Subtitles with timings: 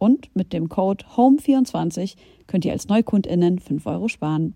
[0.00, 4.54] Und mit dem Code HOME24 könnt ihr als NeukundInnen 5 Euro sparen.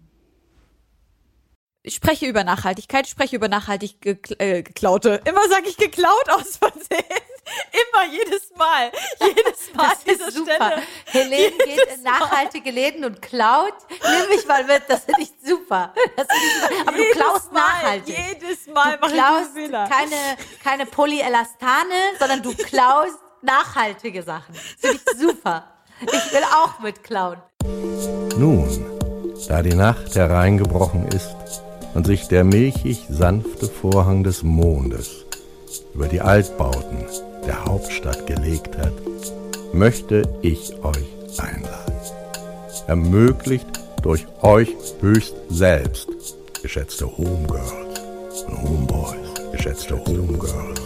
[1.82, 5.20] Ich spreche über Nachhaltigkeit, spreche über nachhaltig gekl äh, geklaute.
[5.26, 7.04] Immer sage ich geklaut aus Versehen.
[7.72, 8.90] Immer, jedes Mal.
[9.20, 9.92] Jedes Mal.
[10.06, 10.54] Das ist super.
[10.54, 10.82] Stelle.
[11.04, 13.74] Helene geht in nachhaltige Läden und klaut.
[13.90, 15.92] Nimm mich mal mit, das finde ich super.
[16.16, 16.88] Das find ich super.
[16.88, 18.16] Aber jedes du klaust mal, nachhaltig.
[18.16, 24.54] Jedes Mal du klaust keine, keine Polyelastane, sondern du klaust nachhaltige Sachen.
[24.54, 25.64] Finde ich super.
[26.02, 27.38] Ich will auch mitklauen.
[28.36, 28.68] Nun,
[29.48, 31.34] da die Nacht hereingebrochen ist
[31.94, 35.24] und sich der milchig sanfte Vorhang des Mondes
[35.94, 37.04] über die Altbauten
[37.46, 38.92] der Hauptstadt gelegt hat,
[39.72, 41.94] möchte ich euch einladen.
[42.86, 43.66] Ermöglicht
[44.02, 44.68] durch euch
[45.00, 46.08] höchst selbst,
[46.62, 50.80] geschätzte Homegirls und Homeboys, geschätzte Homegirls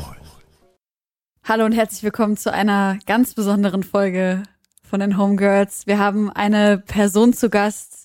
[1.42, 4.42] Hallo und herzlich willkommen zu einer ganz besonderen Folge
[4.83, 5.86] von den Homegirls.
[5.86, 7.98] Wir haben eine Person zu Gast,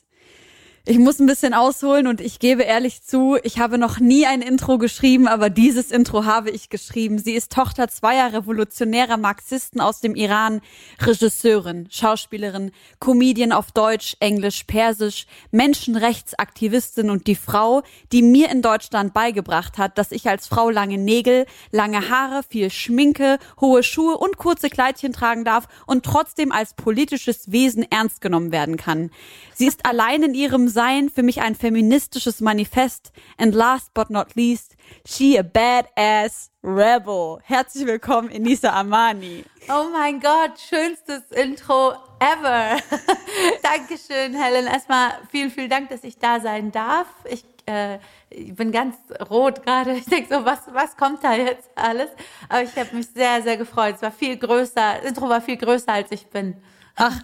[0.86, 4.42] ich muss ein bisschen ausholen und ich gebe ehrlich zu, ich habe noch nie ein
[4.42, 7.20] Intro geschrieben, aber dieses Intro habe ich geschrieben.
[7.20, 10.60] Sie ist Tochter zweier revolutionärer Marxisten aus dem Iran,
[11.00, 19.14] Regisseurin, Schauspielerin, Comedian auf Deutsch, Englisch, Persisch, Menschenrechtsaktivistin und die Frau, die mir in Deutschland
[19.14, 24.38] beigebracht hat, dass ich als Frau lange Nägel, lange Haare, viel Schminke, hohe Schuhe und
[24.38, 29.12] kurze Kleidchen tragen darf und trotzdem als politisches Wesen ernst genommen werden kann.
[29.56, 33.11] Sie ist allein in ihrem Sein für mich ein feministisches Manifest.
[33.38, 34.75] And last but not least,
[35.06, 37.38] she a badass rebel.
[37.44, 39.45] Herzlich willkommen, Enisa Amani.
[39.69, 42.78] Oh mein Gott, schönstes Intro ever.
[43.61, 44.66] Dankeschön, Helen.
[44.66, 47.07] Erstmal vielen, vielen Dank, dass ich da sein darf.
[47.29, 48.00] Ich, äh,
[48.31, 48.95] ich bin ganz
[49.29, 49.94] rot gerade.
[49.94, 52.09] Ich denke so, was, was kommt da jetzt alles?
[52.50, 53.97] Aber ich habe mich sehr, sehr gefreut.
[53.97, 56.55] Es war viel größer, das Intro war viel größer, als ich bin.
[56.95, 57.22] Ach,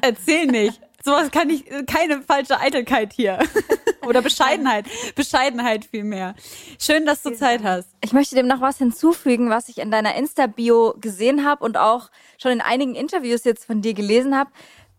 [0.00, 0.80] erzähl nicht.
[1.04, 3.38] Sowas kann ich, keine falsche Eitelkeit hier.
[4.06, 4.86] Oder Bescheidenheit.
[5.14, 6.34] Bescheidenheit vielmehr.
[6.78, 7.88] Schön, dass du Zeit hast.
[8.02, 12.10] Ich möchte dem noch was hinzufügen, was ich in deiner Insta-Bio gesehen habe und auch
[12.38, 14.50] schon in einigen Interviews jetzt von dir gelesen habe.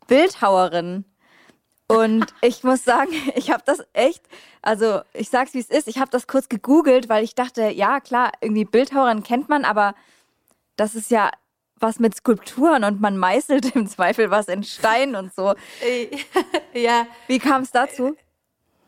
[0.08, 1.06] Bildhauerin.
[1.88, 4.24] Und ich muss sagen, ich habe das echt,
[4.62, 8.00] also ich sag's wie es ist, ich habe das kurz gegoogelt, weil ich dachte, ja
[8.00, 9.96] klar, irgendwie Bildhauerin kennt man, aber
[10.76, 11.32] das ist ja
[11.80, 15.56] was mit Skulpturen und man meißelt im Zweifel was in Stein und so.
[16.74, 17.08] ja.
[17.28, 18.16] Wie kam es dazu?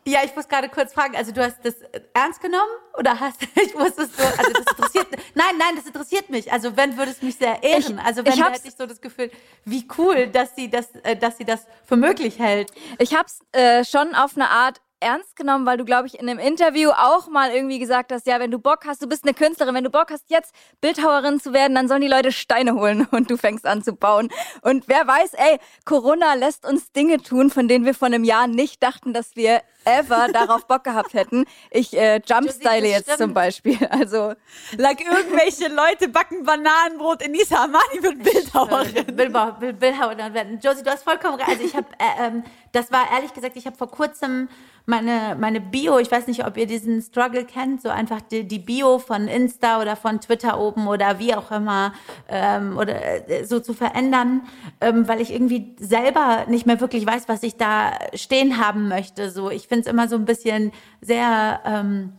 [0.08, 1.74] Ja, ich muss gerade kurz fragen, also du hast das
[2.14, 6.30] ernst genommen oder hast ich muss es so, also das interessiert Nein, nein, das interessiert
[6.30, 6.52] mich.
[6.52, 7.98] Also wenn würde es mich sehr ehren.
[7.98, 9.32] also wenn ich hätte ich so das Gefühl,
[9.64, 12.70] wie cool, dass sie das äh, dass sie das für möglich hält.
[12.98, 16.28] Ich habe es äh, schon auf eine Art ernst genommen, weil du, glaube ich, in
[16.28, 19.34] einem Interview auch mal irgendwie gesagt hast, ja, wenn du Bock hast, du bist eine
[19.34, 23.06] Künstlerin, wenn du Bock hast, jetzt Bildhauerin zu werden, dann sollen die Leute Steine holen
[23.10, 24.30] und du fängst an zu bauen.
[24.62, 28.46] Und wer weiß, ey, Corona lässt uns Dinge tun, von denen wir vor einem Jahr
[28.46, 31.44] nicht dachten, dass wir ever darauf Bock gehabt hätten.
[31.70, 33.18] Ich äh, jumpstyle jetzt stimmt.
[33.18, 33.76] zum Beispiel.
[33.96, 34.34] Also,
[34.76, 39.16] like irgendwelche Leute backen Bananenbrot in Nisa Amani wird Bildhauerin.
[39.78, 40.58] Bildhauerin werden.
[40.62, 41.48] Josie, du hast vollkommen recht.
[41.48, 44.48] Also ich habe, äh, ähm, das war ehrlich gesagt, ich habe vor kurzem
[44.86, 48.60] meine, meine Bio, ich weiß nicht, ob ihr diesen Struggle kennt, so einfach die, die
[48.60, 51.92] Bio von Insta oder von Twitter oben oder wie auch immer
[52.28, 54.42] ähm, oder äh, so zu verändern,
[54.80, 59.30] ähm, weil ich irgendwie selber nicht mehr wirklich weiß, was ich da stehen haben möchte.
[59.30, 62.12] So, ich finde es immer so ein bisschen sehr ähm,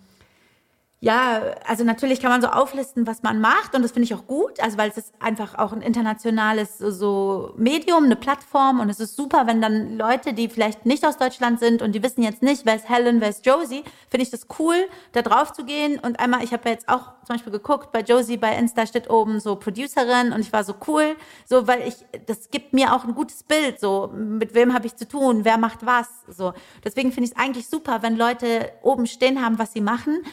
[1.00, 4.26] ja, also natürlich kann man so auflisten, was man macht und das finde ich auch
[4.26, 9.00] gut, also weil es ist einfach auch ein internationales so Medium, eine Plattform und es
[9.00, 12.42] ist super, wenn dann Leute, die vielleicht nicht aus Deutschland sind und die wissen jetzt
[12.42, 14.76] nicht, wer ist Helen, wer ist Josie, finde ich das cool,
[15.12, 16.00] da drauf zu gehen.
[16.00, 19.08] Und einmal, ich habe ja jetzt auch zum Beispiel geguckt, bei Josie bei Insta steht
[19.08, 21.16] oben so Producerin und ich war so cool,
[21.46, 21.94] so weil ich,
[22.26, 25.60] das gibt mir auch ein gutes Bild, so mit wem habe ich zu tun, wer
[25.60, 26.54] macht was, so.
[26.84, 30.24] Deswegen finde ich es eigentlich super, wenn Leute oben stehen haben, was sie machen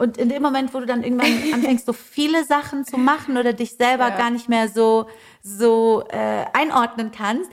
[0.00, 3.52] und in dem Moment, wo du dann irgendwann anfängst, so viele Sachen zu machen oder
[3.52, 4.16] dich selber ja.
[4.16, 5.08] gar nicht mehr so,
[5.42, 7.50] so äh, einordnen kannst.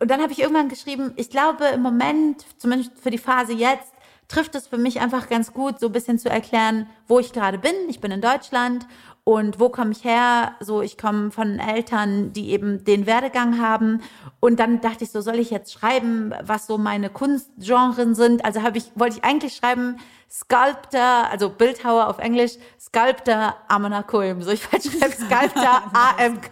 [0.00, 3.92] Und dann habe ich irgendwann geschrieben, ich glaube im Moment, zumindest für die Phase jetzt,
[4.26, 7.58] trifft es für mich einfach ganz gut, so ein bisschen zu erklären, wo ich gerade
[7.58, 7.74] bin.
[7.88, 8.88] Ich bin in Deutschland
[9.22, 10.56] und wo komme ich her?
[10.58, 14.02] So, ich komme von Eltern, die eben den Werdegang haben.
[14.40, 18.44] Und dann dachte ich so, soll ich jetzt schreiben, was so meine Kunstgenren sind?
[18.44, 19.98] Also habe ich, wollte ich eigentlich schreiben,
[20.30, 24.42] Sculptor, also Bildhauer auf Englisch, Sculptor Amanakoim.
[24.42, 25.82] So, ich wollte schreiben Sculptor
[26.18, 26.50] AMK.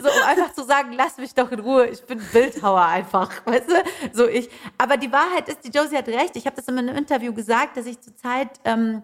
[0.00, 3.68] So, um einfach zu sagen, lass mich doch in Ruhe, ich bin Bildhauer einfach, weißt
[3.68, 3.74] du?
[4.12, 4.48] So ich.
[4.78, 6.36] Aber die Wahrheit ist, die Josie hat recht.
[6.36, 9.02] Ich habe das in einem Interview gesagt, dass ich zurzeit, ähm,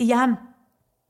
[0.00, 0.38] ja,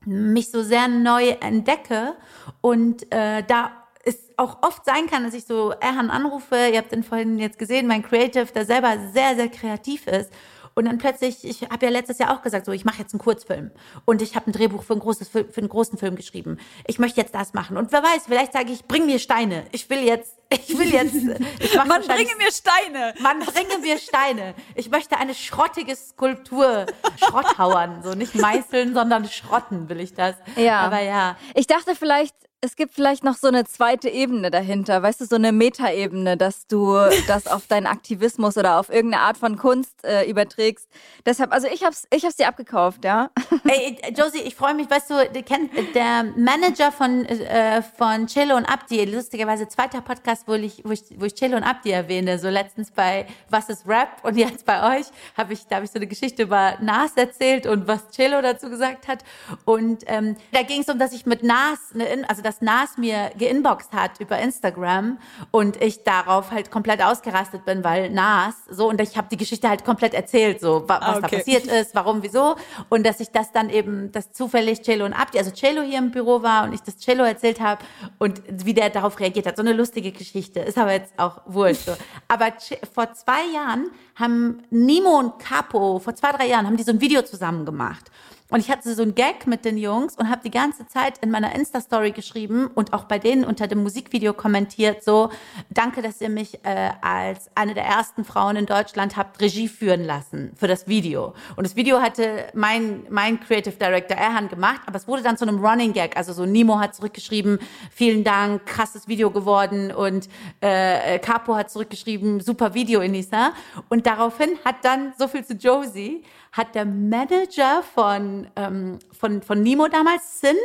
[0.05, 2.15] mich so sehr neu entdecke
[2.61, 3.71] und äh, da
[4.05, 7.57] es auch oft sein kann, dass ich so Erhan anrufe, ihr habt den vorhin jetzt
[7.57, 10.29] gesehen, mein Creative, der selber sehr, sehr kreativ ist
[10.75, 13.21] und dann plötzlich, ich habe ja letztes Jahr auch gesagt, so ich mache jetzt einen
[13.21, 13.71] Kurzfilm
[14.05, 16.57] und ich habe ein Drehbuch für, ein großes, für einen großen Film geschrieben.
[16.87, 17.77] Ich möchte jetzt das machen.
[17.77, 19.65] Und wer weiß, vielleicht sage ich, bring mir Steine.
[19.71, 21.15] Ich will jetzt, ich will jetzt.
[21.59, 23.13] Ich man bringe mir Steine.
[23.19, 24.55] Man bringe mir Steine.
[24.75, 26.85] Ich möchte eine schrottige Skulptur
[27.17, 28.01] Schrotthauern.
[28.03, 30.35] So nicht meißeln, sondern schrotten will ich das.
[30.55, 30.81] Ja.
[30.81, 31.37] Aber ja.
[31.53, 35.35] Ich dachte vielleicht, es gibt vielleicht noch so eine zweite Ebene dahinter, weißt du, so
[35.35, 36.95] eine Metaebene, dass du
[37.27, 40.87] das auf deinen Aktivismus oder auf irgendeine Art von Kunst äh, überträgst.
[41.25, 43.31] Deshalb, also ich hab's, ich hab's dir abgekauft, ja.
[43.65, 48.55] Ey, Josie, ich freue mich, weißt du, der, kennt, der Manager von äh, von Cello
[48.55, 52.39] und Abdi, lustigerweise zweiter Podcast, wo ich, wo ich, wo ich Cello und Abdi erwähne,
[52.39, 55.91] so letztens bei Was ist Rap und jetzt bei euch habe ich, da habe ich
[55.91, 59.19] so eine Geschichte über Nas erzählt und was Cello dazu gesagt hat
[59.65, 62.97] und ähm, da ging es um, dass ich mit Nas, eine, also das dass Nas
[62.97, 65.17] mir geinboxt hat über Instagram
[65.51, 69.69] und ich darauf halt komplett ausgerastet bin, weil Nas so und ich habe die Geschichte
[69.69, 71.21] halt komplett erzählt, so was ah, okay.
[71.21, 72.55] da passiert ist, warum, wieso
[72.89, 76.11] und dass ich das dann eben, dass zufällig Cello und Abdi, also Cello hier im
[76.11, 77.83] Büro war und ich das Cello erzählt habe
[78.19, 79.57] und wie der darauf reagiert hat.
[79.57, 81.85] So eine lustige Geschichte, ist aber jetzt auch wurscht.
[81.85, 81.93] So.
[82.27, 82.47] Aber
[82.93, 87.01] vor zwei Jahren haben Nimo und Capo, vor zwei, drei Jahren haben die so ein
[87.01, 88.09] Video zusammen gemacht.
[88.53, 91.31] Und ich hatte so einen Gag mit den Jungs und habe die ganze Zeit in
[91.31, 95.31] meiner Insta-Story geschrieben und auch bei denen unter dem Musikvideo kommentiert, so,
[95.71, 100.03] danke, dass ihr mich äh, als eine der ersten Frauen in Deutschland habt Regie führen
[100.03, 101.33] lassen für das Video.
[101.55, 105.47] Und das Video hatte mein, mein Creative Director Erhan gemacht, aber es wurde dann zu
[105.47, 106.15] einem Running Gag.
[106.15, 107.57] Also so Nimo hat zurückgeschrieben,
[107.89, 110.29] vielen Dank, krasses Video geworden und
[110.61, 113.53] äh, Capo hat zurückgeschrieben, super Video, Inisa.
[113.89, 116.23] Und daraufhin hat dann, so viel zu Josie,
[116.53, 120.55] hat der Manager von, ähm, von, von Nimo damals, Sin,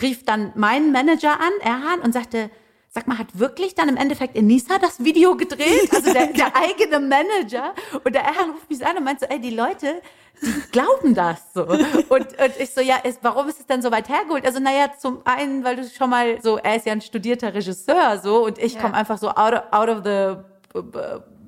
[0.00, 2.50] rief dann meinen Manager an, Erhan, und sagte,
[2.90, 5.88] sag mal, hat wirklich dann im Endeffekt Enisa das Video gedreht?
[5.92, 7.74] Also der, der eigene Manager.
[8.04, 10.02] Und der Erhan ruft mich an und meint so, ey, die Leute,
[10.42, 11.64] die glauben das so.
[11.64, 14.44] Und, und ich so, ja, ist, warum ist es denn so weit hergeholt?
[14.44, 18.18] Also, naja, zum einen, weil du schon mal so, er ist ja ein studierter Regisseur
[18.22, 18.82] so und ich ja.
[18.82, 20.36] komme einfach so out of, out of the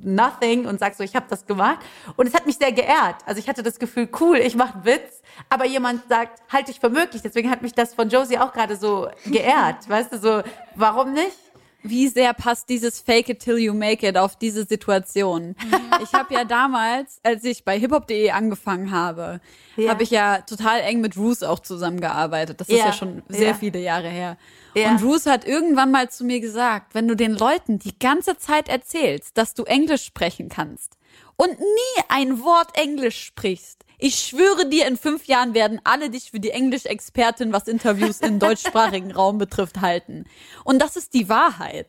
[0.05, 1.79] nothing und sag so, ich habe das gemacht.
[2.17, 3.17] Und es hat mich sehr geehrt.
[3.27, 6.81] Also ich hatte das Gefühl, cool, ich mache einen Witz, aber jemand sagt, halte ich
[6.81, 7.23] für möglich.
[7.23, 9.89] Deswegen hat mich das von Josie auch gerade so geehrt.
[9.89, 10.43] weißt du, so,
[10.75, 11.37] warum nicht?
[11.85, 15.57] Wie sehr passt dieses Fake it till you make it auf diese Situation?
[16.03, 19.41] ich habe ja damals, als ich bei hiphop.de angefangen habe,
[19.77, 19.91] ja.
[19.91, 22.61] habe ich ja total eng mit Roos auch zusammengearbeitet.
[22.61, 22.77] Das ja.
[22.77, 23.55] ist ja schon sehr ja.
[23.55, 24.37] viele Jahre her.
[24.75, 24.91] Ja.
[24.91, 28.69] Und Bruce hat irgendwann mal zu mir gesagt, wenn du den Leuten die ganze Zeit
[28.69, 30.97] erzählst, dass du Englisch sprechen kannst
[31.37, 36.33] und nie ein Wort Englisch sprichst, ich schwöre dir, in fünf Jahren werden alle dich
[36.33, 40.25] für die Englisch-Expertin, was Interviews im deutschsprachigen Raum betrifft, halten.
[40.65, 41.87] Und das ist die Wahrheit.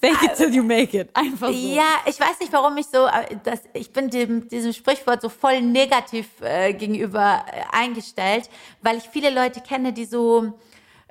[0.00, 1.08] Fake it till you make it.
[1.12, 1.52] Einfach so.
[1.52, 5.28] Ja, ich weiß nicht, warum ich so, äh, das, ich bin dem, diesem Sprichwort so
[5.28, 8.48] voll negativ äh, gegenüber äh, eingestellt,
[8.80, 10.56] weil ich viele Leute kenne, die so,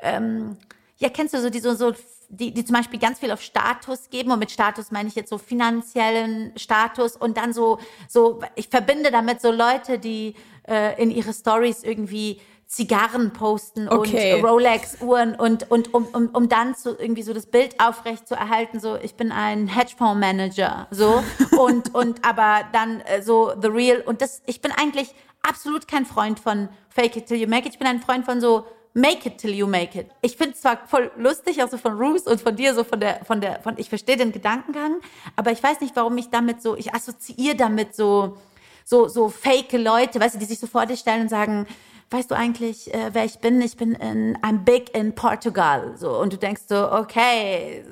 [0.01, 0.55] ähm,
[0.99, 1.93] ja, kennst du so die so, so
[2.29, 5.29] die, die zum Beispiel ganz viel auf Status geben und mit Status meine ich jetzt
[5.29, 10.35] so finanziellen Status und dann so, so ich verbinde damit so Leute, die
[10.67, 14.35] äh, in ihre Stories irgendwie Zigarren posten okay.
[14.35, 18.35] und Rolex-Uhren und, und um, um, um dann zu, irgendwie so das Bild aufrecht zu
[18.35, 21.23] erhalten, so ich bin ein Hedgefonds-Manager, so
[21.59, 26.05] und, und aber dann äh, so the real und das, ich bin eigentlich absolut kein
[26.05, 27.73] Freund von Fake it till you make it.
[27.73, 30.07] Ich bin ein Freund von so Make it till you make it.
[30.21, 33.23] Ich finde es zwar voll lustig, also von Ruth und von dir, so von der,
[33.23, 34.95] von der, von, ich verstehe den Gedankengang,
[35.35, 38.37] aber ich weiß nicht, warum ich damit so, ich assoziiere damit so,
[38.83, 41.67] so, so fake Leute, weißt du, die sich so vor dir stellen und sagen,
[42.09, 43.61] weißt du eigentlich, äh, wer ich bin?
[43.61, 45.95] Ich bin in, I'm big in Portugal.
[45.95, 47.83] So, und du denkst so, okay.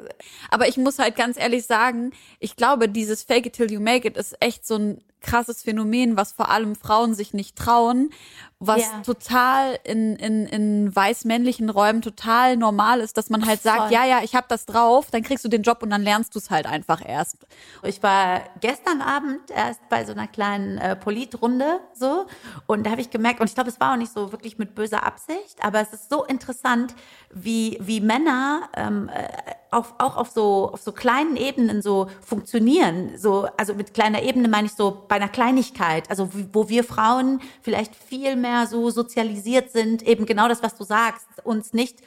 [0.49, 4.07] Aber ich muss halt ganz ehrlich sagen, ich glaube, dieses Fake it till you make
[4.07, 8.11] it ist echt so ein krasses Phänomen, was vor allem Frauen sich nicht trauen,
[8.59, 9.01] was ja.
[9.05, 13.91] total in, in, in weiß-männlichen Räumen total normal ist, dass man halt sagt, Voll.
[13.91, 16.39] ja, ja, ich habe das drauf, dann kriegst du den Job und dann lernst du
[16.39, 17.37] es halt einfach erst.
[17.83, 22.25] Ich war gestern Abend erst bei so einer kleinen äh, Politrunde so
[22.65, 24.73] und da habe ich gemerkt, und ich glaube, es war auch nicht so wirklich mit
[24.73, 26.95] böser Absicht, aber es ist so interessant,
[27.31, 29.27] wie, wie Männer ähm, äh,
[29.69, 33.17] auf, auch auf so, auf so kleinen Ebenen so funktionieren.
[33.17, 37.41] So, also mit kleiner Ebene meine ich so bei einer Kleinigkeit, also wo wir Frauen
[37.61, 41.99] vielleicht viel mehr mehr so sozialisiert sind, eben genau das, was du sagst, uns nicht,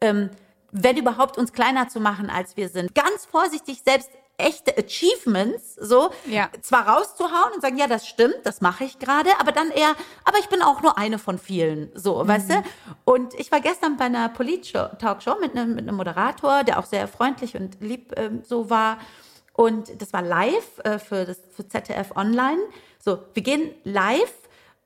[0.00, 0.30] ähm,
[0.72, 2.94] wenn überhaupt, uns kleiner zu machen, als wir sind.
[2.94, 6.48] Ganz vorsichtig selbst echte Achievements so ja.
[6.60, 10.38] zwar rauszuhauen und sagen, ja, das stimmt, das mache ich gerade, aber dann eher, aber
[10.40, 12.28] ich bin auch nur eine von vielen, so, mhm.
[12.28, 12.64] weißt du?
[13.04, 17.06] Und ich war gestern bei einer Polit-Talkshow mit einem, mit einem Moderator, der auch sehr
[17.06, 18.98] freundlich und lieb ähm, so war.
[19.52, 22.58] Und das war live äh, für das für ZDF Online.
[22.98, 24.34] So, wir gehen live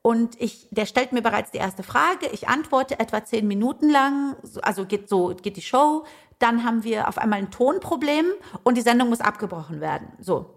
[0.02, 2.26] und ich, der stellt mir bereits die erste Frage.
[2.32, 4.36] Ich antworte etwa zehn Minuten lang.
[4.62, 6.04] Also geht so, geht die Show.
[6.38, 8.26] Dann haben wir auf einmal ein Tonproblem
[8.62, 10.12] und die Sendung muss abgebrochen werden.
[10.20, 10.54] So.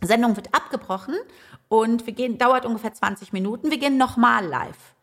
[0.00, 1.16] Sendung wird abgebrochen
[1.68, 3.70] und wir gehen, dauert ungefähr 20 Minuten.
[3.70, 4.94] Wir gehen nochmal live.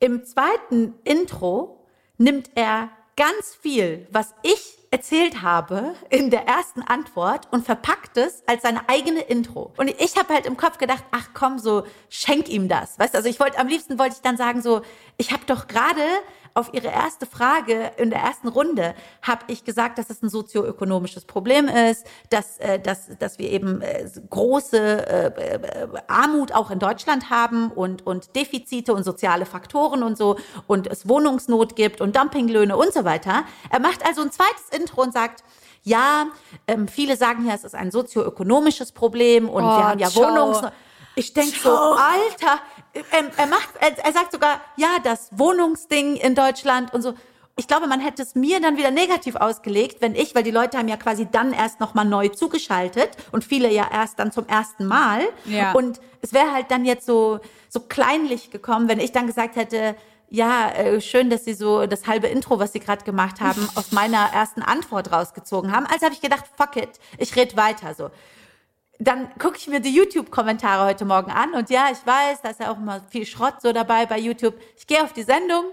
[0.00, 1.86] Im zweiten Intro
[2.18, 8.44] nimmt er ganz viel, was ich erzählt habe in der ersten Antwort und verpackt es
[8.46, 9.72] als seine eigene Intro.
[9.76, 12.96] Und ich habe halt im Kopf gedacht, ach komm, so schenk ihm das.
[12.96, 14.82] Weißt du, also ich wollte am liebsten wollte ich dann sagen so,
[15.16, 16.00] ich habe doch gerade
[16.54, 21.24] auf Ihre erste Frage in der ersten Runde habe ich gesagt, dass es ein sozioökonomisches
[21.24, 26.78] Problem ist, dass, äh, dass, dass wir eben äh, große äh, äh, Armut auch in
[26.78, 30.36] Deutschland haben und, und Defizite und soziale Faktoren und so
[30.68, 33.42] und es Wohnungsnot gibt und Dumpinglöhne und so weiter.
[33.70, 35.42] Er macht also ein zweites Intro und sagt,
[35.82, 36.26] ja,
[36.68, 40.72] ähm, viele sagen ja, es ist ein sozioökonomisches Problem und oh, wir haben ja Wohnungsnot.
[41.16, 42.60] Ich denke so, Alter,
[42.94, 47.14] er, er macht, er, er sagt sogar, ja, das Wohnungsding in Deutschland und so.
[47.56, 50.76] Ich glaube, man hätte es mir dann wieder negativ ausgelegt, wenn ich, weil die Leute
[50.76, 54.86] haben ja quasi dann erst nochmal neu zugeschaltet und viele ja erst dann zum ersten
[54.86, 55.20] Mal.
[55.44, 55.72] Ja.
[55.72, 59.94] Und es wäre halt dann jetzt so, so kleinlich gekommen, wenn ich dann gesagt hätte,
[60.30, 63.92] ja, äh, schön, dass Sie so das halbe Intro, was Sie gerade gemacht haben, aus
[63.92, 65.86] meiner ersten Antwort rausgezogen haben.
[65.86, 68.10] Also habe ich gedacht, fuck it, ich rede weiter so
[68.98, 72.60] dann gucke ich mir die YouTube-Kommentare heute Morgen an und ja, ich weiß, da ist
[72.60, 74.54] ja auch immer viel Schrott so dabei bei YouTube.
[74.76, 75.64] Ich gehe auf die Sendung,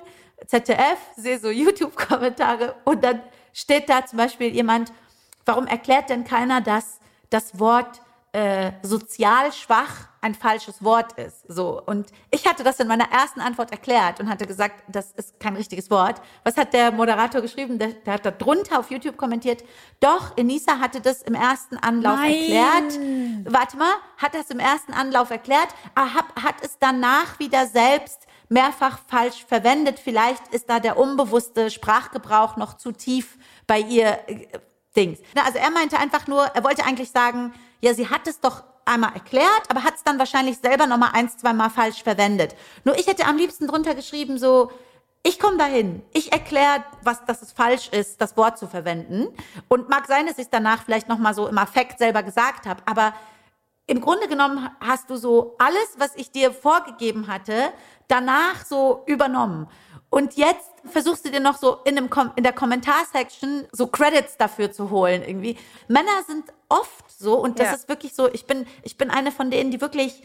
[0.47, 3.21] ZDF, sehe so YouTube-Kommentare und dann
[3.53, 4.91] steht da zum Beispiel jemand,
[5.45, 6.99] warum erklärt denn keiner, dass
[7.29, 8.01] das Wort
[8.33, 11.43] äh, sozial schwach ein falsches Wort ist.
[11.49, 11.81] So.
[11.85, 15.55] Und ich hatte das in meiner ersten Antwort erklärt und hatte gesagt, das ist kein
[15.55, 16.21] richtiges Wort.
[16.43, 17.77] Was hat der Moderator geschrieben?
[17.77, 19.63] Der, der hat da drunter auf YouTube kommentiert.
[19.99, 22.33] Doch, Enisa hatte das im ersten Anlauf Nein.
[22.33, 23.53] erklärt.
[23.53, 28.27] Warte mal, hat das im ersten Anlauf erklärt, aber hat, hat es danach wieder selbst
[28.47, 29.99] mehrfach falsch verwendet.
[29.99, 34.19] Vielleicht ist da der unbewusste Sprachgebrauch noch zu tief bei ihr.
[34.27, 34.47] Äh,
[34.93, 35.19] Dings.
[35.35, 39.13] Also er meinte einfach nur, er wollte eigentlich sagen, ja, sie hat es doch einmal
[39.13, 42.55] erklärt, aber hat es dann wahrscheinlich selber noch mal eins, zwei Mal falsch verwendet.
[42.83, 44.71] Nur ich hätte am liebsten drunter geschrieben so,
[45.23, 46.01] ich komme dahin.
[46.13, 49.27] Ich erkläre, was, dass es falsch ist, das Wort zu verwenden.
[49.67, 52.81] Und mag sein, dass ich danach vielleicht noch mal so im Affekt selber gesagt habe.
[52.87, 53.13] Aber
[53.85, 57.71] im Grunde genommen hast du so alles, was ich dir vorgegeben hatte,
[58.07, 59.67] danach so übernommen.
[60.11, 64.35] Und jetzt versuchst du dir noch so in, dem Kom in der Kommentarsection so Credits
[64.35, 65.57] dafür zu holen irgendwie.
[65.87, 67.73] Männer sind oft so und das ja.
[67.73, 70.21] ist wirklich so, ich bin, ich bin eine von denen, die wirklich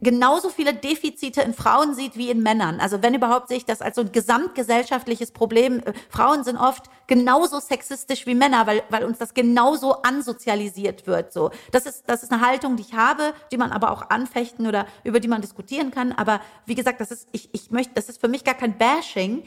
[0.00, 2.80] genauso viele Defizite in Frauen sieht wie in Männern.
[2.80, 5.80] Also wenn überhaupt sehe ich das als so ein gesamtgesellschaftliches Problem.
[5.80, 11.32] Äh, Frauen sind oft genauso sexistisch wie Männer, weil, weil uns das genauso ansozialisiert wird.
[11.32, 14.66] So, das ist das ist eine Haltung, die ich habe, die man aber auch anfechten
[14.66, 16.12] oder über die man diskutieren kann.
[16.12, 19.44] Aber wie gesagt, das ist ich ich möchte, das ist für mich gar kein Bashing.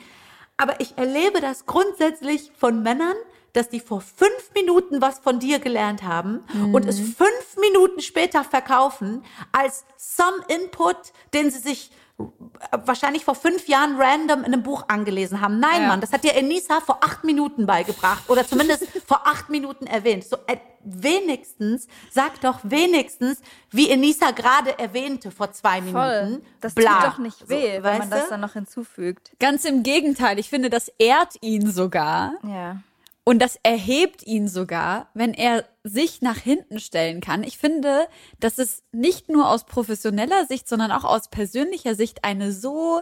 [0.57, 3.15] Aber ich erlebe das grundsätzlich von Männern,
[3.53, 6.43] dass die vor fünf Minuten was von dir gelernt haben
[6.73, 10.97] und es fünf Minuten später verkaufen als some Input,
[11.33, 11.91] den sie sich
[12.71, 15.59] wahrscheinlich vor fünf Jahren random in einem Buch angelesen haben.
[15.59, 15.87] Nein, Ja.
[15.87, 20.23] Mann, das hat dir Enisa vor acht Minuten beigebracht oder zumindest vor acht Minuten erwähnt.
[20.23, 23.39] So äh, wenigstens, sag doch wenigstens,
[23.71, 26.23] wie Enisa gerade erwähnte vor zwei Voll.
[26.25, 26.45] Minuten.
[26.61, 27.01] Das bla.
[27.01, 29.31] tut doch nicht So, weh, wenn weißt man das dann noch hinzufügt.
[29.39, 32.33] Ganz im Gegenteil, ich finde, das ehrt ihn sogar.
[32.43, 32.77] Ja.
[33.25, 37.43] Und das erhebt ihn sogar, wenn er sich nach hinten stellen kann.
[37.43, 38.07] Ich finde,
[38.39, 43.01] dass es nicht nur aus professioneller Sicht, sondern auch aus persönlicher Sicht eine so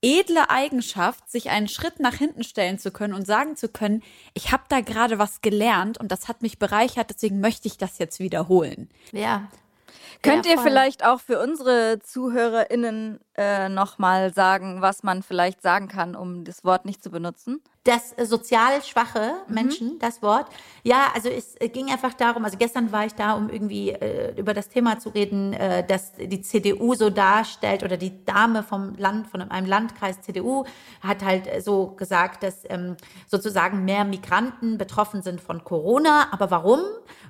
[0.00, 4.52] edle Eigenschaft, sich einen Schritt nach hinten stellen zu können und sagen zu können, ich
[4.52, 8.20] habe da gerade was gelernt und das hat mich bereichert, deswegen möchte ich das jetzt
[8.20, 8.88] wiederholen.
[9.10, 9.48] Ja.
[10.22, 15.88] Könnt Ja, ihr vielleicht auch für unsere ZuhörerInnen äh, nochmal sagen, was man vielleicht sagen
[15.88, 17.62] kann, um das Wort nicht zu benutzen?
[17.88, 20.46] das äh, sozial schwache Menschen, das Wort.
[20.82, 24.38] Ja, also es äh, ging einfach darum, also gestern war ich da, um irgendwie äh,
[24.38, 28.94] über das Thema zu reden, äh, dass die CDU so darstellt oder die Dame vom
[28.96, 30.64] Land, von einem Landkreis CDU
[31.00, 36.28] hat halt so gesagt, dass ähm, sozusagen mehr Migranten betroffen sind von Corona.
[36.30, 36.80] Aber warum?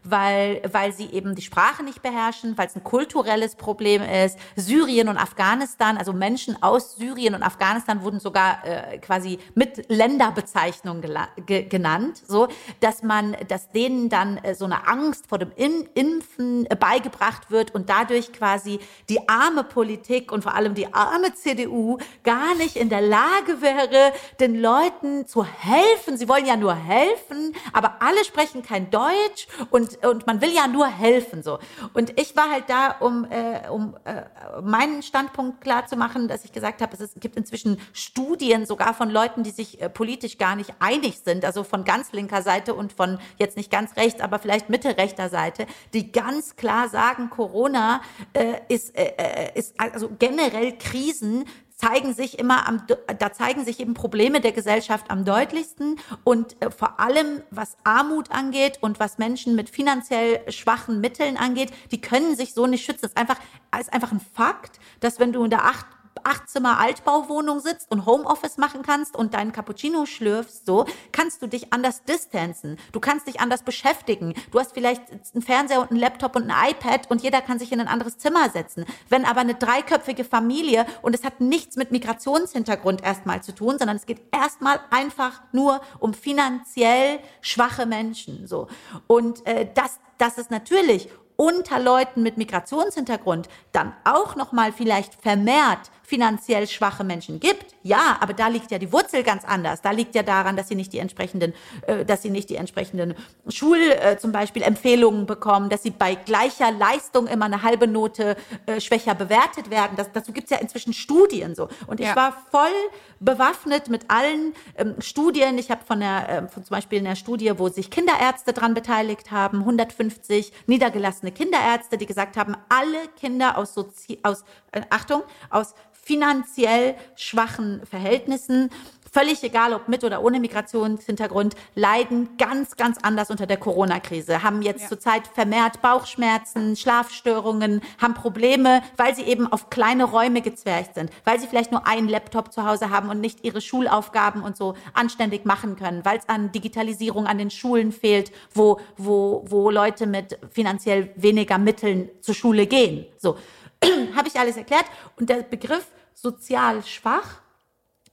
[0.02, 4.38] Weil, weil sie eben die Sprache nicht beherrschen, weil es ein kulturelles Problem ist.
[4.56, 11.02] Syrien und Afghanistan, also Menschen aus Syrien und Afghanistan wurden sogar äh, quasi mit Länderbezeichnung
[11.46, 12.48] ge genannt, so
[12.80, 17.50] dass man, dass denen dann äh, so eine Angst vor dem In Impfen äh, beigebracht
[17.50, 18.78] wird und dadurch quasi
[19.08, 24.12] die arme Politik und vor allem die arme CDU gar nicht in der Lage wäre,
[24.40, 26.16] den Leuten zu helfen.
[26.16, 30.66] Sie wollen ja nur helfen, aber alle sprechen kein Deutsch und, und man will ja
[30.66, 31.58] nur helfen so.
[31.94, 34.22] Und ich war halt da, um, äh, um äh,
[34.62, 38.94] meinen Standpunkt klar zu machen, dass ich gesagt habe, es ist, gibt inzwischen Studien sogar
[38.94, 42.74] von Leuten, die sich äh, politisch gar nicht einig sind, also von ganz linker Seite
[42.74, 47.30] und von jetzt nicht ganz rechts, aber vielleicht Mitte rechter Seite, die ganz klar sagen,
[47.30, 48.02] Corona
[48.32, 51.44] äh, ist, äh, äh, ist also generell Krisen
[51.78, 52.82] zeigen sich immer am,
[53.18, 58.32] da zeigen sich eben Probleme der Gesellschaft am deutlichsten und äh, vor allem was Armut
[58.32, 63.06] angeht und was Menschen mit finanziell schwachen Mitteln angeht, die können sich so nicht schützen.
[63.06, 63.38] Es ist einfach,
[63.78, 65.86] ist einfach ein Fakt, dass wenn du in der acht
[66.24, 71.72] Achtzimmer Altbauwohnung sitzt und Homeoffice machen kannst und deinen Cappuccino schlürfst, so kannst du dich
[71.72, 72.78] anders distanzen.
[72.92, 74.34] Du kannst dich anders beschäftigen.
[74.50, 77.72] Du hast vielleicht einen Fernseher und einen Laptop und ein iPad und jeder kann sich
[77.72, 78.84] in ein anderes Zimmer setzen.
[79.08, 83.96] Wenn aber eine dreiköpfige Familie und es hat nichts mit Migrationshintergrund erstmal zu tun, sondern
[83.96, 88.68] es geht erstmal einfach nur um finanziell schwache Menschen, so.
[89.06, 91.08] Und äh, das, das ist natürlich
[91.40, 97.74] unter Leuten mit Migrationshintergrund dann auch noch mal vielleicht vermehrt finanziell schwache Menschen gibt.
[97.82, 99.82] Ja, aber da liegt ja die Wurzel ganz anders.
[99.82, 101.52] Da liegt ja daran, dass sie nicht die entsprechenden,
[101.86, 103.14] äh, dass sie nicht die entsprechenden
[103.48, 108.36] Schul äh, zum Beispiel Empfehlungen bekommen, dass sie bei gleicher Leistung immer eine halbe Note
[108.64, 109.96] äh, schwächer bewertet werden.
[109.96, 111.68] Das, dazu gibt's ja inzwischen Studien so.
[111.86, 112.16] Und ich Ja.
[112.16, 112.72] war voll
[113.20, 115.58] bewaffnet mit allen ähm, Studien.
[115.58, 119.30] Ich habe von der, ähm, von zum Beispiel einer Studie, wo sich Kinderärzte dran beteiligt
[119.30, 125.74] haben, 150 niedergelassene Kinderärzte, die gesagt haben, alle Kinder aus, Sozi aus äh, Achtung, aus
[125.92, 128.70] finanziell schwachen Verhältnissen,
[129.12, 134.62] völlig egal ob mit oder ohne Migrationshintergrund, leiden ganz, ganz anders unter der Corona-Krise, haben
[134.62, 141.10] jetzt zurzeit vermehrt Bauchschmerzen, Schlafstörungen, haben Probleme, weil sie eben auf kleine Räume gezwergt sind,
[141.24, 144.74] weil sie vielleicht nur einen Laptop zu Hause haben und nicht ihre Schulaufgaben und so
[144.94, 150.06] anständig machen können, weil es an Digitalisierung an den Schulen fehlt, wo, wo, wo Leute
[150.06, 153.06] mit finanziell weniger Mitteln zur Schule gehen.
[153.18, 153.36] So,
[154.16, 154.86] habe ich alles erklärt.
[155.16, 157.40] Und der Begriff sozial schwach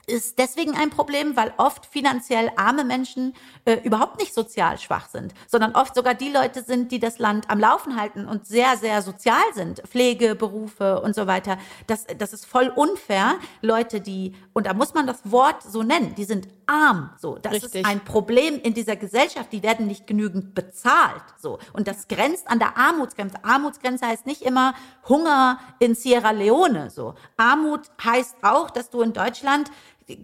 [0.07, 3.33] ist deswegen ein Problem, weil oft finanziell arme Menschen
[3.65, 7.49] äh, überhaupt nicht sozial schwach sind, sondern oft sogar die Leute sind, die das Land
[7.49, 9.81] am Laufen halten und sehr, sehr sozial sind.
[9.81, 11.57] Pflege, Berufe und so weiter.
[11.87, 13.35] Das, das ist voll unfair.
[13.61, 17.11] Leute, die, und da muss man das Wort so nennen, die sind arm.
[17.17, 17.75] So, das Richtig.
[17.75, 19.51] ist ein Problem in dieser Gesellschaft.
[19.51, 21.23] Die werden nicht genügend bezahlt.
[21.37, 23.43] So, und das grenzt an der Armutsgrenze.
[23.43, 24.73] Armutsgrenze heißt nicht immer
[25.07, 26.89] Hunger in Sierra Leone.
[26.89, 29.71] So, Armut heißt auch, dass du in Deutschland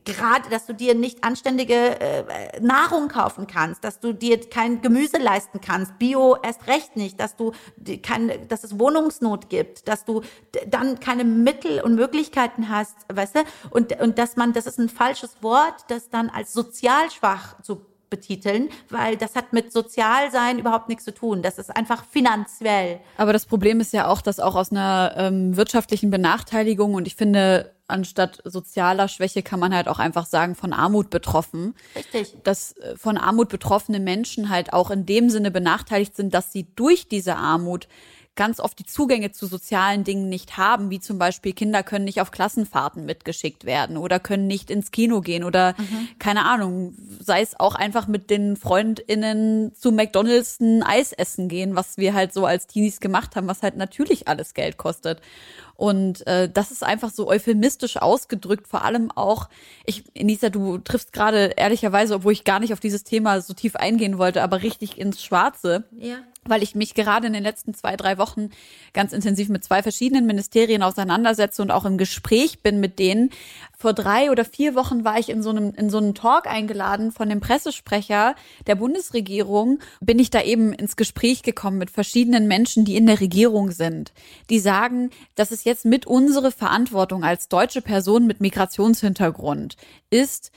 [0.05, 5.17] gerade, dass du dir nicht anständige äh, Nahrung kaufen kannst, dass du dir kein Gemüse
[5.17, 7.51] leisten kannst, Bio erst recht nicht, dass du
[8.03, 10.21] kein, dass es Wohnungsnot gibt, dass du
[10.67, 13.39] dann keine Mittel und Möglichkeiten hast, weißt du,
[13.71, 17.85] und und dass man, das ist ein falsches Wort, das dann als sozial schwach zu
[18.11, 21.41] betiteln, weil das hat mit Sozialsein überhaupt nichts zu tun.
[21.41, 22.99] Das ist einfach finanziell.
[23.17, 27.15] Aber das Problem ist ja auch, dass auch aus einer ähm, wirtschaftlichen Benachteiligung und ich
[27.15, 31.75] finde anstatt sozialer Schwäche kann man halt auch einfach sagen von Armut betroffen.
[31.95, 32.37] Richtig.
[32.43, 36.67] Dass äh, von Armut betroffene Menschen halt auch in dem Sinne benachteiligt sind, dass sie
[36.75, 37.87] durch diese Armut
[38.35, 42.21] ganz oft die Zugänge zu sozialen Dingen nicht haben, wie zum Beispiel Kinder können nicht
[42.21, 46.07] auf Klassenfahrten mitgeschickt werden oder können nicht ins Kino gehen oder mhm.
[46.17, 51.75] keine Ahnung, sei es auch einfach mit den FreundInnen zu McDonalds ein Eis essen gehen,
[51.75, 55.21] was wir halt so als Teenies gemacht haben, was halt natürlich alles Geld kostet.
[55.75, 59.49] Und äh, das ist einfach so euphemistisch ausgedrückt, vor allem auch,
[59.85, 63.75] ich, Enisa, du triffst gerade ehrlicherweise, obwohl ich gar nicht auf dieses Thema so tief
[63.75, 65.83] eingehen wollte, aber richtig ins Schwarze.
[65.97, 68.49] Ja weil ich mich gerade in den letzten zwei, drei Wochen
[68.93, 73.29] ganz intensiv mit zwei verschiedenen Ministerien auseinandersetze und auch im Gespräch bin mit denen.
[73.77, 77.11] Vor drei oder vier Wochen war ich in so einem, in so einem Talk eingeladen
[77.11, 79.79] von dem Pressesprecher der Bundesregierung.
[79.99, 84.11] Bin ich da eben ins Gespräch gekommen mit verschiedenen Menschen, die in der Regierung sind,
[84.49, 89.77] die sagen, dass es jetzt mit unsere Verantwortung als deutsche Person mit Migrationshintergrund
[90.09, 90.51] ist,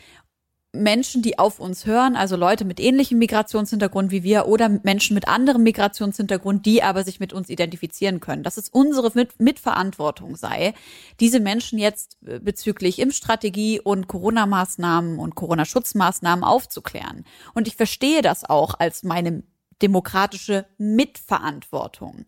[0.74, 5.28] Menschen, die auf uns hören, also Leute mit ähnlichem Migrationshintergrund wie wir oder Menschen mit
[5.28, 10.74] anderem Migrationshintergrund, die aber sich mit uns identifizieren können, dass es unsere mit Mitverantwortung sei,
[11.20, 17.24] diese Menschen jetzt äh, bezüglich Impfstrategie und Corona-Maßnahmen und Corona-Schutzmaßnahmen aufzuklären.
[17.54, 19.44] Und ich verstehe das auch als meine
[19.82, 22.24] demokratische Mitverantwortung.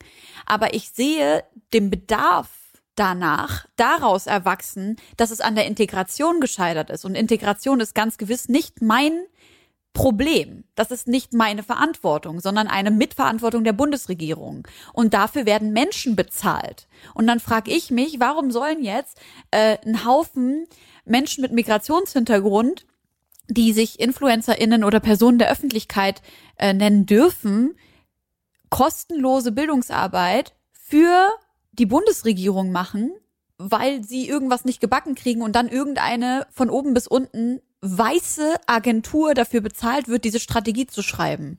[0.46, 2.48] Aber ich sehe den Bedarf
[2.96, 7.04] danach daraus erwachsen, dass es an der Integration gescheitert ist.
[7.04, 9.12] Und Integration ist ganz gewiss nicht mein
[9.92, 10.64] Problem.
[10.74, 14.68] Das ist nicht meine Verantwortung, sondern eine Mitverantwortung der Bundesregierung.
[14.92, 16.86] Und dafür werden Menschen bezahlt.
[17.14, 19.18] Und dann frage ich mich, warum sollen jetzt
[19.52, 20.66] äh, ein Haufen
[21.06, 22.84] Menschen mit Migrationshintergrund,
[23.48, 26.20] die sich InfluencerInnen oder Personen der Öffentlichkeit
[26.58, 27.74] äh, nennen dürfen,
[28.68, 31.30] kostenlose Bildungsarbeit für
[31.78, 33.12] die Bundesregierung machen,
[33.58, 39.34] weil sie irgendwas nicht gebacken kriegen und dann irgendeine von oben bis unten weiße Agentur
[39.34, 41.58] dafür bezahlt wird, diese Strategie zu schreiben.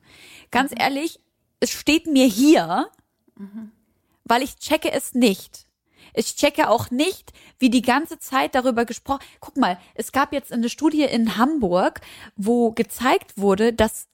[0.50, 0.78] Ganz mhm.
[0.80, 1.20] ehrlich,
[1.60, 2.88] es steht mir hier,
[3.36, 3.72] mhm.
[4.24, 5.66] weil ich checke es nicht.
[6.14, 9.24] Ich checke auch nicht, wie die ganze Zeit darüber gesprochen.
[9.40, 12.00] Guck mal, es gab jetzt eine Studie in Hamburg,
[12.36, 14.08] wo gezeigt wurde, dass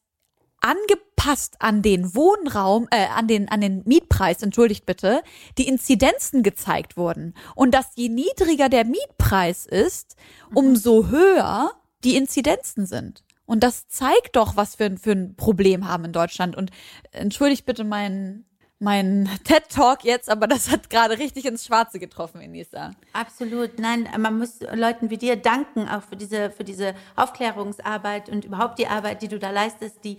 [0.65, 5.23] angepasst an den Wohnraum, äh, an den, an den Mietpreis, entschuldigt bitte,
[5.59, 7.35] die Inzidenzen gezeigt wurden.
[7.55, 10.17] Und dass je niedriger der Mietpreis ist,
[10.55, 11.73] umso höher
[12.03, 13.25] die Inzidenzen sind.
[13.47, 16.57] Und das zeigt doch, was wir für ein Problem haben in Deutschland.
[16.57, 16.71] Und
[17.13, 18.47] entschuldigt bitte meinen
[18.85, 22.93] mein TED Talk jetzt, aber das hat gerade richtig ins Schwarze getroffen, Enisa.
[23.13, 23.79] Absolut.
[23.79, 28.79] Nein, man muss Leuten wie dir danken, auch für diese, für diese Aufklärungsarbeit und überhaupt
[28.79, 30.19] die Arbeit, die du da leistest, die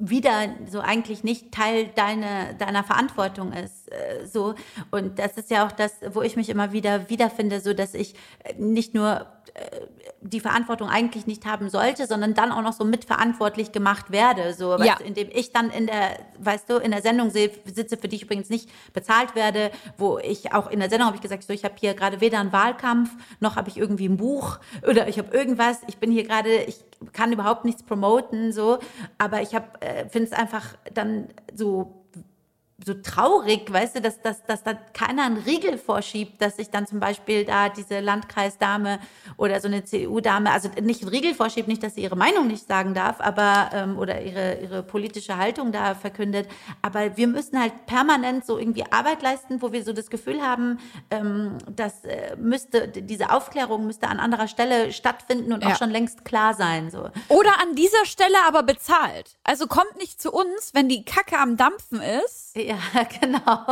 [0.00, 3.92] wieder so eigentlich nicht Teil deiner, deiner Verantwortung ist.
[3.92, 4.54] Äh, so.
[4.90, 8.14] Und das ist ja auch das, wo ich mich immer wieder wiederfinde, so dass ich
[8.56, 9.80] nicht nur äh,
[10.22, 14.78] die Verantwortung eigentlich nicht haben sollte, sondern dann auch noch so mitverantwortlich gemacht werde, so,
[14.78, 14.96] ja.
[14.96, 18.22] du, indem ich dann in der, weißt du, in der Sendung sitze, für die ich
[18.22, 21.64] übrigens nicht bezahlt werde, wo ich auch in der Sendung habe ich gesagt, so, ich
[21.64, 23.10] habe hier gerade weder einen Wahlkampf,
[23.40, 26.84] noch habe ich irgendwie ein Buch oder ich habe irgendwas, ich bin hier gerade, ich
[27.12, 28.78] kann überhaupt nichts promoten, so,
[29.18, 31.99] aber ich habe, äh, finde es einfach dann so
[32.84, 36.86] so traurig, weißt du, dass, dass, dass da keiner einen Riegel vorschiebt, dass sich dann
[36.86, 38.98] zum Beispiel da diese Landkreisdame
[39.36, 42.66] oder so eine CDU-Dame, also nicht einen Riegel vorschiebt, nicht, dass sie ihre Meinung nicht
[42.66, 46.48] sagen darf, aber ähm, oder ihre, ihre politische Haltung da verkündet.
[46.82, 50.78] Aber wir müssen halt permanent so irgendwie Arbeit leisten, wo wir so das Gefühl haben,
[51.10, 55.70] ähm, das äh, müsste, diese Aufklärung müsste an anderer Stelle stattfinden und ja.
[55.70, 56.90] auch schon längst klar sein.
[56.90, 57.10] So.
[57.28, 59.36] Oder an dieser Stelle aber bezahlt.
[59.44, 62.56] Also kommt nicht zu uns, wenn die Kacke am Dampfen ist.
[62.56, 62.69] Ja,
[63.20, 63.66] genau.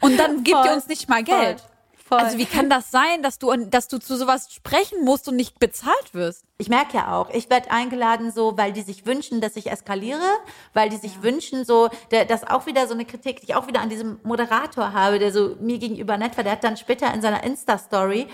[0.00, 1.60] Und dann gibt ihr uns nicht mal Geld.
[1.60, 1.68] Voll.
[2.08, 2.20] Voll.
[2.20, 5.58] Also wie kann das sein, dass du, dass du zu sowas sprechen musst und nicht
[5.58, 6.42] bezahlt wirst?
[6.56, 10.24] Ich merke ja auch, ich werde eingeladen so, weil die sich wünschen, dass ich eskaliere,
[10.72, 11.22] weil die sich ja.
[11.22, 14.20] wünschen so, der, das auch wieder so eine Kritik, die ich auch wieder an diesem
[14.22, 16.44] Moderator habe, der so mir gegenüber nett war.
[16.44, 18.26] Der hat dann später in seiner Insta-Story,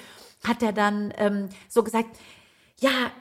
[0.46, 2.16] hat er dann ähm, so gesagt,
[2.80, 3.12] ja,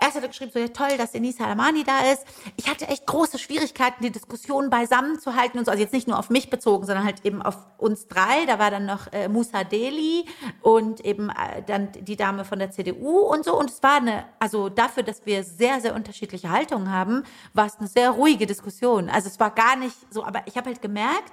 [0.00, 2.24] erst hat er geschrieben, so ja, toll, dass Denise Salamani da ist.
[2.56, 5.70] Ich hatte echt große Schwierigkeiten, die Diskussion beisammen zu halten und so.
[5.70, 8.46] Also jetzt nicht nur auf mich bezogen, sondern halt eben auf uns drei.
[8.46, 10.24] Da war dann noch äh, Musa Deli
[10.62, 13.58] und eben äh, dann die Dame von der CDU und so.
[13.58, 17.76] Und es war eine, also dafür, dass wir sehr, sehr unterschiedliche Haltungen haben, war es
[17.76, 19.10] eine sehr ruhige Diskussion.
[19.10, 21.32] Also es war gar nicht so, aber ich habe halt gemerkt,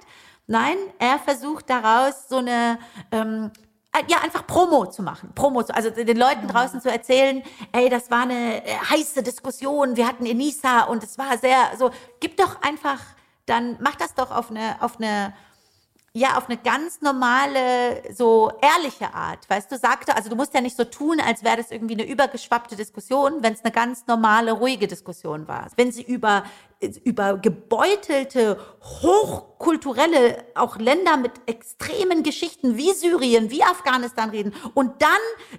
[0.50, 2.78] Nein, er versucht daraus so eine
[3.12, 3.67] ähm, äh,
[4.08, 5.32] ja, einfach Promo zu machen.
[5.34, 9.96] Promo zu, also den Leuten draußen zu erzählen, ey, das war eine äh, heiße Diskussion,
[9.96, 13.00] wir hatten Enisa und es war sehr, so, gib doch einfach,
[13.46, 15.34] dann mach das doch auf eine, auf eine,
[16.12, 20.60] ja auf eine ganz normale, so ehrliche Art, weißt du, sagte, also du musst ja
[20.60, 24.52] nicht so tun, als wäre das irgendwie eine übergeschwappte Diskussion, wenn es eine ganz normale,
[24.52, 25.68] ruhige Diskussion war.
[25.76, 26.44] Wenn sie über
[26.80, 28.58] über gebeutelte,
[29.02, 35.10] hochkulturelle, auch Länder mit extremen Geschichten wie Syrien, wie Afghanistan reden und dann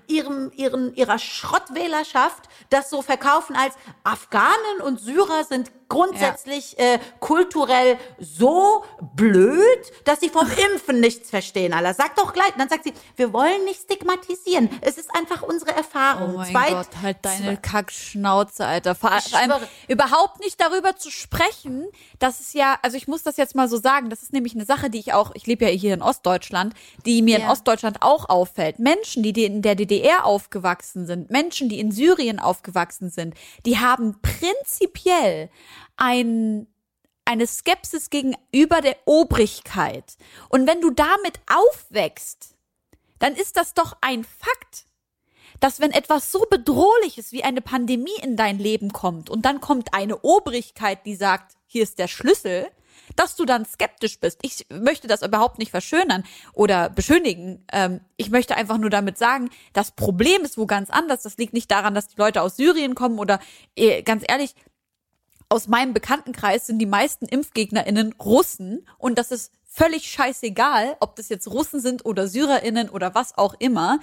[0.08, 6.93] ihrem, ihren, ihrer Schrottwählerschaft das so verkaufen als Afghanen und Syrer sind grundsätzlich ja.
[6.93, 11.73] äh, kulturell so blöd, dass sie vom Impfen nichts verstehen.
[11.73, 12.54] Allah sagt doch gleich.
[12.54, 14.69] Und dann sagt sie, wir wollen nicht stigmatisieren.
[14.82, 16.36] Es ist einfach unsere Erfahrung.
[16.36, 18.95] Oh mein Zweit, Gott, halt deine Kackschnauze, Alter.
[18.95, 19.54] Vor allem
[19.88, 21.88] überhaupt nicht darüber zu sprechen,
[22.19, 24.65] dass es ja, also ich muss das jetzt mal so sagen, das ist nämlich eine
[24.65, 26.75] Sache, die ich auch, ich lebe ja hier in Ostdeutschland,
[27.06, 27.45] die mir ja.
[27.45, 28.78] in Ostdeutschland auch auffällt.
[28.78, 33.34] Menschen, die in der DDR aufgewachsen sind, Menschen, die in Syrien aufgewachsen sind,
[33.65, 35.49] die haben prinzipiell
[35.97, 36.67] ein,
[37.25, 40.17] eine Skepsis gegenüber der Obrigkeit.
[40.49, 42.55] Und wenn du damit aufwächst,
[43.19, 44.85] dann ist das doch ein Fakt,
[45.59, 49.93] dass wenn etwas so bedrohliches wie eine Pandemie in dein Leben kommt und dann kommt
[49.93, 52.69] eine Obrigkeit, die sagt, hier ist der Schlüssel,
[53.15, 54.39] dass du dann skeptisch bist.
[54.41, 57.65] Ich möchte das überhaupt nicht verschönern oder beschönigen.
[57.71, 61.23] Ähm, ich möchte einfach nur damit sagen, das Problem ist wo ganz anders.
[61.23, 63.39] Das liegt nicht daran, dass die Leute aus Syrien kommen oder
[63.75, 64.53] äh, ganz ehrlich,
[65.49, 71.29] aus meinem Bekanntenkreis sind die meisten ImpfgegnerInnen Russen und das ist völlig scheißegal, ob das
[71.29, 73.99] jetzt Russen sind oder SyrerInnen oder was auch immer.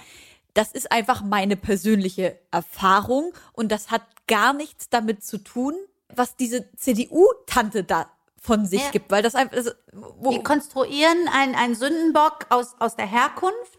[0.53, 5.73] Das ist einfach meine persönliche Erfahrung und das hat gar nichts damit zu tun,
[6.13, 8.91] was diese CDU-Tante da von sich ja.
[8.91, 9.57] gibt, weil das einfach.
[9.57, 13.76] Also, wo Die konstruieren einen Sündenbock aus, aus der Herkunft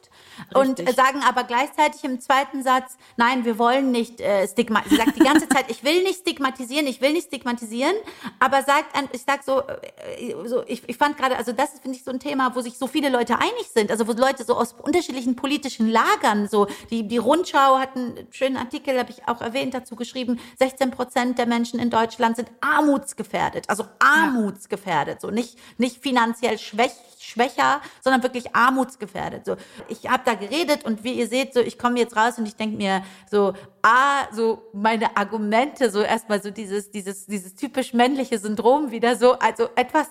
[0.55, 4.99] und sagen aber gleichzeitig im zweiten Satz, nein, wir wollen nicht äh, stigmatisieren.
[4.99, 7.95] Sie sagt die ganze Zeit, ich will nicht stigmatisieren, ich will nicht stigmatisieren,
[8.39, 11.97] aber sagt, ich sag so, äh, so ich, ich fand gerade, also das ist, finde
[11.97, 14.57] ich, so ein Thema, wo sich so viele Leute einig sind, also wo Leute so
[14.57, 19.41] aus unterschiedlichen politischen Lagern, so die, die Rundschau hat einen schönen Artikel, habe ich auch
[19.41, 25.59] erwähnt, dazu geschrieben, 16 Prozent der Menschen in Deutschland sind armutsgefährdet, also armutsgefährdet, so nicht,
[25.79, 26.93] nicht finanziell schwäch,
[27.39, 29.45] schwächer, sondern wirklich armutsgefährdet.
[29.45, 29.57] So,
[29.89, 32.57] ich habe da geredet und wie ihr seht, so ich komme jetzt raus und ich
[32.57, 38.39] denke mir so, ah, so meine Argumente, so erstmal so dieses, dieses, dieses typisch männliche
[38.39, 40.09] Syndrom wieder so, also etwas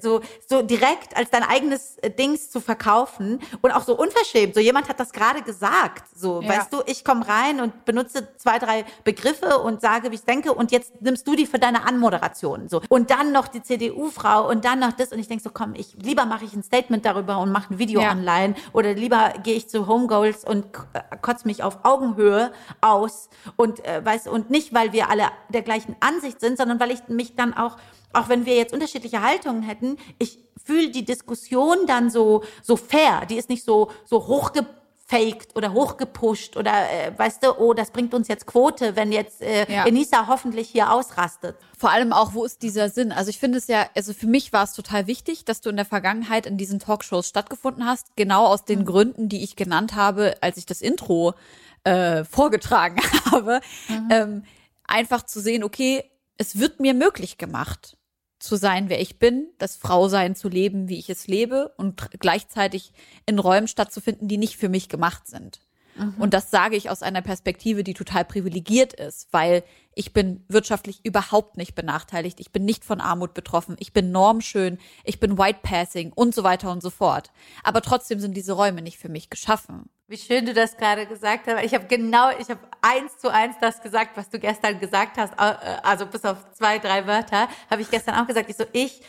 [0.00, 4.54] so, so direkt als dein eigenes äh, Dings zu verkaufen und auch so unverschämt.
[4.54, 6.04] So jemand hat das gerade gesagt.
[6.14, 6.48] So, ja.
[6.48, 10.52] weißt du, ich komme rein und benutze zwei, drei Begriffe und sage, wie ich denke
[10.52, 12.68] und jetzt nimmst du die für deine Anmoderation.
[12.68, 12.82] So.
[12.88, 15.94] Und dann noch die CDU-Frau und dann noch das und ich denke so, komm, ich,
[15.94, 18.12] lieber mache ich ein Statement darüber und mache ein Video ja.
[18.12, 23.84] online oder lieber gehe ich zu Homegoals und äh, kotze mich auf Augenhöhe aus und,
[23.84, 27.34] äh, weißt und nicht, weil wir alle der gleichen Ansicht sind, sondern weil ich mich
[27.34, 27.76] dann auch
[28.12, 33.26] auch wenn wir jetzt unterschiedliche Haltungen hätten, ich fühle die Diskussion dann so, so fair.
[33.28, 38.14] Die ist nicht so, so hochgefaked oder hochgepusht oder, äh, weißt du, oh, das bringt
[38.14, 39.86] uns jetzt Quote, wenn jetzt äh, ja.
[39.86, 41.56] Enisa hoffentlich hier ausrastet.
[41.78, 43.12] Vor allem auch, wo ist dieser Sinn?
[43.12, 45.76] Also ich finde es ja, also für mich war es total wichtig, dass du in
[45.76, 48.86] der Vergangenheit in diesen Talkshows stattgefunden hast, genau aus den mhm.
[48.86, 51.34] Gründen, die ich genannt habe, als ich das Intro
[51.84, 53.60] äh, vorgetragen habe.
[53.88, 54.08] Mhm.
[54.10, 54.44] Ähm,
[54.84, 56.04] einfach zu sehen, okay,
[56.36, 57.96] es wird mir möglich gemacht
[58.40, 62.92] zu sein, wer ich bin, das Frausein zu leben, wie ich es lebe und gleichzeitig
[63.26, 65.60] in Räumen stattzufinden, die nicht für mich gemacht sind.
[66.00, 66.14] Mhm.
[66.18, 69.62] Und das sage ich aus einer Perspektive, die total privilegiert ist, weil
[69.94, 72.40] ich bin wirtschaftlich überhaupt nicht benachteiligt.
[72.40, 73.76] Ich bin nicht von Armut betroffen.
[73.78, 74.78] Ich bin normschön.
[75.04, 77.30] Ich bin white passing und so weiter und so fort.
[77.64, 79.90] Aber trotzdem sind diese Räume nicht für mich geschaffen.
[80.06, 81.64] Wie schön du das gerade gesagt hast.
[81.64, 85.34] Ich habe genau, ich habe eins zu eins das gesagt, was du gestern gesagt hast.
[85.34, 88.48] Äh, also bis auf zwei, drei Wörter habe ich gestern auch gesagt.
[88.48, 89.02] Ich so, ich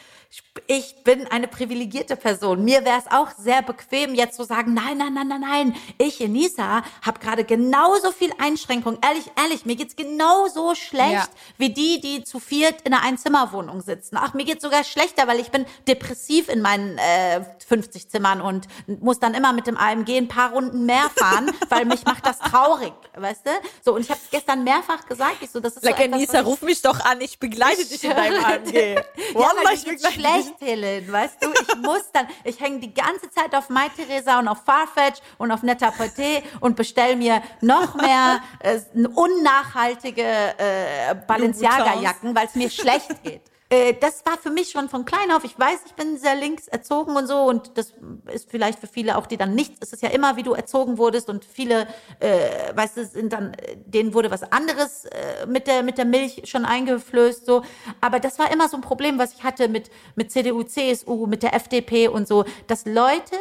[0.67, 2.63] ich bin eine privilegierte Person.
[2.63, 5.75] Mir wäre es auch sehr bequem, jetzt zu sagen, nein, nein, nein, nein, nein.
[5.97, 8.97] Ich, Enisa, habe gerade genauso viel Einschränkung.
[9.01, 11.27] Ehrlich, ehrlich, mir geht's genauso schlecht ja.
[11.57, 14.17] wie die, die zu viert in einer Einzimmerwohnung sitzen.
[14.17, 18.67] Ach, mir geht's sogar schlechter, weil ich bin depressiv in meinen äh, 50 Zimmern und
[18.87, 22.39] muss dann immer mit dem AMG ein paar Runden mehr fahren, weil mich macht das
[22.39, 23.51] traurig, weißt du?
[23.83, 26.41] So, und ich habe gestern mehrfach gesagt, ich so, das ist like so etwas, Enisa,
[26.41, 28.73] ruf mich doch an, ich begleite dich in deinem AMG.
[29.35, 31.49] ja, ich begleite schlecht, Helen, weißt du?
[31.51, 35.51] Ich muss dann, ich hänge die ganze Zeit auf My Theresa und auf Farfetch und
[35.51, 38.79] auf Netta Poté und bestell mir noch mehr äh,
[39.15, 43.50] unnachhaltige äh, Balenciaga-Jacken, weil es mir schlecht geht.
[43.71, 45.45] Äh, das war für mich schon von klein auf.
[45.45, 47.93] Ich weiß, ich bin sehr links erzogen und so und das
[48.31, 49.77] ist vielleicht für viele auch, die dann nichts.
[49.79, 51.87] Es ist ja immer, wie du erzogen wurdest und viele,
[52.19, 53.55] äh, weißt du, sind dann,
[53.85, 57.63] denen wurde was anderes äh, mit der mit der Milch schon eingeflößt so.
[58.01, 61.41] Aber das war immer so ein Problem, was ich hatte mit mit CDU, CSU, mit
[61.41, 63.37] der FDP und so, dass Leute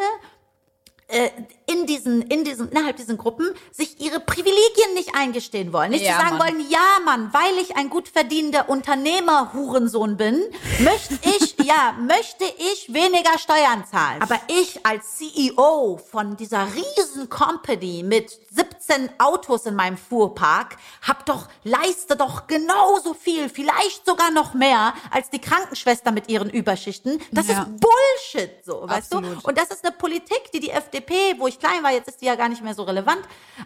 [1.09, 1.31] äh,
[1.70, 5.90] in diesen, in diesen, innerhalb diesen Gruppen sich ihre Privilegien nicht eingestehen wollen.
[5.90, 6.48] Nicht Ja, sagen Mann.
[6.54, 10.42] wollen, ja, Mann, weil ich ein gut verdienender Unternehmer-Hurensohn bin,
[10.80, 14.20] möchte ich, ja, möchte ich weniger Steuern zahlen.
[14.22, 21.24] Aber ich als CEO von dieser riesen Company mit 17 Autos in meinem Fuhrpark hab
[21.26, 27.20] doch, leiste doch genauso viel, vielleicht sogar noch mehr als die Krankenschwester mit ihren Überschichten.
[27.30, 27.62] Das Ja.
[27.62, 29.18] ist Bullshit, so, weißt du?
[29.18, 32.27] Und das ist eine Politik, die die FDP, wo ich klein war, jetzt ist die
[32.27, 33.20] ja gar nicht mehr so relevant,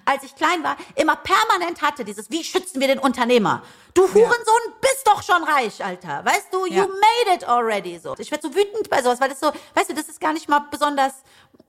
[0.05, 3.63] als ich klein war, immer permanent hatte, dieses, wie schützen wir den Unternehmer?
[3.95, 6.25] Du Hurensohn bist doch schon reich, Alter.
[6.25, 6.83] Weißt du, Ja.
[6.83, 8.15] you made it already, so.
[8.19, 10.49] Ich werde so wütend bei sowas, weil das so, weißt du, das ist gar nicht
[10.49, 11.13] mal besonders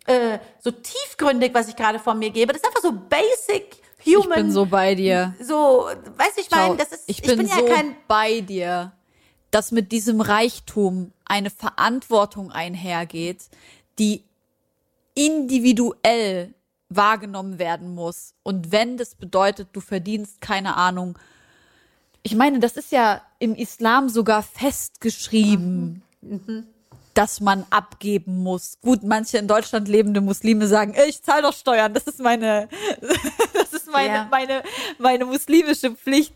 [0.07, 2.51] äh, so tiefgründig, was ich gerade von mir gebe.
[2.51, 4.33] Das ist einfach so basic Ich human.
[4.43, 5.33] bin so bei dir.
[5.39, 8.91] so, weißt du, ich meine, das ist, ich bin, ja so kein, bei dir,
[9.51, 13.43] dass mit diesem Reichtum eine Verantwortung einhergeht,
[13.99, 14.23] die
[15.15, 16.53] individuell
[16.89, 18.33] wahrgenommen werden muss.
[18.43, 21.17] Und wenn das bedeutet, du verdienst keine Ahnung.
[22.21, 26.03] Ich meine, das ist ja im Islam sogar festgeschrieben,
[27.13, 28.77] dass man abgeben muss.
[28.81, 32.67] Gut, manche in Deutschland lebende Muslime sagen, "Ey, ich zahle doch Steuern, das ist meine,
[33.53, 34.27] das ist meine, Ja.
[34.29, 34.63] meine,
[34.99, 36.33] meine muslimische Pflicht.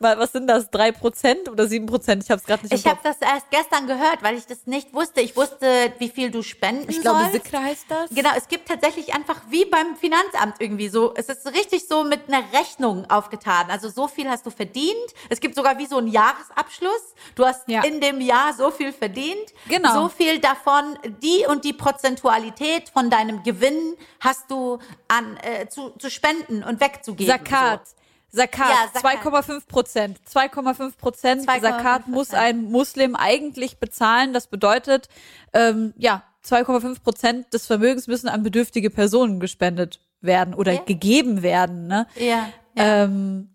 [0.00, 0.70] Wa- Was sind das?
[0.70, 2.22] Drei Prozent oder sieben Prozent?
[2.22, 4.94] Ich habe es gerade nicht ich habe das erst gestern gehört, weil ich das nicht
[4.94, 5.20] wusste.
[5.20, 7.28] Ich wusste, wie viel du spenden Ich glaube.
[7.32, 8.10] Sikra heißt das.
[8.10, 12.28] Genau, es gibt tatsächlich einfach wie beim Finanzamt irgendwie so, es ist richtig so mit
[12.28, 13.70] einer Rechnung aufgetan.
[13.70, 14.94] Also so viel hast du verdient.
[15.28, 17.14] Es gibt sogar wie so einen Jahresabschluss.
[17.34, 17.82] Du hast Ja.
[17.82, 19.52] in dem Jahr so viel verdient.
[19.68, 19.92] Genau.
[19.94, 25.90] So viel davon, die und die Prozentualität von deinem Gewinn hast du an äh, zu,
[25.98, 27.32] zu spenden und wegzugeben.
[27.32, 27.88] Zakat.
[27.88, 27.94] So.
[28.30, 29.22] Zakat, Ja, Zakat.
[29.22, 30.20] 2,5 Prozent.
[30.30, 31.60] 2,5 Prozent 2,5%.
[31.62, 34.32] Zakat muss ein Muslim eigentlich bezahlen.
[34.32, 35.08] Das bedeutet,
[35.52, 40.82] ähm, ja, 2,5 Prozent des Vermögens müssen an bedürftige Personen gespendet werden oder Ja.
[40.82, 41.86] gegeben werden.
[41.86, 42.06] Ne?
[42.16, 42.48] Ja.
[42.74, 43.04] ja.
[43.04, 43.54] Ähm,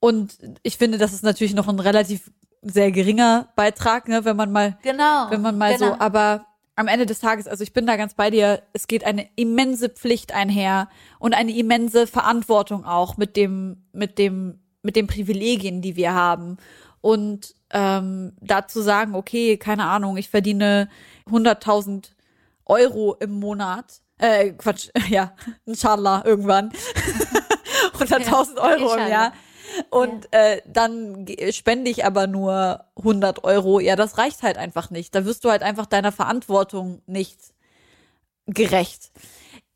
[0.00, 2.30] und ich finde, das ist natürlich noch ein relativ
[2.62, 5.30] sehr geringer Beitrag, ne, wenn man mal, genau.
[5.30, 5.92] wenn man mal genau.
[5.92, 6.46] so, aber
[6.80, 9.88] am Ende des Tages, also ich bin da ganz bei dir, es geht eine immense
[9.88, 10.88] Pflicht einher
[11.18, 16.56] und eine immense Verantwortung auch mit dem, mit dem, mit den Privilegien, die wir haben.
[17.00, 20.88] Und ähm, dazu sagen, okay, keine Ahnung, ich verdiene
[21.30, 22.10] 100.000
[22.64, 25.32] Euro im Monat, äh, Quatsch, ja,
[25.66, 26.72] inshallah, irgendwann.
[27.98, 29.08] 100.000 Euro im.
[29.08, 29.32] Jahr.
[29.90, 33.80] Und äh, dann spende ich aber nur 100 Euro.
[33.80, 35.14] Ja, das reicht halt einfach nicht.
[35.14, 37.38] Da wirst du halt einfach deiner Verantwortung nicht
[38.46, 39.10] gerecht.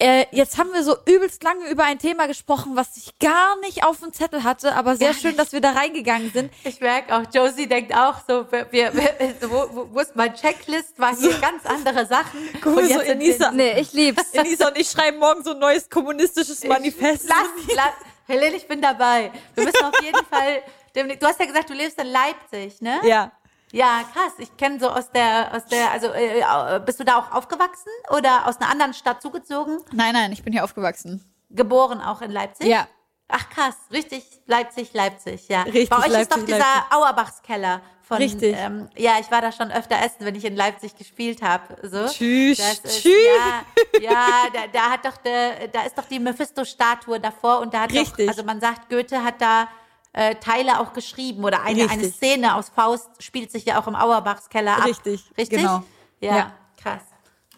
[0.01, 3.85] Äh, jetzt haben wir so übelst lange über ein Thema gesprochen, was ich gar nicht
[3.85, 6.53] auf dem Zettel hatte, aber sehr schön, dass wir da reingegangen sind.
[6.65, 8.93] Ich merke auch, Josie denkt auch so, wir, wir,
[9.41, 10.99] so, wo, wo, wo ist mein Checklist?
[10.99, 12.41] War hier ganz andere Sachen.
[12.65, 14.33] Mal, Und so Enisa, Nee, ich lieb's.
[14.33, 17.29] Enisa und ich schreiben morgen so ein neues kommunistisches Manifest.
[17.29, 17.95] Lass, lass,
[18.27, 19.31] Helene, ich bin dabei.
[19.55, 20.63] Wir müssen auf jeden Fall,
[20.95, 23.01] du hast ja gesagt, du lebst in Leipzig, ne?
[23.05, 23.33] Ja.
[23.73, 24.35] Ja, krass.
[24.39, 28.47] Ich kenne so aus der, aus der, also äh, bist du da auch aufgewachsen oder
[28.47, 29.81] aus einer anderen Stadt zugezogen?
[29.93, 31.25] Nein, nein, ich bin hier aufgewachsen.
[31.51, 32.69] Geboren auch in Leipzig?
[32.69, 32.87] Ja.
[33.27, 35.63] Ach krass, richtig Leipzig, Leipzig, ja.
[35.63, 36.93] Richtig, Bei euch ist Leipzig, doch dieser Leipzig.
[36.93, 38.19] Auerbachskeller von.
[38.19, 38.55] Richtig.
[38.57, 41.77] Ähm, ja, ich war da schon öfter essen, wenn ich in Leipzig gespielt habe.
[41.83, 42.07] So.
[42.07, 43.13] Tschüss, ist, tschüss.
[43.37, 43.65] Ja,
[44.01, 47.93] ja da, da hat doch der, da ist doch die Mephisto-Statue davor und da hat
[47.93, 48.27] Richtig.
[48.27, 49.69] doch, also man sagt, Goethe hat da
[50.13, 52.09] äh, Teile auch geschrieben oder eine, eine.
[52.09, 54.87] Szene aus Faust spielt sich ja auch im Auerbachskeller ab.
[54.87, 55.59] Richtig, Richtig?
[55.59, 55.83] genau.
[56.21, 56.53] Ja, Ja.
[56.81, 57.03] krass.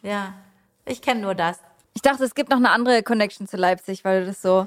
[0.02, 0.34] Ja.
[0.84, 1.58] Ich kenne nur das.
[1.94, 4.66] Ich dachte, es gibt noch eine andere Connection zu Leipzig, weil du das so.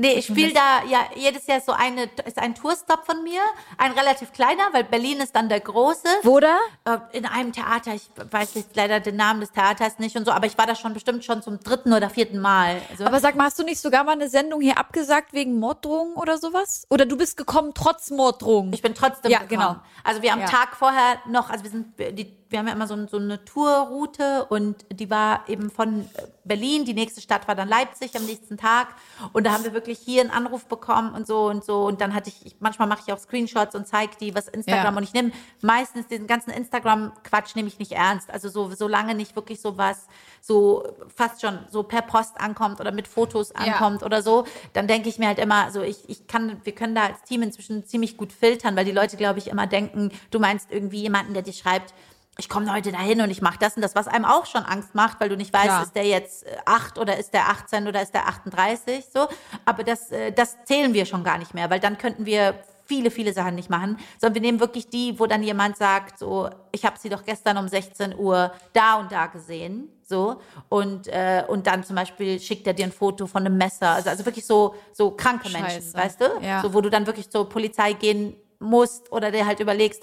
[0.00, 3.40] Nee, ich spiele da ja jedes Jahr so eine, ist ein Tourstop von mir.
[3.78, 6.06] Ein relativ kleiner, weil Berlin ist dann der große.
[6.22, 6.56] Wo da?
[6.84, 10.30] Äh, In einem Theater, ich weiß jetzt leider den Namen des Theaters nicht und so,
[10.30, 12.80] aber ich war da schon bestimmt schon zum dritten oder vierten Mal.
[12.90, 16.14] Also, Aber sag mal, hast du nicht sogar mal eine Sendung hier abgesagt wegen Morddrohungen
[16.14, 16.86] oder sowas?
[16.90, 18.72] Oder du bist gekommen trotz Morddrohungen?
[18.72, 19.60] ich bin trotzdem Ja, gekommen.
[19.60, 19.76] genau.
[20.04, 20.46] Also wir am Ja.
[20.46, 24.46] Tag vorher noch, also wir sind, die wir haben ja immer so, so eine Tourroute
[24.46, 26.08] und die war eben von
[26.44, 28.88] Berlin, die nächste Stadt war dann Leipzig am nächsten Tag
[29.32, 32.14] und da haben wir wirklich hier einen Anruf bekommen und so und so und dann
[32.14, 34.96] hatte ich, manchmal mache ich auch Screenshots und zeige die, was Instagram Ja.
[34.98, 39.36] und ich nehme meistens diesen ganzen Instagram-Quatsch nehme ich nicht ernst, also so, solange nicht
[39.36, 40.06] wirklich sowas
[40.40, 40.84] so
[41.14, 45.18] fast schon so per Post ankommt oder mit Fotos ankommt oder so, dann denke ich
[45.18, 48.32] mir halt immer, so ich, ich kann, wir können da als Team inzwischen ziemlich gut
[48.32, 51.92] filtern, weil die Leute, glaube ich, immer denken, du meinst irgendwie jemanden, der dir schreibt,
[52.40, 54.94] ich komme heute dahin und ich mache das und das, was einem auch schon Angst
[54.94, 55.82] macht, weil du nicht weißt, Klar.
[55.82, 59.26] ist der jetzt äh, acht oder ist der 18 oder ist der 38 so.
[59.64, 63.10] Aber das, äh, das zählen wir schon gar nicht mehr, weil dann könnten wir viele,
[63.10, 66.84] viele Sachen nicht machen, sondern wir nehmen wirklich die, wo dann jemand sagt, so, ich
[66.86, 70.40] habe sie doch gestern um 16 Uhr da und da gesehen, so
[70.70, 74.08] und äh, und dann zum Beispiel schickt er dir ein Foto von einem Messer, also,
[74.10, 75.94] also wirklich so so kranke Menschen, Scheiße.
[75.98, 76.62] weißt du, Ja.
[76.62, 80.02] so wo du dann wirklich zur Polizei gehen musst oder dir halt überlegst,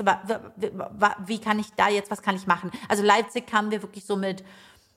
[1.26, 2.72] wie kann ich da jetzt, was kann ich machen?
[2.88, 4.44] Also Leipzig kamen wir wirklich so mit,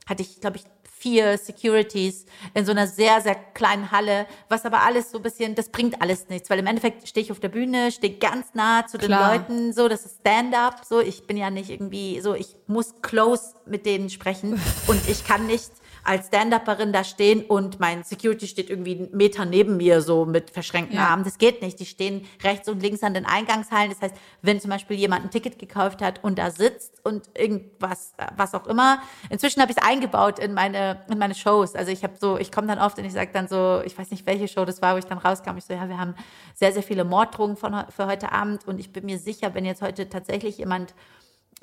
[0.09, 0.65] hatte ich, glaube ich,
[0.99, 5.55] vier Securities in so einer sehr, sehr kleinen Halle, was aber alles so ein bisschen,
[5.55, 8.85] das bringt alles nichts, weil im Endeffekt stehe ich auf der Bühne, stehe ganz nah
[8.85, 9.37] zu den Klar.
[9.37, 13.55] Leuten, so, das ist Stand-up, so, ich bin ja nicht irgendwie, so, ich muss close
[13.65, 15.71] mit denen sprechen und ich kann nicht
[16.05, 20.51] als Stand-Upperin da stehen und mein Security steht irgendwie einen Meter neben mir so mit
[20.51, 21.09] verschränkten Ja.
[21.09, 21.25] Armen.
[21.25, 21.79] Das geht nicht.
[21.81, 23.91] Die stehen rechts und links an den Eingangshallen.
[23.91, 28.15] Das heißt, wenn zum Beispiel jemand ein Ticket gekauft hat und da sitzt und irgendwas,
[28.37, 29.01] was auch immer.
[29.31, 31.75] Inzwischen habe ich es eingebaut in meine, in meine Shows.
[31.75, 34.11] Also ich habe so, ich komme dann oft und ich sage dann so, ich weiß
[34.11, 35.57] nicht, welche Show das war, wo ich dann rauskam.
[35.57, 36.15] Ich so, ja, wir haben
[36.55, 39.83] sehr, sehr viele Morddrohungen von, für heute Abend und ich bin mir sicher, wenn jetzt
[39.83, 40.95] heute tatsächlich jemand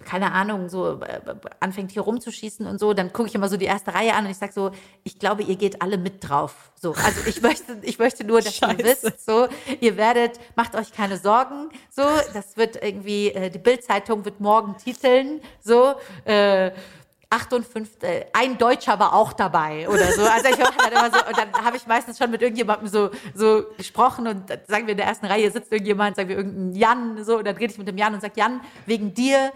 [0.04, 1.22] keine Ahnung, so äh,
[1.60, 4.32] anfängt hier rumzuschießen und so, dann gucke ich immer so die erste Reihe an und
[4.32, 4.72] ich sag so,
[5.04, 6.72] ich glaube, ihr geht alle mit drauf.
[6.76, 9.48] So, also ich möchte, ich möchte nur, dass ihr wisst, so,
[9.80, 14.76] ihr werdet, macht euch keine Sorgen, so, das wird irgendwie, äh, die Bildzeitung wird morgen
[14.78, 16.72] titeln, so, äh,
[17.30, 20.22] 58, äh, ein Deutscher war auch dabei oder so.
[20.24, 23.64] Also ich dann immer so, und dann habe ich meistens schon mit irgendjemandem so, so
[23.78, 27.38] gesprochen und sagen wir in der ersten Reihe sitzt irgendjemand, sagen wir irgendein Jan, so,
[27.38, 29.52] und dann rede ich mit dem Jan und sag, Jan, wegen dir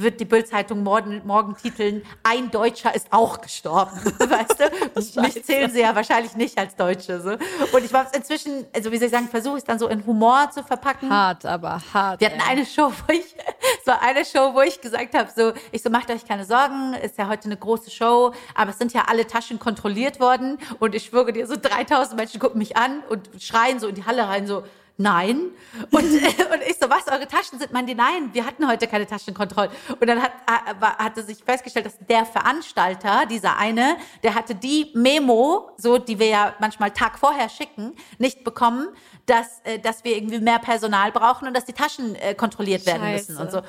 [0.00, 5.20] wird die Bildzeitung morgen, morgen titeln, ein Deutscher ist auch gestorben, weißt du?
[5.20, 7.30] Mich zählen sie ja wahrscheinlich nicht als Deutsche, so.
[7.30, 10.04] Und ich war inzwischen, also wie soll ich sagen, versuche ich es dann so in
[10.06, 11.10] Humor zu verpacken.
[11.10, 12.20] Hart, aber hart.
[12.20, 12.50] Wir hatten ey.
[12.50, 13.34] eine Show, wo ich,
[13.80, 16.94] es war eine Show, wo ich gesagt habe, so, ich so, macht euch keine Sorgen,
[16.94, 20.94] ist ja heute eine große Show, aber es sind ja alle Taschen kontrolliert worden und
[20.94, 24.28] ich schwöre dir, so 3000 Menschen gucken mich an und schreien so in die Halle
[24.28, 24.62] rein, so,
[24.98, 25.52] nein.
[25.90, 27.72] Und, und ich so, was, eure Taschen sind?
[27.72, 29.70] Meinen die, nein, wir hatten heute keine Taschenkontrolle.
[30.00, 34.90] Und dann hat, äh, hatte sich festgestellt, dass der Veranstalter, dieser eine, der hatte die
[34.94, 38.88] Memo, so, die wir ja manchmal Tag vorher schicken, nicht bekommen,
[39.26, 43.02] dass, äh, dass wir irgendwie mehr Personal brauchen und dass die Taschen äh, kontrolliert werden
[43.02, 43.32] Scheiße.
[43.32, 43.62] müssen und so.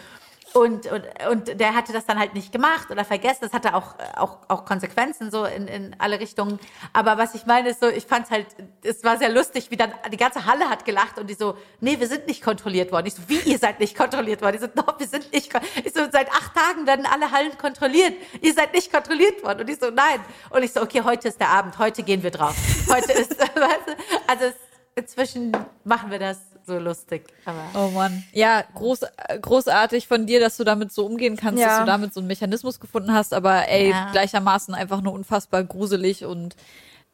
[0.54, 3.40] Und, und, und der hatte das dann halt nicht gemacht oder vergessen.
[3.42, 6.60] Das hatte auch, äh, auch, auch Konsequenzen so in, in alle Richtungen.
[6.92, 8.48] Aber was ich meine ist so, ich fand's halt,
[8.84, 12.00] es war sehr lustig, wie dann die ganze Halle hat gelacht und die so, nee,
[12.00, 13.06] wir sind nicht kontrolliert worden.
[13.08, 14.56] Ich so, wie, ihr seid nicht kontrolliert worden?
[14.56, 15.54] Ich so, doch, wir sind nicht,
[15.86, 18.14] ich so, seit acht Tagen werden alle Hallen kontrolliert.
[18.42, 19.62] Ihr seid nicht kontrolliert worden.
[19.62, 20.20] Und ich so, nein.
[20.50, 22.56] Und ich so, okay, heute ist der Abend, heute gehen wir drauf.
[22.90, 23.36] Heute ist,
[24.28, 24.56] also es,
[24.96, 26.40] inzwischen machen wir das
[26.70, 27.28] so lustig.
[27.44, 28.24] Aber Oh Mann.
[28.32, 29.02] Ja, groß,
[29.42, 31.68] großartig von dir, dass du damit so umgehen kannst, Ja.
[31.68, 34.12] dass du damit so einen Mechanismus gefunden hast, aber ey, Ja.
[34.14, 36.56] gleichermaßen einfach nur unfassbar gruselig und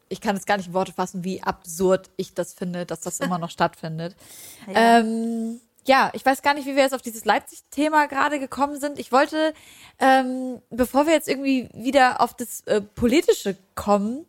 [0.07, 3.19] ich kann es gar nicht in Worte fassen, wie absurd ich das finde, dass das
[3.19, 4.15] immer noch stattfindet.
[4.71, 4.99] Ja.
[4.99, 8.97] Ähm, ja, ich weiß gar nicht, wie wir jetzt auf dieses Leipzig-Thema gerade gekommen sind.
[8.99, 9.53] Ich wollte,
[9.99, 14.25] ähm, bevor wir jetzt irgendwie wieder auf das äh, Politische kommen,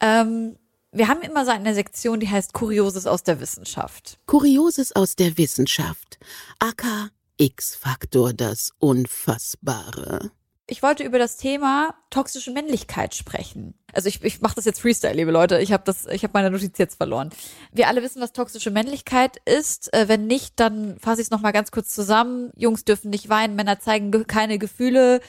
[0.00, 0.56] ähm,
[0.92, 4.18] wir haben immer so eine Sektion, die heißt Kurioses aus der Wissenschaft.
[4.26, 6.18] Kurioses aus der Wissenschaft.
[6.58, 10.32] aka X-Faktor, das Unfassbare.
[10.70, 13.74] Ich wollte über das Thema toxische Männlichkeit sprechen.
[13.94, 15.60] Also ich, ich mache das jetzt Freestyle, liebe Leute.
[15.60, 17.30] Ich habe das, ich habe meine Notiz jetzt verloren.
[17.72, 19.92] Wir alle wissen, was toxische Männlichkeit ist.
[19.94, 22.50] Äh, wenn nicht, dann fasse ich es noch mal ganz kurz zusammen.
[22.54, 25.20] Jungs dürfen nicht weinen, Männer zeigen ge keine Gefühle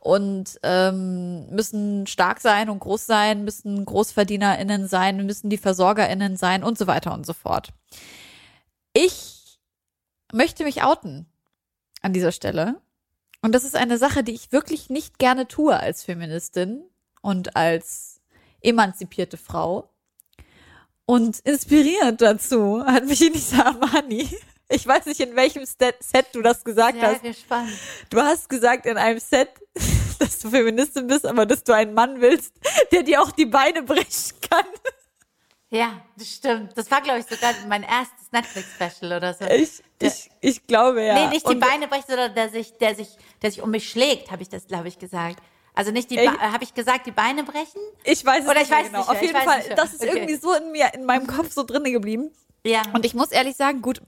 [0.00, 6.64] und ähm, müssen stark sein und groß sein, müssen GroßverdienerInnen sein, müssen die VersorgerInnen sein
[6.64, 7.72] und so weiter und so fort.
[8.92, 9.60] Ich
[10.32, 11.26] möchte mich outen
[12.02, 12.80] an dieser Stelle.
[13.42, 16.82] Und das ist eine Sache, die ich wirklich nicht gerne tue als Feministin
[17.22, 18.20] und als
[18.62, 19.90] emanzipierte Frau.
[21.06, 24.28] Und inspirierend dazu hat mich Inisa Amani.
[24.70, 27.22] Ich weiß nicht, in welchem Set, Set du das gesagt sehr hast.
[27.22, 27.70] gespannt.
[28.08, 29.50] Du hast gesagt in einem Set,
[30.18, 32.52] dass du Feministin bist, aber dass du einen Mann willst,
[32.92, 34.64] der dir auch die Beine brechen kann.
[35.72, 36.76] Ja, das stimmt.
[36.76, 39.44] Das war, glaube ich, sogar mein erstes Netflix-Special oder so.
[39.44, 41.14] Ich, ich, ich glaube ja.
[41.14, 43.08] Nee, nicht die Und- Beine brechen, sondern der sich, der sich,
[43.42, 45.40] der sich um mich schlägt, habe ich das, glaube ich, gesagt.
[45.72, 47.80] Also nicht die, habe ich gesagt, die Beine brechen?
[48.02, 48.98] Ich weiß es Oder nicht ich weiß genau.
[48.98, 50.10] nicht Auf jeden Fall, das ist Okay.
[50.16, 52.32] irgendwie so in mir, in meinem Kopf so drinne geblieben.
[52.66, 52.82] Ja.
[52.92, 54.02] Und ich muss ehrlich sagen, gut,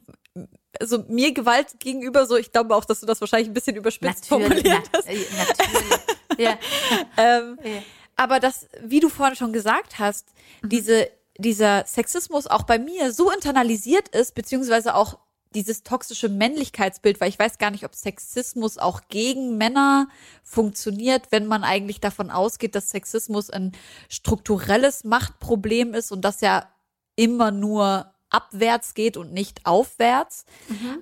[0.80, 4.30] also mir Gewalt gegenüber so, ich glaube auch, dass du das wahrscheinlich ein bisschen überspitzt
[4.30, 5.08] Natürlich, formuliert na, hast.
[5.08, 5.98] äh, natürlich.
[6.38, 6.58] ja.
[7.16, 7.82] Ähm, Ja.
[8.16, 10.28] Aber das, wie du vorhin schon gesagt hast,
[10.62, 11.08] diese,
[11.38, 15.18] dieser Sexismus auch bei mir so internalisiert ist, beziehungsweise auch
[15.54, 20.08] dieses toxische Männlichkeitsbild, weil ich weiß gar nicht, ob Sexismus auch gegen Männer
[20.42, 23.72] funktioniert, wenn man eigentlich davon ausgeht, dass Sexismus ein
[24.08, 26.68] strukturelles Machtproblem ist und das ja
[27.16, 30.44] immer nur abwärts geht und nicht aufwärts.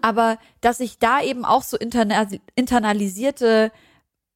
[0.03, 3.73] Aber dass ich da eben auch so interna internalisierte,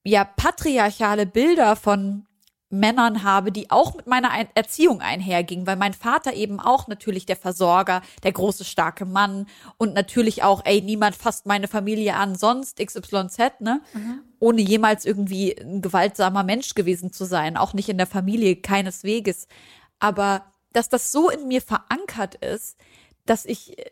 [0.05, 2.27] ja, patriarchale Bilder von
[2.71, 7.25] Männern habe, die auch mit meiner Ein- Erziehung einhergingen, weil mein Vater eben auch natürlich
[7.25, 12.35] der Versorger, der große, starke Mann und natürlich auch, ey, niemand fasst meine Familie an,
[12.35, 13.81] sonst XYZ, ne?
[14.41, 19.47] Ohne jemals irgendwie ein gewaltsamer Mensch gewesen zu sein, auch nicht in der Familie, keinesweges.
[20.01, 22.77] Aber dass das so in mir verankert ist,
[23.25, 23.91] dass ich äh,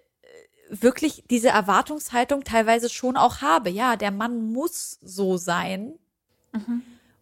[0.69, 3.71] wirklich diese Erwartungshaltung teilweise schon auch habe.
[3.71, 5.95] Ja, der Mann muss so sein,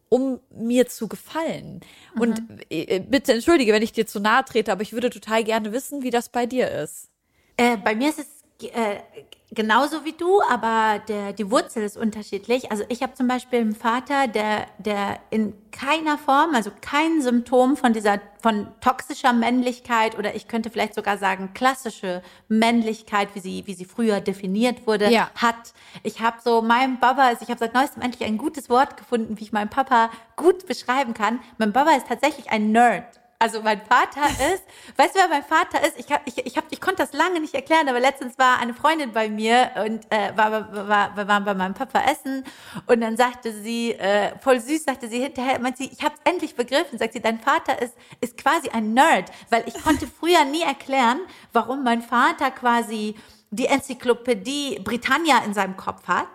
[0.08, 1.80] um mir zu gefallen.
[2.16, 5.72] Und äh, bitte entschuldige, wenn ich dir zu nahe trete, aber ich würde total gerne
[5.72, 7.08] wissen, wie das bei dir ist.
[7.56, 9.00] Äh, bei mir ist es äh,
[9.52, 12.70] genauso wie du, aber der, die Wurzel ist unterschiedlich.
[12.70, 17.76] Also ich habe zum Beispiel einen Vater, der, der in keiner Form, also kein Symptom
[17.76, 23.66] von dieser, von toxischer Männlichkeit oder ich könnte vielleicht sogar sagen klassische Männlichkeit, wie sie,
[23.66, 25.30] wie sie früher definiert wurde, Ja.
[25.34, 25.72] hat.
[26.02, 29.38] Ich habe so meinem Papa, also ich habe seit neuestem endlich ein gutes Wort gefunden,
[29.38, 31.40] wie ich meinen Papa gut beschreiben kann.
[31.58, 33.19] Mein Papa ist tatsächlich ein Nerd.
[33.42, 34.20] Also mein Vater
[34.54, 34.62] ist,
[34.96, 35.98] weißt du, wer mein Vater ist?
[35.98, 38.74] Ich, hab, ich, ich, hab, ich konnte das lange nicht erklären, aber letztens war eine
[38.74, 42.44] Freundin bei mir und äh, war, war, war, wir waren bei meinem Papa essen
[42.86, 46.30] und dann sagte sie, äh, voll süß, sagte sie hinterher, meint sie, ich habe es
[46.30, 50.44] endlich begriffen, sagt sie, dein Vater ist, ist quasi ein Nerd, weil ich konnte früher
[50.44, 51.20] nie erklären,
[51.54, 53.16] warum mein Vater quasi
[53.50, 56.28] die Enzyklopädie Britannia in seinem Kopf hat.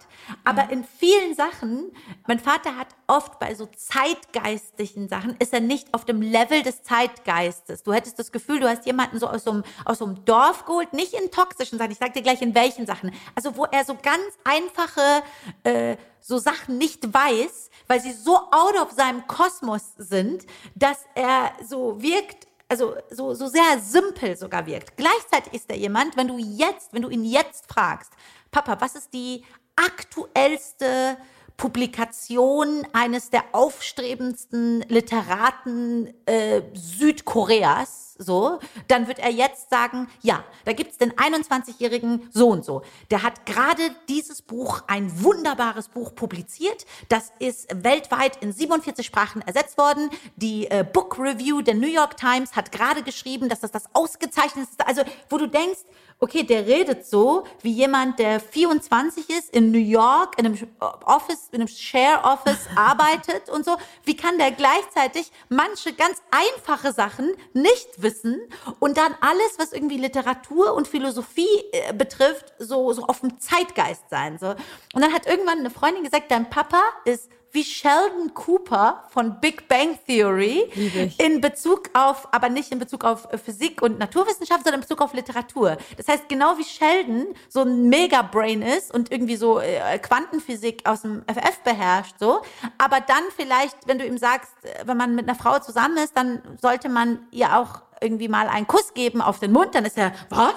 [0.43, 1.91] Aber in vielen Sachen,
[2.27, 6.83] mein Vater hat oft bei so zeitgeistlichen Sachen, ist er nicht auf dem Level des
[6.83, 7.83] Zeitgeistes.
[7.83, 10.65] Du hättest das Gefühl, du hast jemanden so aus so einem, aus so einem Dorf
[10.65, 13.11] geholt, nicht in toxischen Sachen, ich sag dir gleich in welchen Sachen.
[13.35, 15.23] Also wo er so ganz einfache
[15.63, 21.51] äh, so Sachen nicht weiß, weil sie so out of seinem Kosmos sind, dass er
[21.63, 24.97] so wirkt, also so, so sehr simpel sogar wirkt.
[24.97, 28.11] Gleichzeitig ist er jemand, wenn du jetzt, wenn du ihn jetzt fragst,
[28.51, 29.43] Papa, was ist die
[29.75, 31.17] aktuellste
[31.57, 40.73] Publikation eines der aufstrebendsten Literaten äh, Südkoreas, so, dann wird er jetzt sagen, ja, da
[40.73, 42.81] gibt's den 21-jährigen so und so.
[43.11, 46.85] Der hat gerade dieses Buch, ein wunderbares Buch publiziert.
[47.09, 50.09] Das ist weltweit in 47 Sprachen ersetzt worden.
[50.35, 54.87] Die äh, Book Review der New York Times hat gerade geschrieben, dass das das ausgezeichnetste,
[54.87, 55.79] also wo du denkst,
[56.19, 60.57] okay, der redet so wie jemand, der 24 ist, in New York, in einem
[61.05, 63.77] Office, in einem Share Office arbeitet und so.
[64.03, 68.39] Wie kann der gleichzeitig manche ganz einfache Sachen nicht wissen
[68.79, 74.09] und dann alles, was irgendwie Literatur und Philosophie äh, betrifft, so, so auf dem Zeitgeist
[74.09, 74.51] sein, so.
[74.93, 79.67] Und dann hat irgendwann eine Freundin gesagt, dein Papa ist wie Sheldon Cooper von Big
[79.67, 80.69] Bang Theory
[81.17, 85.01] in Bezug auf, aber nicht in Bezug auf äh, Physik und Naturwissenschaft, sondern in Bezug
[85.01, 85.77] auf Literatur.
[85.95, 91.03] Das heißt, genau wie Sheldon so ein Mega-Brain ist und irgendwie so äh, Quantenphysik aus
[91.03, 92.41] dem FF beherrscht, so,
[92.77, 96.15] aber dann vielleicht, wenn du ihm sagst, äh, wenn man mit einer Frau zusammen ist,
[96.17, 99.97] dann sollte man ihr auch irgendwie mal einen Kuss geben auf den Mund, dann ist
[99.97, 100.55] er, was?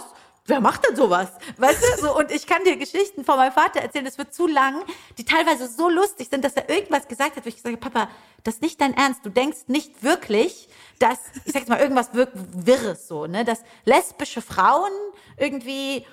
[0.49, 1.28] wer macht denn sowas?
[1.59, 4.47] Weißt du, so, und ich kann dir Geschichten von meinem Vater erzählen, das wird zu
[4.47, 4.82] lang,
[5.18, 8.09] die teilweise so lustig sind, dass er irgendwas gesagt hat, wo ich sage, Papa,
[8.45, 10.68] das ist nicht dein Ernst, du denkst nicht wirklich,
[10.99, 14.91] dass, ich sag jetzt mal, irgendwas wirk Wirres so, ne, dass lesbische Frauen
[15.36, 16.07] irgendwie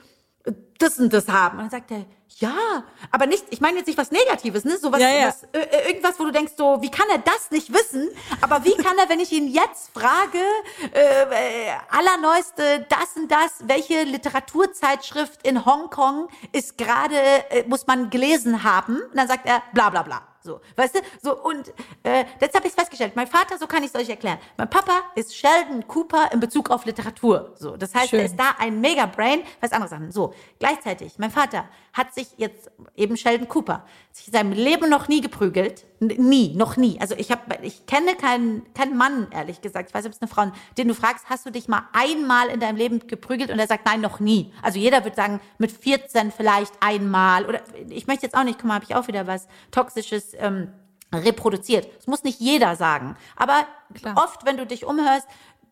[0.77, 1.57] das und das haben.
[1.57, 2.05] Und dann sagt er,
[2.37, 4.77] ja, aber nicht, ich meine jetzt nicht was Negatives, ne?
[4.77, 5.27] So was, Ja, ja.
[5.27, 8.09] was äh, äh, irgendwas, wo du denkst, so, wie kann er das nicht wissen?
[8.41, 10.39] Aber wie kann er, wenn ich ihn jetzt frage,
[10.93, 17.15] äh, äh, allerneueste das und das, welche Literaturzeitschrift in Hongkong ist gerade,
[17.51, 18.97] äh, muss man gelesen haben?
[18.97, 20.21] Und dann sagt er, bla bla bla.
[20.45, 20.99] So, weißt du?
[21.23, 21.73] So, und
[22.03, 23.13] äh, jetzt habe ich festgestellt.
[23.15, 24.37] Mein Vater, so kann ich es euch erklären.
[24.57, 27.53] Mein Papa ist Sheldon Cooper in Bezug auf Literatur.
[27.55, 28.19] So, das heißt, Schön.
[28.19, 30.11] er ist da ein Mega-Brain, was andere Sachen.
[30.11, 35.07] So, gleichzeitig, mein Vater hat sich jetzt, eben Sheldon Cooper, sich in seinem Leben noch
[35.07, 35.85] nie geprügelt.
[35.99, 36.99] Nie, noch nie.
[36.99, 39.89] Also ich habe, ich kenne keinen, keinen Mann, ehrlich gesagt.
[39.89, 42.59] Ich weiß ob es eine Frau, den du fragst, hast du dich mal einmal in
[42.59, 43.49] deinem Leben geprügelt?
[43.49, 44.53] Und er sagt, nein, noch nie.
[44.61, 47.45] Also jeder wird sagen, mit 14 vielleicht einmal.
[47.45, 50.71] Oder ich möchte jetzt auch nicht, guck mal, habe ich auch wieder was Toxisches ähm,
[51.13, 51.87] reproduziert.
[51.97, 53.15] Das muss nicht jeder sagen.
[53.35, 53.65] Aber
[54.15, 55.27] oft, wenn du dich umhörst,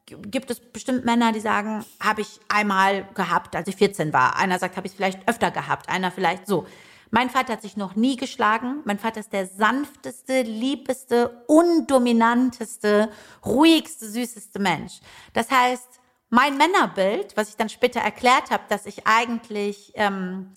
[0.05, 4.35] gibt es bestimmt Männer, die sagen, habe ich einmal gehabt, als ich 14 war.
[4.35, 5.89] Einer sagt, habe ich es vielleicht öfter gehabt.
[5.89, 6.65] Einer vielleicht so.
[7.09, 8.81] Mein Vater hat sich noch nie geschlagen.
[8.85, 13.09] Mein Vater ist der sanfteste, liebeste, undominanteste,
[13.45, 14.99] ruhigste, süßeste Mensch.
[15.33, 15.99] Das heißt,
[16.29, 20.51] mein Männerbild, was ich dann später erklärt habe, dass ich eigentlich ähm,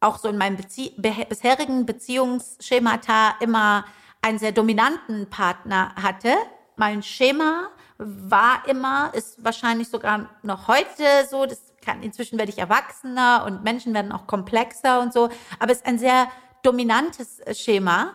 [0.00, 3.84] auch so in meinem Bezie be bisherigen Beziehungsschemata immer
[4.22, 6.34] einen sehr dominanten Partner hatte.
[6.76, 7.68] Mein Schema
[7.98, 13.64] war immer, ist wahrscheinlich sogar noch heute so, das kann, inzwischen werde ich erwachsener und
[13.64, 16.28] Menschen werden auch komplexer und so, aber es ist ein sehr
[16.62, 18.14] dominantes Schema.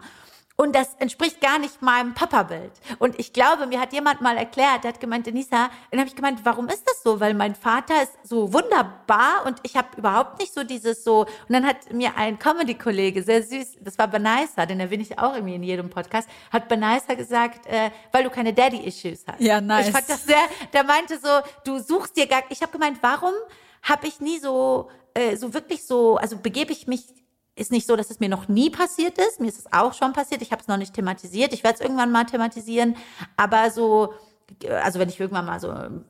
[0.56, 2.72] Und das entspricht gar nicht meinem Papa-Bild.
[3.00, 6.16] Und ich glaube, mir hat jemand mal erklärt, der hat gemeint, Denisa, dann habe ich
[6.16, 7.20] gemeint, warum ist das so?
[7.20, 11.22] Weil mein Vater ist so wunderbar und ich habe überhaupt nicht so dieses so.
[11.22, 15.34] Und dann hat mir ein Comedy-Kollege, sehr süß, das war Benaisa, den erwähne ich auch
[15.34, 19.42] irgendwie in jedem Podcast, hat Benaisa gesagt, äh, weil du keine Daddy-Issues hast.
[19.42, 19.88] Ja, nice.
[19.88, 21.30] Ich fand das sehr, der meinte so,
[21.66, 23.34] du suchst dir gar, ich habe gemeint, warum
[23.82, 27.06] habe ich nie so, äh, so wirklich so, also begebe ich mich
[27.56, 29.40] ist nicht so, dass es mir noch nie passiert ist.
[29.40, 30.42] Mir ist es auch schon passiert.
[30.42, 31.54] Ich habe es noch nicht thematisiert.
[31.54, 32.96] Ich werde es irgendwann mal thematisieren.
[33.38, 34.14] Aber so,
[34.70, 36.06] also wenn ich irgendwann mal so ähm,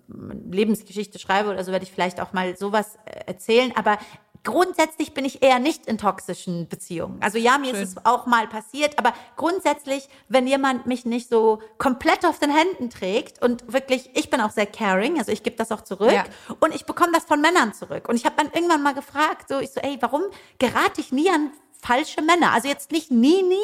[0.52, 3.74] Lebensgeschichte schreibe oder so, werde ich vielleicht auch mal sowas äh, erzählen.
[3.76, 3.98] Aber
[4.44, 7.18] grundsätzlich bin ich eher nicht in toxischen Beziehungen.
[7.22, 11.62] Also ja, mir ist es auch mal passiert, aber grundsätzlich, wenn jemand mich nicht so
[11.78, 15.56] komplett auf den Händen trägt und wirklich, ich bin auch sehr caring, also ich gebe
[15.56, 16.26] das auch zurück Ja.
[16.60, 18.10] und ich bekomme das von Männern zurück.
[18.10, 20.24] Und ich habe dann irgendwann mal gefragt, so ich so, ey, warum
[20.60, 22.52] gerate ich nie an falsche Männer?
[22.52, 23.58] Also jetzt nicht nie, nie,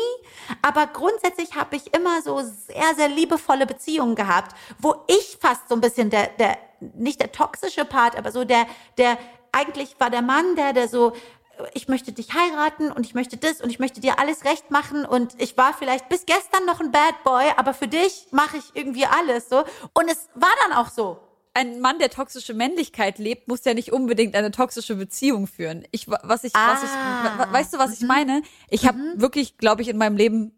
[0.61, 5.75] aber grundsätzlich habe ich immer so sehr, sehr liebevolle Beziehungen gehabt, wo ich fast so
[5.75, 8.65] ein bisschen der, der, nicht der toxische Part, aber so der,
[8.97, 9.17] der,
[9.51, 11.13] eigentlich war der Mann, der, der so,
[11.73, 15.05] ich möchte dich heiraten und ich möchte das und ich möchte dir alles recht machen
[15.05, 18.71] und ich war vielleicht bis gestern noch ein Bad Boy, aber für dich mache ich
[18.75, 19.59] irgendwie alles so.
[19.93, 21.19] Und es war dann auch so.
[21.53, 25.83] ein Mann, der toxische Männlichkeit lebt, muss ja nicht unbedingt eine toxische Beziehung führen.
[25.91, 27.45] Ich, was ich, was ich, Ah.
[27.49, 28.41] we- weißt du, was ich meine?
[28.69, 30.53] Ich habe wirklich, glaube ich, in meinem Leben,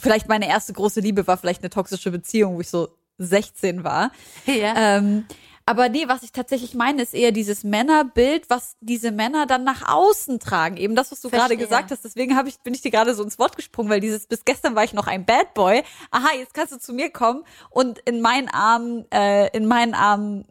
[0.00, 4.12] vielleicht meine erste große Liebe war vielleicht eine toxische Beziehung, wo ich so 16 war.
[4.46, 4.74] Ja.
[4.76, 5.26] Ähm,
[5.68, 9.86] aber nee, was ich tatsächlich meine, ist eher dieses Männerbild, was diese Männer dann nach
[9.86, 10.78] außen tragen.
[10.78, 12.02] Eben das, was du gerade gesagt hast.
[12.06, 14.74] Deswegen hab ich, bin ich dir gerade so ins Wort gesprungen, weil dieses, bis gestern
[14.74, 15.82] war ich noch ein Bad Boy.
[16.10, 20.46] Aha, jetzt kannst du zu mir kommen und in meinen Armen, äh, in meinen Armen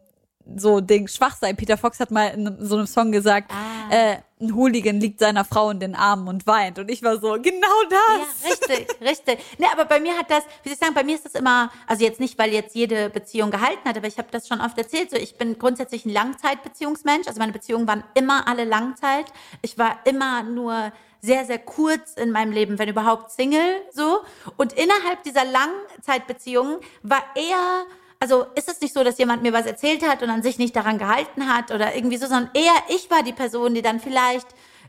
[0.56, 1.56] so Ding schwach sein.
[1.56, 3.92] Peter Fox hat mal in so einem Song gesagt, Ah.
[3.94, 6.78] äh, ein Hooligan liegt seiner Frau in den Armen und weint.
[6.78, 8.42] Und ich war so, genau das.
[8.42, 9.38] Ja, richtig, richtig.
[9.58, 11.70] Ne, aber bei mir hat das, wie soll ich sagen, bei mir ist das immer,
[11.88, 14.78] also jetzt nicht, weil jetzt jede Beziehung gehalten hat, aber ich habe das schon oft
[14.78, 19.26] erzählt, so ich bin grundsätzlich ein Langzeitbeziehungsmensch, also meine Beziehungen waren immer alle Langzeit.
[19.62, 24.20] Ich war immer nur sehr, sehr kurz in meinem Leben, wenn überhaupt Single, so.
[24.56, 27.84] Und innerhalb dieser Langzeitbeziehungen war eher,
[28.20, 30.74] also ist es nicht so, dass jemand mir was erzählt hat und an sich nicht
[30.74, 34.48] daran gehalten hat oder irgendwie so, sondern eher ich war die Person, die dann vielleicht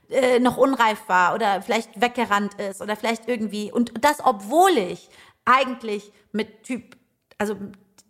[0.09, 3.71] äh, noch unreif war oder vielleicht weggerannt ist oder vielleicht irgendwie.
[3.71, 5.09] Und das obwohl ich
[5.45, 6.97] eigentlich mit Typ
[7.37, 7.55] also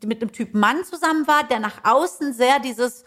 [0.03, 3.03] mit einem Typ Mann zusammen war, der nach außen sehr dieses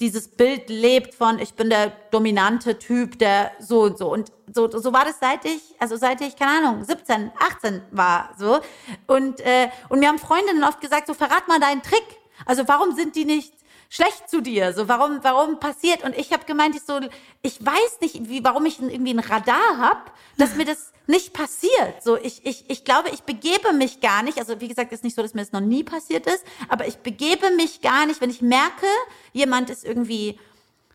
[0.00, 4.70] dieses Bild lebt von ich bin der dominante Typ, der so und so und so
[4.70, 8.60] so war das seit ich also seit ich keine Ahnung 17, 18 war so
[9.06, 12.04] und äh, und mir haben Freundinnen oft gesagt so verrat mal deinen Trick.
[12.46, 13.52] Also warum sind die nicht
[13.88, 14.72] schlecht zu dir?
[14.72, 16.04] So, warum, warum passiert?
[16.04, 17.00] Und ich habe gemeint, ich so,
[17.42, 22.02] ich weiß nicht, wie, warum ich irgendwie ein Radar hab, dass mir das nicht passiert.
[22.02, 24.38] So, ich, ich, ich glaube, ich begebe mich gar nicht.
[24.38, 26.98] Also, wie gesagt, ist nicht so, dass mir das noch nie passiert ist, aber ich
[26.98, 28.86] begebe mich gar nicht, wenn ich merke,
[29.32, 30.38] jemand ist irgendwie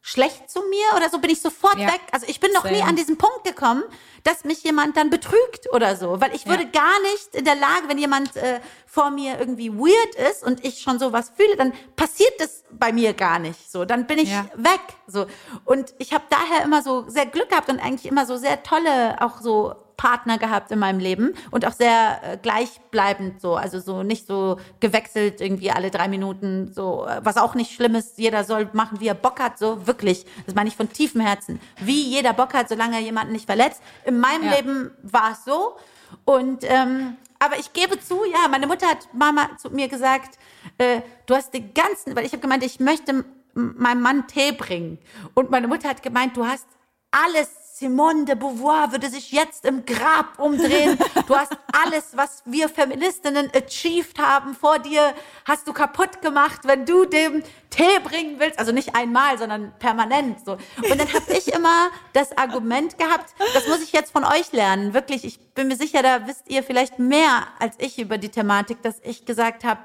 [0.05, 1.87] schlecht zu mir oder so, bin ich sofort Ja.
[1.87, 2.01] weg.
[2.11, 2.89] Also ich bin noch nie Same.
[2.89, 3.83] an diesen Punkt gekommen,
[4.25, 6.69] dass mich jemand dann betrügt oder so, weil ich würde Ja.
[6.81, 10.81] gar nicht in der Lage, wenn jemand äh, vor mir irgendwie weird ist und ich
[10.81, 13.85] schon sowas fühle, dann passiert das bei mir gar nicht so.
[13.85, 14.45] Dann bin ich Ja.
[14.55, 14.81] weg.
[15.07, 15.25] So.
[15.63, 19.15] Und ich habe daher immer so sehr Glück gehabt und eigentlich immer so sehr tolle,
[19.21, 19.73] auch so
[20.03, 24.57] Partner gehabt in meinem Leben und auch sehr äh, gleichbleibend so, also so nicht so
[24.81, 28.99] gewechselt irgendwie alle drei Minuten so, äh, was auch nicht schlimm ist, jeder soll machen,
[28.99, 32.53] wie er Bock hat, so wirklich, das meine ich von tiefem Herzen, wie jeder Bock
[32.53, 33.81] hat, solange er jemanden nicht verletzt.
[34.03, 34.55] In meinem Ja.
[34.55, 35.77] Leben war es so
[36.25, 40.37] Und ähm, aber ich gebe zu, ja, meine Mutter hat Mama zu mir gesagt,
[40.77, 43.23] äh, du hast die ganzen, weil ich habe gemeint, ich möchte
[43.53, 44.97] meinem Mann Tee bringen.
[45.33, 46.67] Und meine Mutter hat gemeint, du hast
[47.11, 50.97] alles Simone de Beauvoir würde sich jetzt im Grab umdrehen.
[51.27, 55.13] Du hast alles, was wir Feministinnen achieved haben, vor dir
[55.43, 58.57] hast du kaputt gemacht, wenn du dem Tee bringen willst.
[58.57, 60.45] Also nicht einmal, sondern permanent.
[60.45, 60.53] So.
[60.53, 64.93] Und dann habe ich immer das Argument gehabt, das muss ich jetzt von euch lernen.
[64.93, 68.81] Wirklich, ich bin mir sicher, da wisst ihr vielleicht mehr als ich über die Thematik,
[68.81, 69.81] dass ich gesagt habe,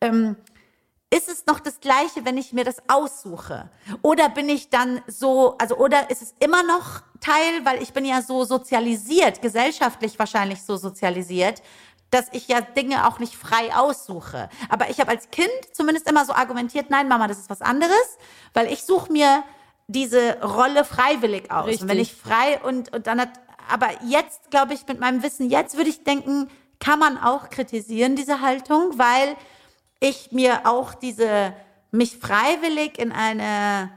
[0.00, 0.36] ähm,
[1.10, 3.70] ist es noch das Gleiche, wenn ich mir das aussuche?
[4.02, 8.04] Oder bin ich dann so, also, oder ist es immer noch Teil, weil ich bin
[8.04, 11.62] ja so sozialisiert, gesellschaftlich wahrscheinlich so sozialisiert,
[12.10, 14.48] dass ich ja Dinge auch nicht frei aussuche.
[14.68, 18.18] Aber ich habe als Kind zumindest immer so argumentiert, nein, Mama, das ist was anderes,
[18.52, 19.42] weil ich suche mir
[19.86, 21.66] diese Rolle freiwillig aus.
[21.66, 21.82] Richtig.
[21.82, 23.30] Und wenn ich frei und, und dann hat,
[23.68, 26.48] aber jetzt, glaube ich, mit meinem Wissen, jetzt würde ich denken,
[26.78, 29.36] kann man auch kritisieren, diese Haltung, weil
[30.00, 31.54] ich mir auch diese,
[31.90, 33.90] mich freiwillig in eine,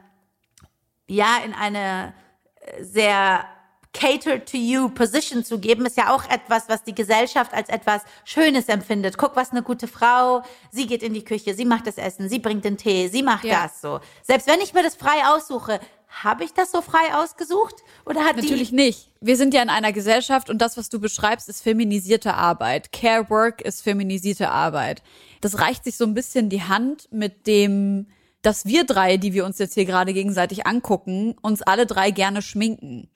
[1.07, 2.13] ja, in eine
[2.61, 3.45] äh, sehr
[3.93, 8.03] cater to you Position zu geben, ist ja auch etwas, was die Gesellschaft als etwas
[8.25, 9.17] Schönes empfindet.
[9.17, 10.43] Guck, was eine gute Frau.
[10.71, 13.45] Sie geht in die Küche, sie macht das Essen, sie bringt den Tee, sie macht
[13.45, 13.63] ja.
[13.63, 13.99] das so.
[14.21, 17.75] Selbst wenn ich mir das frei aussuche, habe ich das so frei ausgesucht?
[18.05, 19.11] Oder hat Natürlich nicht.
[19.19, 22.91] Wir sind ja in einer Gesellschaft und das, was du beschreibst, ist feminisierte Arbeit.
[22.91, 25.03] Care Work ist feminisierte Arbeit.
[25.41, 28.07] Das reicht sich so ein bisschen die Hand mit dem,
[28.41, 32.41] dass wir drei, die wir uns jetzt hier gerade gegenseitig angucken, uns alle drei gerne
[32.41, 33.09] schminken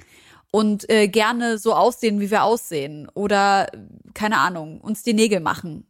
[0.51, 3.71] und äh, gerne so aussehen, wie wir aussehen oder
[4.13, 5.87] keine Ahnung, uns die Nägel machen.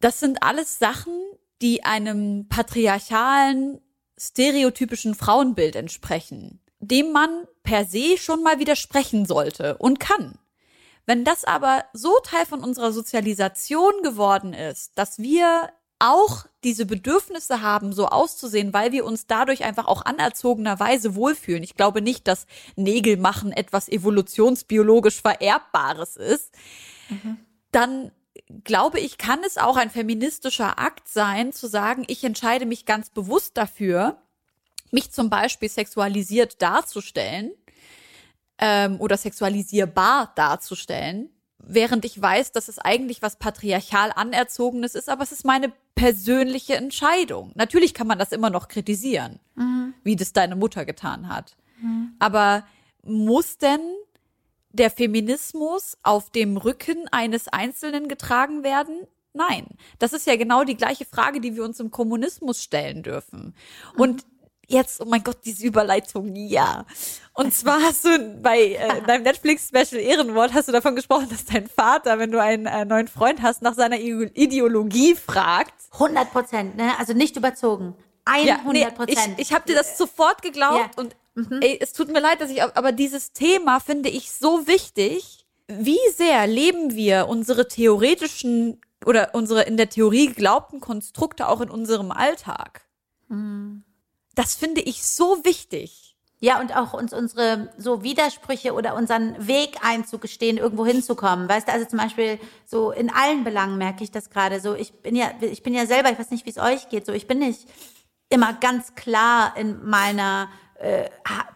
[0.00, 1.14] Das sind alles Sachen,
[1.62, 3.80] die einem patriarchalen
[4.22, 10.38] stereotypischen Frauenbild entsprechen, dem man per se schon mal widersprechen sollte und kann.
[11.06, 17.62] Wenn das aber so Teil von unserer Sozialisation geworden ist, dass wir auch diese Bedürfnisse
[17.62, 21.62] haben, so auszusehen, weil wir uns dadurch einfach auch anerzogenerweise wohlfühlen.
[21.62, 22.46] Ich glaube nicht, dass
[22.76, 26.52] Nägel machen etwas evolutionsbiologisch Vererbbares ist.
[27.08, 27.38] Mhm.
[27.72, 28.12] Dann
[28.64, 33.10] glaube ich, kann es auch ein feministischer Akt sein, zu sagen, ich entscheide mich ganz
[33.10, 34.22] bewusst dafür,
[34.90, 37.52] mich zum Beispiel sexualisiert darzustellen
[38.58, 45.22] ähm, oder sexualisierbar darzustellen, während ich weiß, dass es eigentlich was patriarchal anerzogenes ist, aber
[45.22, 47.52] es ist meine persönliche Entscheidung.
[47.54, 49.94] Natürlich kann man das immer noch kritisieren, mhm.
[50.02, 51.56] wie das deine Mutter getan hat.
[51.80, 52.14] Mhm.
[52.18, 52.64] Aber
[53.02, 53.80] muss denn
[54.72, 59.06] der Feminismus auf dem Rücken eines Einzelnen getragen werden?
[59.34, 59.66] Nein.
[59.98, 63.54] Das ist ja genau die gleiche Frage, die wir uns im Kommunismus stellen dürfen.
[63.96, 64.24] Und
[64.68, 66.84] jetzt, oh mein Gott, diese Überleitung, ja.
[67.34, 71.66] Und zwar hast du bei äh, deinem Netflix-Special Ehrenwort hast du davon gesprochen, dass dein
[71.66, 75.74] Vater, wenn du einen äh, neuen Freund hast, nach seiner Ideologie fragt.
[75.92, 76.92] 100 Prozent, ne?
[76.98, 77.94] Also nicht überzogen.
[78.24, 79.18] 100 Prozent.
[79.18, 81.02] Ja, nee, ich ich habe dir das sofort geglaubt ja.
[81.02, 81.60] und Mhm.
[81.60, 85.46] Ey, es tut mir leid, dass ich, aber dieses Thema finde ich so wichtig.
[85.68, 91.70] Wie sehr leben wir unsere theoretischen oder unsere in der Theorie geglaubten Konstrukte auch in
[91.70, 92.82] unserem Alltag?
[93.28, 93.84] Mhm.
[94.34, 96.12] Das finde ich so wichtig.
[96.40, 101.48] Ja, und auch uns unsere so Widersprüche oder unseren Weg einzugestehen, irgendwo hinzukommen.
[101.48, 104.74] Weißt du, also zum Beispiel so in allen Belangen merke ich das gerade so.
[104.74, 107.12] Ich bin ja, ich bin ja selber, ich weiß nicht, wie es euch geht, so
[107.12, 107.68] ich bin nicht
[108.28, 110.48] immer ganz klar in meiner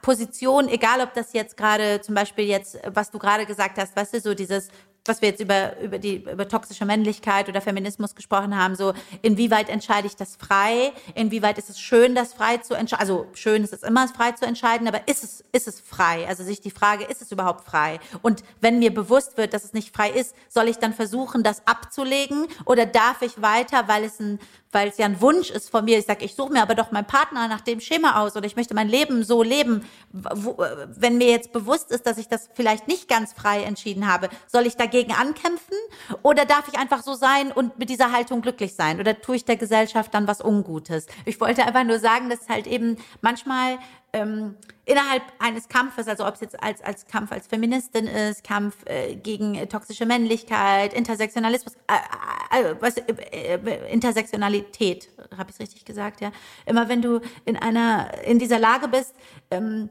[0.02, 4.14] Position, egal ob das jetzt gerade zum Beispiel jetzt, was du gerade gesagt hast, weißt
[4.14, 4.68] du, so dieses
[5.08, 9.68] was wir jetzt über, über die, über toxische Männlichkeit oder Feminismus gesprochen haben, so, inwieweit
[9.68, 10.92] entscheide ich das frei?
[11.14, 13.00] Inwieweit ist es schön, das frei zu entscheiden?
[13.00, 16.26] Also, schön ist es immer, frei zu entscheiden, aber ist es, ist es frei?
[16.28, 18.00] Also, sich die Frage, ist es überhaupt frei?
[18.22, 21.66] Und wenn mir bewusst wird, dass es nicht frei ist, soll ich dann versuchen, das
[21.66, 22.46] abzulegen?
[22.64, 24.38] Oder darf ich weiter, weil es ein,
[24.76, 25.96] weil es ja ein Wunsch ist von mir.
[25.96, 28.56] Ich sage, ich suche mir aber doch meinen Partner nach dem Schema aus oder ich
[28.56, 29.88] möchte mein Leben so leben.
[30.12, 30.58] Wo,
[30.88, 34.66] wenn mir jetzt bewusst ist, dass ich das vielleicht nicht ganz frei entschieden habe, soll
[34.66, 35.78] ich dagegen ankämpfen
[36.22, 39.00] oder darf ich einfach so sein und mit dieser Haltung glücklich sein?
[39.00, 41.06] Oder tue ich der Gesellschaft dann was Ungutes?
[41.24, 43.78] Ich wollte einfach nur sagen, dass halt eben manchmal
[44.16, 44.54] ähm,
[44.86, 49.14] innerhalb eines Kampfes, also ob es jetzt als, als Kampf als Feministin ist, Kampf äh,
[49.16, 55.84] gegen äh, toxische Männlichkeit, Intersektionalismus, äh, äh, was, äh, äh, Intersektionalität, habe ich es richtig
[55.84, 56.32] gesagt, ja.
[56.64, 59.14] Immer wenn du in einer, in dieser Lage bist,
[59.50, 59.90] ähm,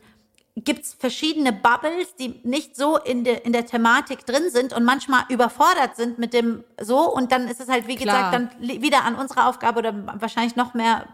[0.55, 5.23] gibt's verschiedene Bubbles, die nicht so in, de, in der Thematik drin sind und manchmal
[5.28, 7.13] überfordert sind mit dem so.
[7.13, 8.32] Und dann ist es halt, wie Klar.
[8.32, 11.07] gesagt, dann wieder an unserer Aufgabe oder wahrscheinlich noch mehr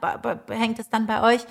[0.48, 1.42] hängt es dann bei euch,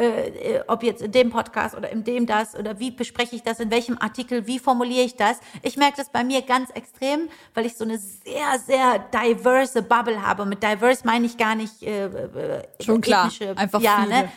[0.00, 3.42] äh, äh, ob jetzt in dem Podcast oder in dem das oder wie bespreche ich
[3.42, 5.38] das, in welchem Artikel, wie formuliere ich das.
[5.62, 10.26] Ich merke das bei mir ganz extrem, weil ich so eine sehr, sehr diverse Bubble
[10.26, 10.46] habe.
[10.46, 13.26] Mit diverse meine ich gar nicht äh, äh, Schon klar.
[13.26, 14.22] ethnische- Einfach ja, viele.
[14.22, 14.32] Ne?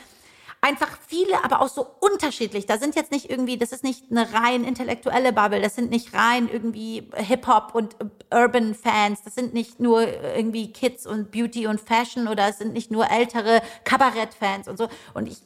[0.64, 2.66] Einfach viele, aber auch so unterschiedlich.
[2.66, 6.14] Da sind jetzt nicht irgendwie, das ist nicht eine rein intellektuelle Bubble, das sind nicht
[6.14, 7.98] rein irgendwie Hip-Hop und
[8.34, 12.72] Urban Fans, das sind nicht nur irgendwie Kids und Beauty und Fashion oder es sind
[12.74, 14.88] nicht nur ältere Kabarett-Fans und so.
[15.14, 15.40] Und ich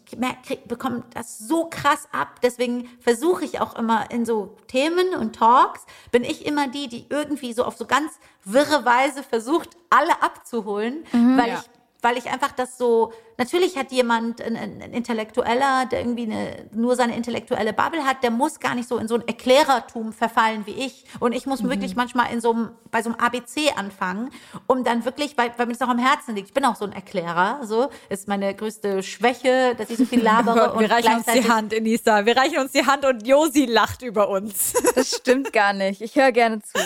[0.68, 2.40] bekomme das so krass ab.
[2.44, 7.08] Deswegen versuche ich auch immer in so Themen und Talks, bin ich immer die, die
[7.10, 8.12] irgendwie so auf so ganz
[8.44, 11.56] wirre Weise versucht, alle abzuholen, weil Ja.
[11.64, 16.70] ich weil ich einfach das so, natürlich hat jemand, ein, ein Intellektueller, der irgendwie eine,
[16.72, 20.66] nur seine intellektuelle Bubble hat, der muss gar nicht so in so ein Erklärertum verfallen
[20.66, 21.06] wie ich.
[21.20, 24.30] Und ich muss wirklich manchmal in so einem, bei so einem ABC anfangen,
[24.68, 26.50] um dann wirklich, weil, weil mir das auch am Herzen liegt.
[26.50, 30.22] Ich bin auch so ein Erklärer, so, ist meine größte Schwäche, dass ich so viel
[30.24, 32.26] labere und wir reichen uns die Hand, Enisa.
[32.26, 34.74] Wir reichen uns die Hand und Josi lacht über uns.
[34.96, 36.02] Das stimmt gar nicht.
[36.02, 36.80] Ich höre gerne zu.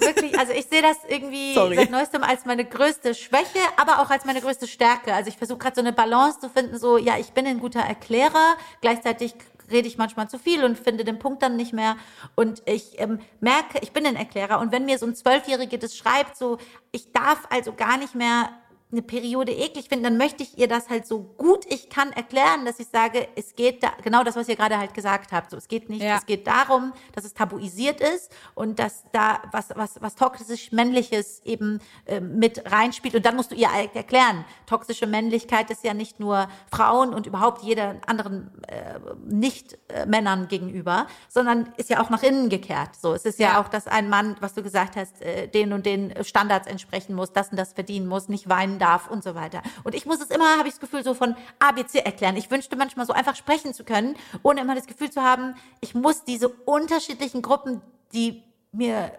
[0.00, 1.76] Wirklich, also ich sehe das irgendwie Sorry.
[1.76, 5.14] seit neuestem als meine größte Schwäche, aber auch als meine größte Stärke.
[5.14, 7.80] Also ich versuche gerade so eine Balance zu finden, so, ja, ich bin ein guter
[7.80, 9.34] Erklärer, gleichzeitig
[9.70, 11.96] rede ich manchmal zu viel und finde den Punkt dann nicht mehr.
[12.34, 14.58] Und ich ähm, merke, ich bin ein Erklärer.
[14.58, 16.58] Und wenn mir so ein Zwölfjährige das schreibt, so,
[16.92, 18.50] ich darf also gar nicht mehr
[18.92, 22.64] eine Periode eklig finden, dann möchte ich ihr das halt so gut ich kann erklären,
[22.64, 25.50] dass ich sage, es geht da, genau das, was ihr gerade halt gesagt habt.
[25.50, 26.16] So, es geht nicht, Ja.
[26.16, 31.40] es geht darum, dass es tabuisiert ist und dass da was, was, was toxisch Männliches
[31.44, 33.14] eben äh, mit reinspielt.
[33.14, 37.26] Und dann musst du ihr halt erklären, toxische Männlichkeit ist ja nicht nur Frauen und
[37.26, 42.90] überhaupt jeder anderen äh, Nicht-Männern gegenüber, sondern ist ja auch nach innen gekehrt.
[43.00, 43.60] So, es ist ja, Ja.
[43.60, 47.32] auch, dass ein Mann, was du gesagt hast, äh, den und den Standards entsprechen muss,
[47.32, 49.62] das und das verdienen muss, nicht weinen darf und so weiter.
[49.84, 52.36] Und ich muss es immer, habe ich das Gefühl, so von ABC erklären.
[52.36, 55.94] Ich wünschte manchmal so einfach sprechen zu können, ohne immer das Gefühl zu haben, ich
[55.94, 59.12] muss diese unterschiedlichen Gruppen, die mir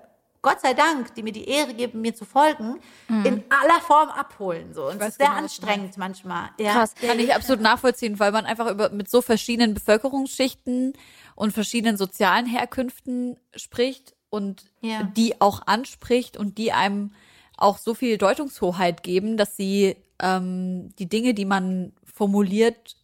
[0.43, 4.73] Gott sei Dank, die mir die Ehre geben, mir zu folgen, in aller Form abholen.
[4.73, 4.87] So.
[4.87, 6.49] Und es weiß ist sehr genau, anstrengend manchmal.
[6.59, 6.73] Ja.
[6.73, 6.95] Krass.
[6.95, 10.93] Kann ich absolut nachvollziehen, weil man einfach über, mit so verschiedenen Bevölkerungsschichten
[11.35, 15.03] und verschiedenen sozialen Herkünften spricht und Ja.
[15.03, 17.13] die auch anspricht und die einem
[17.61, 22.95] auch so viel Deutungshoheit geben, dass sie ähm, die Dinge, die man formuliert,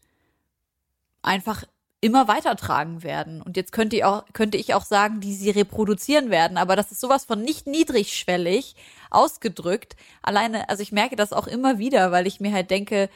[1.22, 1.64] einfach
[2.00, 3.42] immer weitertragen werden.
[3.42, 6.92] Und jetzt könnte ich auch, könnte ich auch sagen, die sie reproduzieren werden, aber das
[6.92, 8.76] ist sowas von nicht niedrigschwellig
[9.10, 9.96] ausgedrückt.
[10.22, 13.10] Alleine, also ich merke das auch immer wieder, weil ich mir halt denke,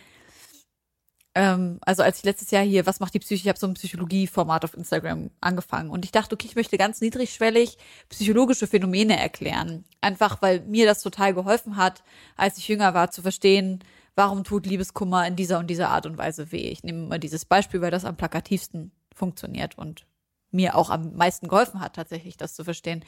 [1.34, 3.73] ähm, also als ich letztes Jahr hier, was macht die Psyche, ich habe so ein
[3.75, 7.77] Psychologie-Format auf Instagram angefangen und ich dachte, okay, ich möchte ganz niedrigschwellig
[8.09, 9.86] psychologische Phänomene erklären.
[10.01, 12.03] Einfach, weil mir das total geholfen hat,
[12.36, 13.84] als ich jünger war, zu verstehen,
[14.15, 16.69] warum tut Liebeskummer in dieser und dieser Art und Weise weh.
[16.69, 20.05] Ich nehme mal dieses Beispiel, weil das am plakativsten funktioniert und
[20.51, 23.05] mir auch am meisten geholfen hat, tatsächlich das zu verstehen.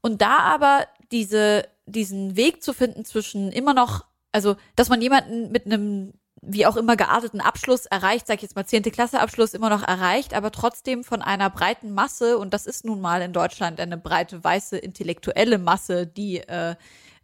[0.00, 5.52] Und da aber diese, diesen Weg zu finden zwischen immer noch, also, dass man jemanden
[5.52, 6.14] mit einem
[6.44, 9.86] wie auch immer gearteten Abschluss erreicht, sag ich jetzt mal zehnte Klasse Abschluss immer noch
[9.86, 13.96] erreicht, aber trotzdem von einer breiten Masse und das ist nun mal in Deutschland eine
[13.96, 16.74] breite weiße intellektuelle Masse, die äh,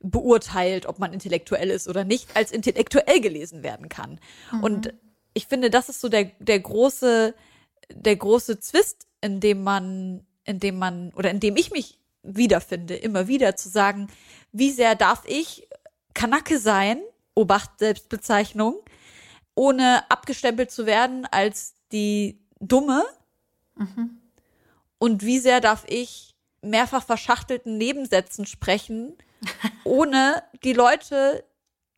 [0.01, 4.21] beurteilt, ob man intellektuell ist oder nicht, als intellektuell gelesen werden kann.
[4.63, 4.95] Und
[5.35, 7.35] ich finde, das ist so der der große
[7.93, 12.95] der große Zwist, in dem man in dem man oder in dem ich mich wiederfinde,
[12.95, 14.09] immer wieder zu sagen,
[14.53, 15.69] wie sehr darf ich
[16.15, 17.01] Kanacke sein,
[17.35, 18.81] Obacht Selbstbezeichnung,
[19.59, 23.05] ohne abgestempelt zu werden als die Dumme?
[24.99, 29.19] Und wie sehr darf ich mehrfach verschachtelten Nebensätzen sprechen,
[29.85, 31.45] ohne die Leute,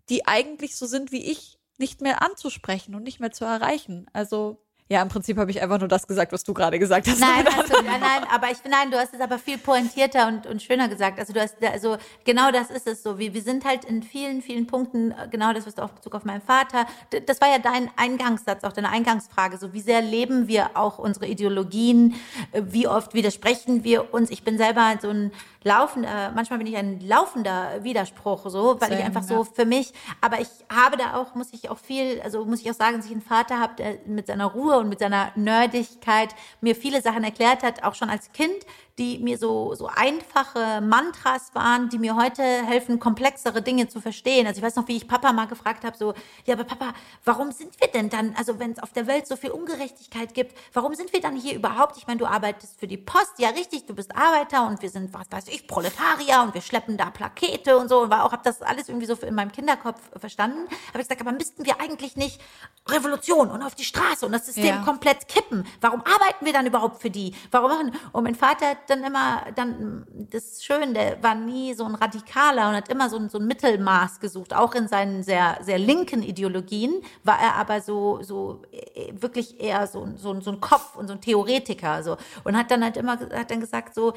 [0.09, 4.07] die eigentlich so sind wie ich, nicht mehr anzusprechen und nicht mehr zu erreichen?
[4.15, 7.20] Also, ja, im Prinzip habe ich einfach nur das gesagt, was du gerade gesagt hast.
[7.20, 10.49] Nein, hast du, nein, nein, aber ich nein, du hast es aber viel pointierter und,
[10.49, 11.20] und schöner gesagt.
[11.20, 13.16] Also du hast also genau das ist es so.
[13.16, 16.16] Wir, wir sind halt in vielen, vielen Punkten äh, genau das, was du auch Bezug
[16.16, 16.86] auf meinen Vater.
[17.24, 19.59] Das war ja dein Eingangssatz, auch deine Eingangsfrage.
[19.59, 22.16] So wie sehr leben wir auch unsere Ideologien?
[22.51, 24.28] Äh, Wie oft widersprechen wir uns?
[24.30, 25.30] Ich bin selber so ein
[25.63, 29.29] laufender, manchmal bin ich ein laufender Widerspruch, so, weil ich Same, einfach ja.
[29.29, 32.71] so für mich, aber ich habe da auch, muss ich auch viel, also muss ich
[32.71, 36.35] auch sagen, dass ich einen Vater habe, der mit seiner Ruhe und mit seiner Nerdigkeit
[36.61, 38.65] mir viele Sachen erklärt hat, auch schon als Kind,
[39.01, 44.46] die mir so, so einfache Mantras waren, die mir heute helfen, komplexere Dinge zu verstehen.
[44.46, 46.12] Also ich weiß noch, wie ich Papa mal gefragt habe, so,
[46.44, 46.92] ja, aber Papa,
[47.24, 50.55] warum sind wir denn dann, also wenn es auf der Welt so viel Ungerechtigkeit gibt,
[50.74, 51.96] warum sind wir dann hier überhaupt?
[51.96, 55.14] Ich meine, du arbeitest für die Post, ja richtig, du bist Arbeiter und wir sind,
[55.14, 58.42] was weiß ich, Proletarier und wir schleppen da Plakete und so und war auch, habe
[58.44, 60.68] das alles irgendwie so in meinem Kinderkopf verstanden.
[60.88, 62.38] Habe ich gesagt, aber müssten wir eigentlich nicht
[62.86, 64.82] Revolution und auf die Straße und das System ja.
[64.82, 65.66] komplett kippen?
[65.80, 67.34] Warum arbeiten wir dann überhaupt für die?
[67.51, 67.92] Warum machen?
[68.12, 72.68] Und mein Vater dann immer, dann, das ist schön, der war nie so ein Radikaler
[72.68, 74.55] und hat immer so ein, so ein Mittelmaß gesucht.
[74.55, 79.86] Auch in seinen sehr, sehr linken Ideologien war er aber so, so äh, wirklich eher
[79.86, 82.03] so, so, so ein Kopf und so ein Theoretiker.
[82.03, 82.16] So.
[82.45, 84.14] Und hat dann halt immer, hat dann gesagt so,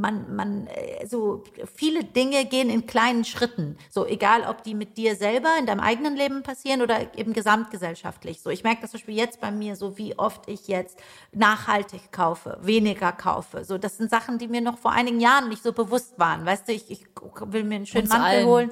[0.00, 3.76] man, man, äh, so viele Dinge gehen in kleinen Schritten.
[3.90, 8.40] So, egal ob die mit dir selber in deinem eigenen Leben passieren oder eben gesamtgesellschaftlich.
[8.40, 10.98] So, ich merke das zum Beispiel jetzt bei mir, so wie oft ich jetzt
[11.32, 13.64] nachhaltig kaufe, weniger kaufe.
[13.64, 16.44] So, das sind Sachen, die mir noch vor einigen Jahren nicht so bewusst waren.
[16.44, 17.06] Weißt du, ich, ich
[17.46, 18.46] will mir einen schönen Uns Mantel allen.
[18.46, 18.70] holen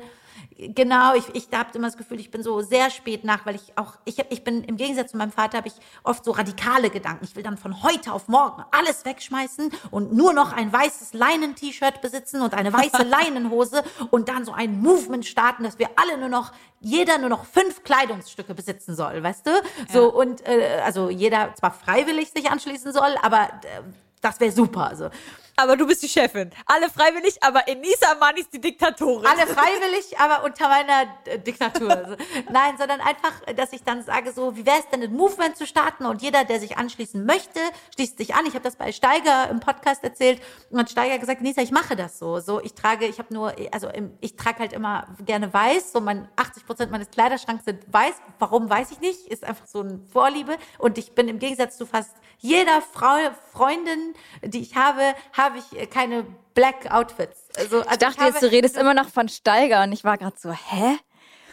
[0.56, 3.76] genau, ich, ich habe immer das Gefühl, ich bin so sehr spät nach, weil ich
[3.76, 7.24] auch, ich, ich bin im Gegensatz zu meinem Vater, habe ich oft so radikale Gedanken.
[7.24, 12.00] Ich will dann von heute auf morgen alles wegschmeißen und nur noch ein weißes Leinen-T-Shirt
[12.00, 16.28] besitzen und eine weiße Leinenhose und dann so ein Movement starten, dass wir alle nur
[16.28, 19.50] noch, jeder nur noch fünf Kleidungsstücke besitzen soll, weißt du?
[19.92, 20.08] So, ja.
[20.08, 23.82] und äh, also jeder zwar freiwillig sich anschließen soll, aber äh,
[24.20, 24.86] das wäre super.
[24.88, 25.10] Also
[25.56, 26.50] aber du bist die Chefin.
[26.66, 29.26] Alle freiwillig, aber Enisa Amani ist die Diktatorin.
[29.26, 32.16] Alle freiwillig, aber unter meiner äh, Diktatur.
[32.50, 35.66] Nein, sondern einfach, dass ich dann sage so, wie wäre es denn, ein Movement zu
[35.66, 37.60] starten und jeder, der sich anschließen möchte,
[37.94, 38.46] schließt sich an.
[38.46, 40.40] Ich habe das bei Steiger im Podcast erzählt
[40.70, 42.40] und hat Steiger gesagt, Enisa, ich mache das so.
[42.40, 43.88] So, ich trage, ich habe nur, also
[44.20, 45.92] ich trage halt immer gerne weiß.
[45.92, 48.14] So mein 80 Prozent meines Kleiderschranks sind weiß.
[48.38, 49.26] Warum weiß ich nicht?
[49.26, 50.56] Ist einfach so ein Vorliebe.
[50.78, 53.16] Und ich bin im Gegensatz zu fast jeder Frau,
[53.52, 56.24] Freundin, die ich habe, habe ich äh, keine
[56.54, 57.48] Black Outfits.
[57.56, 60.18] Also, also ich dachte ich jetzt, du redest immer noch von Steiger und ich war
[60.18, 60.98] gerade so, hä?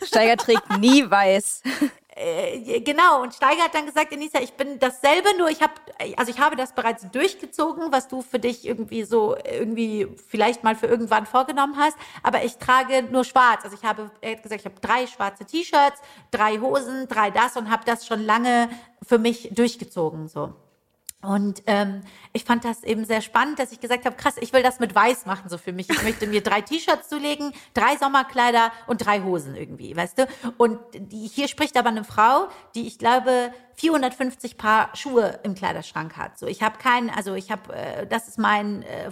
[0.04, 1.64] Steiger trägt nie weiß.
[2.16, 5.74] Äh, genau, und Steiger hat dann gesagt, Enisa, ich bin dasselbe, nur ich habe,
[6.18, 10.76] also ich habe das bereits durchgezogen, was du für dich irgendwie so, irgendwie vielleicht mal
[10.76, 13.64] für irgendwann vorgenommen hast, aber ich trage nur schwarz.
[13.64, 17.56] Also ich habe, er hat gesagt, ich habe drei schwarze T-Shirts, drei Hosen, drei das
[17.56, 18.70] und habe das schon lange
[19.02, 20.54] für mich durchgezogen, so.
[21.22, 22.02] Und ähm,
[22.32, 24.96] ich fand das eben sehr spannend, dass ich gesagt habe, krass, ich will das mit
[24.96, 25.90] Weiß machen, so für mich.
[25.90, 30.28] Ich möchte mir drei T-Shirts zulegen, drei Sommerkleider und drei Hosen irgendwie, weißt du?
[30.58, 36.18] Und die, hier spricht aber eine Frau, die ich glaube 450 Paar Schuhe im Kleiderschrank
[36.18, 36.38] hat.
[36.38, 39.10] So, ich habe keinen, also ich habe, äh, das ist mein äh,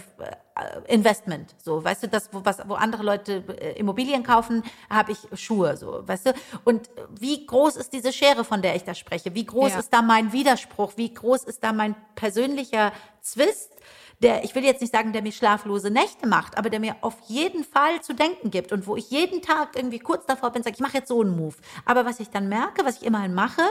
[0.86, 1.54] Investment.
[1.56, 5.78] So, weißt du, das, wo, was, wo andere Leute äh, Immobilien kaufen, habe ich Schuhe.
[5.78, 6.34] So, weißt du.
[6.64, 9.34] Und wie groß ist diese Schere, von der ich da spreche?
[9.34, 9.78] Wie groß ja.
[9.78, 10.92] ist da mein Widerspruch?
[10.96, 12.92] Wie groß ist da mein persönlicher
[13.22, 13.72] Zwist?
[14.20, 17.14] der, ich will jetzt nicht sagen, der mir schlaflose Nächte macht, aber der mir auf
[17.28, 20.74] jeden Fall zu denken gibt und wo ich jeden Tag irgendwie kurz davor bin, sage
[20.74, 21.54] ich mache jetzt so einen Move.
[21.84, 23.62] Aber was ich dann merke, was ich immerhin mache,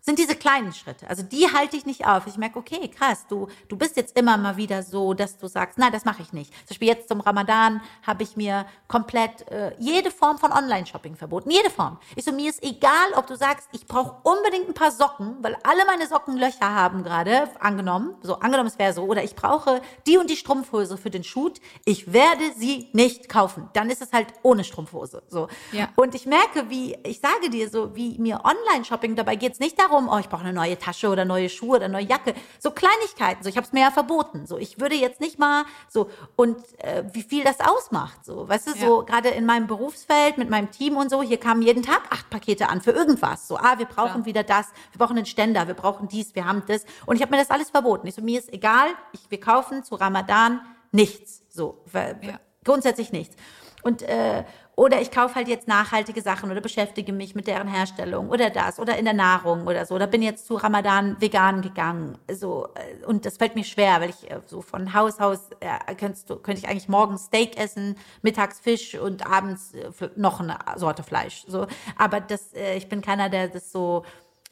[0.00, 1.08] sind diese kleinen Schritte.
[1.08, 2.26] Also die halte ich nicht auf.
[2.26, 5.78] Ich merke, okay, krass, du, du bist jetzt immer mal wieder so, dass du sagst,
[5.78, 6.52] nein, das mache ich nicht.
[6.52, 11.50] Zum Beispiel jetzt zum Ramadan habe ich mir komplett äh, jede Form von Online-Shopping verboten.
[11.50, 11.98] Jede Form.
[12.16, 15.56] Ich so, mir ist egal, ob du sagst, ich brauche unbedingt ein paar Socken, weil
[15.62, 19.80] alle meine Socken Löcher haben gerade, angenommen, so angenommen es wäre so, oder ich brauche
[20.06, 21.60] die und die Strumpfhose für den Shoot.
[21.84, 23.68] Ich werde sie nicht kaufen.
[23.74, 25.22] Dann ist es halt ohne Strumpfhose.
[25.28, 25.48] So.
[25.72, 25.88] Ja.
[25.96, 29.78] Und ich merke, wie, ich sage dir so, wie mir Online-Shopping, dabei geht es nicht
[29.78, 32.34] darum, darum, oh, ich brauche eine neue Tasche oder neue Schuhe oder neue Jacke.
[32.58, 33.42] So Kleinigkeiten.
[33.42, 34.46] So, ich habe es mir ja verboten.
[34.46, 38.24] So, ich würde jetzt nicht mal so und äh, wie viel das ausmacht.
[38.24, 38.86] So, weißt du, ja.
[38.86, 42.30] so gerade in meinem Berufsfeld mit meinem Team und so, hier kamen jeden Tag acht
[42.30, 43.48] Pakete an für irgendwas.
[43.48, 44.26] So, ah, wir brauchen Klar.
[44.26, 46.84] wieder das, wir brauchen einen Ständer, wir brauchen dies, wir haben das.
[47.06, 48.06] Und ich habe mir das alles verboten.
[48.06, 50.60] Ich so, mir ist egal, ich, wir kaufen zu Ramadan
[50.92, 51.42] nichts.
[51.50, 52.38] So, ja.
[52.64, 53.36] grundsätzlich nichts.
[53.82, 54.44] Und äh,
[54.80, 58.80] oder ich kaufe halt jetzt nachhaltige Sachen oder beschäftige mich mit deren Herstellung oder das
[58.80, 59.94] oder in der Nahrung oder so.
[59.94, 62.16] Oder bin jetzt zu Ramadan vegan gegangen.
[62.32, 65.94] So, äh, und das fällt mir schwer, weil ich äh, so von Haus aus äh,
[65.96, 69.74] könntest könnte ich eigentlich morgens Steak essen, mittags Fisch und abends
[70.16, 71.44] noch eine Sorte Fleisch.
[71.46, 71.66] So.
[71.98, 74.04] Aber das, ich bin keiner, der das so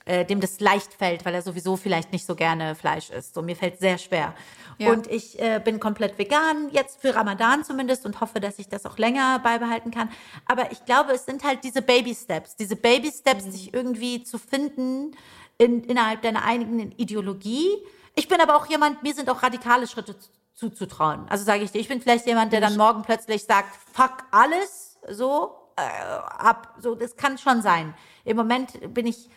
[0.09, 3.35] äh, dem das leicht fällt, weil er sowieso vielleicht nicht so gerne Fleisch isst.
[3.35, 4.35] So mir fällt sehr schwer.
[4.79, 4.91] Ja.
[4.91, 8.87] Und ich äh, bin komplett vegan, jetzt für Ramadan zumindest und hoffe, dass ich das
[8.87, 10.09] auch länger beibehalten kann.
[10.47, 13.51] Aber ich glaube, es sind halt diese Baby Steps, diese Baby Steps, mhm.
[13.51, 15.15] sich irgendwie zu finden
[15.59, 17.69] in, innerhalb deiner eigenen Ideologie.
[18.15, 20.17] Ich bin aber auch jemand, mir sind auch radikale Schritte
[20.55, 21.27] zuzutrauen.
[21.29, 24.99] Also sage ich dir, ich bin vielleicht jemand, der dann morgen plötzlich sagt, fuck alles,
[25.11, 27.95] so, äh, ab, so, das kann schon sein.
[28.25, 29.29] Im Moment bin ich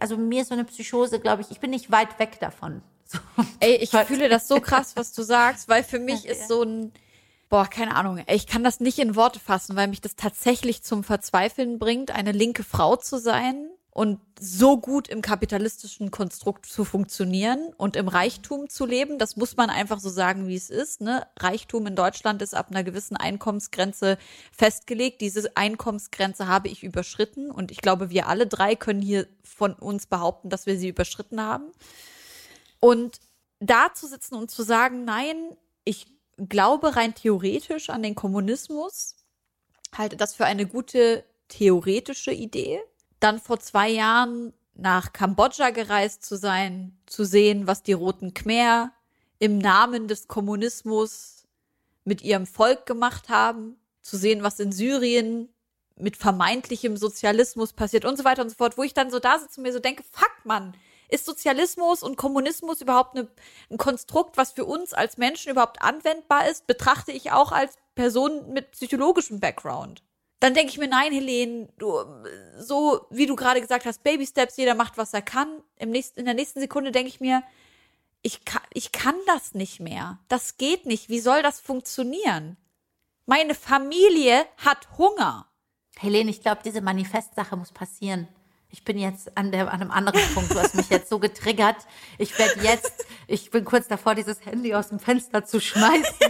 [0.00, 2.82] also mir ist so eine Psychose, glaube ich, ich bin nicht weit weg davon.
[3.60, 6.92] Ey, ich fühle das so krass, was du sagst, weil für mich ist so ein,
[7.48, 11.04] boah, keine Ahnung, ich kann das nicht in Worte fassen, weil mich das tatsächlich zum
[11.04, 17.72] Verzweifeln bringt, eine linke Frau zu sein und so gut im kapitalistischen Konstrukt zu funktionieren
[17.78, 19.18] und im Reichtum zu leben.
[19.18, 21.00] Das muss man einfach so sagen, wie es ist.
[21.00, 21.26] Ne?
[21.38, 24.18] Reichtum in Deutschland ist ab einer gewissen Einkommensgrenze
[24.52, 25.22] festgelegt.
[25.22, 30.04] Diese Einkommensgrenze habe ich überschritten und ich glaube, wir alle drei können hier von uns
[30.04, 31.72] behaupten, dass wir sie überschritten haben.
[32.80, 33.18] Und
[33.60, 39.16] da zu sitzen und zu sagen, nein, ich glaube rein theoretisch an den Kommunismus,
[39.96, 42.82] halte das für eine gute theoretische Idee
[43.20, 48.92] dann vor zwei Jahren nach Kambodscha gereist zu sein, zu sehen, was die Roten Khmer
[49.38, 51.44] im Namen des Kommunismus
[52.04, 55.48] mit ihrem Volk gemacht haben, zu sehen, was in Syrien
[55.96, 59.38] mit vermeintlichem Sozialismus passiert und so weiter und so fort, wo ich dann so da
[59.38, 60.74] sitze und mir so denke, fuck man,
[61.08, 63.28] ist Sozialismus und Kommunismus überhaupt eine,
[63.70, 68.52] ein Konstrukt, was für uns als Menschen überhaupt anwendbar ist, betrachte ich auch als Person
[68.52, 70.02] mit psychologischem Background
[70.40, 71.98] dann denke ich mir, nein, Helene, du,
[72.58, 75.62] so wie du gerade gesagt hast, Baby Steps, jeder macht, was er kann.
[75.76, 77.42] Im nächsten, in der nächsten Sekunde denke ich mir,
[78.22, 80.18] ich kann, ich kann das nicht mehr.
[80.28, 81.08] Das geht nicht.
[81.08, 82.56] Wie soll das funktionieren?
[83.24, 85.46] Meine Familie hat Hunger.
[85.98, 88.28] Helene, ich glaube, diese Manifestsache muss passieren.
[88.76, 90.50] Ich bin jetzt an, der, an einem anderen Punkt.
[90.50, 91.76] Du hast mich jetzt so getriggert.
[92.18, 96.04] Ich werde jetzt, ich bin kurz davor, dieses Handy aus dem Fenster zu schmeißen.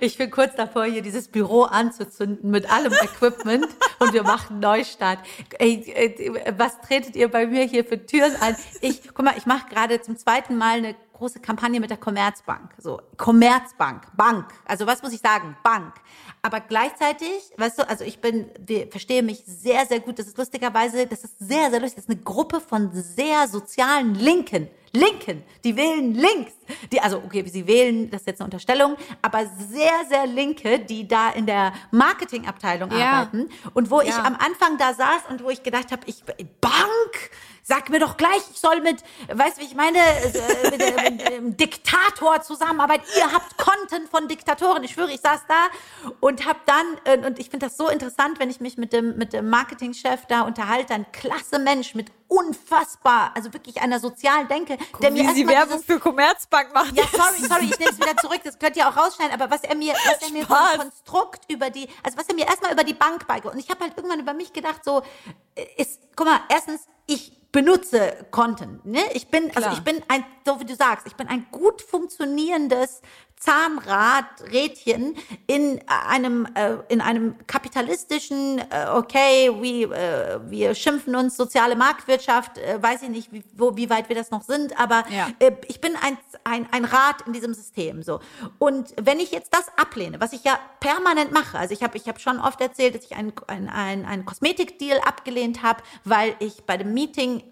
[0.00, 3.66] Ich bin kurz davor, hier dieses Büro anzuzünden mit allem Equipment
[3.98, 5.18] und wir machen Neustart.
[5.58, 8.56] Ey, was tretet ihr bei mir hier für Türen ein?
[8.80, 12.74] Ich, guck mal, ich mache gerade zum zweiten Mal eine große Kampagne mit der Commerzbank.
[12.78, 14.46] So, Commerzbank, Bank.
[14.64, 15.56] Also was muss ich sagen?
[15.62, 15.94] Bank.
[16.42, 20.18] Aber gleichzeitig, weißt du, also ich bin, wir verstehe mich sehr, sehr gut.
[20.18, 21.94] Das ist lustigerweise, das ist sehr, sehr lustig.
[21.94, 24.68] Das ist eine Gruppe von sehr sozialen Linken.
[24.94, 26.52] Linken, die wählen links.
[26.90, 31.08] Die, also, okay, sie wählen, das ist jetzt eine Unterstellung, aber sehr, sehr Linke, die
[31.08, 33.12] da in der Marketingabteilung ja.
[33.12, 33.48] arbeiten.
[33.72, 34.08] Und wo ja.
[34.08, 36.22] ich am Anfang da saß und wo ich gedacht habe, ich,
[36.60, 37.30] Bank?
[37.64, 41.10] Sag mir doch gleich, ich soll mit, weißt du, wie ich meine, äh, mit, äh,
[41.10, 43.04] mit dem Diktator zusammenarbeiten.
[43.16, 44.82] Ihr habt Konten von Diktatoren.
[44.82, 48.40] Ich schwöre, ich saß da und hab dann, äh, und ich finde das so interessant,
[48.40, 53.30] wenn ich mich mit dem, mit dem Marketingchef da unterhalte, ein klasse Mensch mit unfassbar,
[53.36, 56.96] also wirklich einer sozialen Denke, der mir wie sie Werbung dieses, für Commerzbank macht.
[56.96, 59.62] Ja, sorry, sorry, ich nehme es wieder zurück, das könnt ihr auch rausschneiden, aber was
[59.62, 62.72] er mir, was er mir so ein Konstrukt über die, also was er mir erstmal
[62.72, 65.02] über die Bank beigebracht, und ich habe halt irgendwann über mich gedacht, so,
[65.76, 68.84] ist, guck mal, erstens, ich benutze Content.
[68.86, 69.00] Ne?
[69.12, 69.66] Ich bin, also Klar.
[69.66, 73.02] also ich bin ein, so wie du sagst, ich bin ein gut funktionierendes
[73.42, 75.16] Zahnradrädchen
[75.48, 82.58] in einem äh, in einem kapitalistischen äh, okay wie äh, wir schimpfen uns soziale Marktwirtschaft
[82.58, 85.28] äh, weiß ich nicht wie, wo, wie weit wir das noch sind aber ja.
[85.40, 88.20] äh, ich bin ein, ein ein Rad in diesem System so
[88.60, 92.06] und wenn ich jetzt das ablehne was ich ja permanent mache also ich habe ich
[92.06, 96.62] habe schon oft erzählt dass ich einen ein, ein, ein Kosmetikdeal abgelehnt habe weil ich
[96.62, 97.42] bei dem Meeting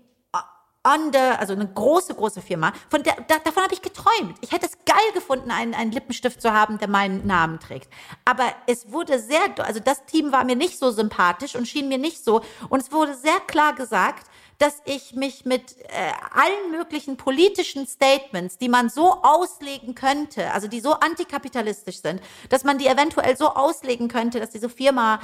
[0.82, 2.72] under, also eine große, große Firma.
[2.88, 4.36] Von der, da, davon habe ich geträumt.
[4.40, 7.90] Ich hätte es geil gefunden, einen, einen Lippenstift zu haben, der meinen Namen trägt.
[8.24, 11.98] Aber es wurde sehr, also das Team war mir nicht so sympathisch und schien mir
[11.98, 12.42] nicht so.
[12.70, 14.26] Und es wurde sehr klar gesagt,
[14.56, 20.68] dass ich mich mit äh, allen möglichen politischen Statements, die man so auslegen könnte, also
[20.68, 22.20] die so antikapitalistisch sind,
[22.50, 25.20] dass man die eventuell so auslegen könnte, dass diese Firma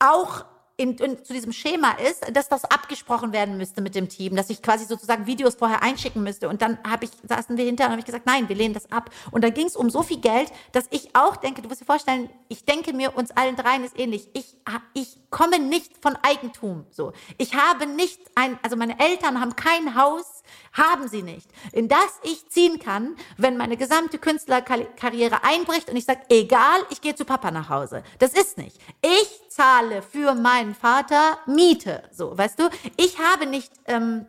[0.00, 0.44] auch
[0.76, 4.50] in, in, zu diesem Schema ist, dass das abgesprochen werden müsste mit dem Team, dass
[4.50, 6.48] ich quasi sozusagen Videos vorher einschicken müsste.
[6.48, 8.90] Und dann habe ich, saßen wir hinterher und habe ich gesagt, nein, wir lehnen das
[8.90, 9.10] ab.
[9.30, 11.86] Und da ging es um so viel Geld, dass ich auch denke, du musst dir
[11.86, 14.28] vorstellen, ich denke mir, uns allen dreien ist ähnlich.
[14.32, 14.56] Ich,
[14.94, 16.86] ich komme nicht von Eigentum.
[16.90, 20.42] So, ich habe nicht ein, also meine Eltern haben kein Haus,
[20.72, 26.04] haben sie nicht, in das ich ziehen kann, wenn meine gesamte Künstlerkarriere einbricht und ich
[26.04, 28.02] sage, egal, ich gehe zu Papa nach Hause.
[28.18, 28.78] Das ist nicht.
[29.02, 32.02] Ich zahle für meinen Vater Miete.
[32.12, 32.68] So, weißt du?
[32.96, 34.26] Ich habe nicht ähm,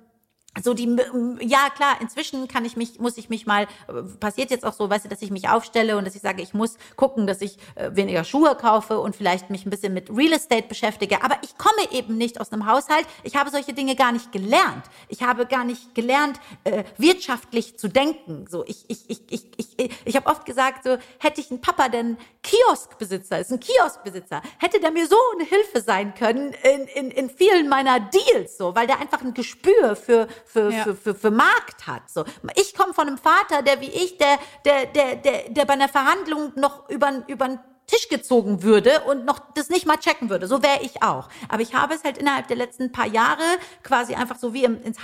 [0.64, 0.96] so die
[1.42, 3.68] ja klar inzwischen kann ich mich muss ich mich mal
[4.20, 6.54] passiert jetzt auch so weißt du dass ich mich aufstelle und dass ich sage ich
[6.54, 10.34] muss gucken dass ich äh, weniger Schuhe kaufe und vielleicht mich ein bisschen mit Real
[10.34, 11.24] Estate beschäftige.
[11.24, 13.06] Aber ich komme eben nicht aus einem Haushalt.
[13.24, 14.86] Ich habe solche Dinge gar nicht gelernt.
[15.08, 18.46] Ich habe gar nicht gelernt äh, wirtschaftlich zu denken.
[18.50, 21.90] So ich ich ich ich ich, ich habe oft gesagt so hätte ich einen Papa
[21.90, 27.12] denn Kioskbesitzer ist ein Kioskbesitzer hätte der mir so eine Hilfe sein können in in
[27.12, 30.84] in vielen meiner Deals so weil der einfach ein Gespür für für, ja.
[30.84, 32.10] für, für, für Markt hat.
[32.10, 32.24] So.
[32.56, 35.90] Ich komme von einem Vater, der wie ich, der, der, der, der, der bei einer
[35.90, 40.48] Verhandlung noch über, über Tisch gezogen würde und noch das nicht mal checken würde.
[40.48, 41.30] So wäre ich auch.
[41.50, 43.44] Aber ich habe es halt innerhalb der letzten paar Jahre
[43.84, 45.04] quasi einfach so wie im, ins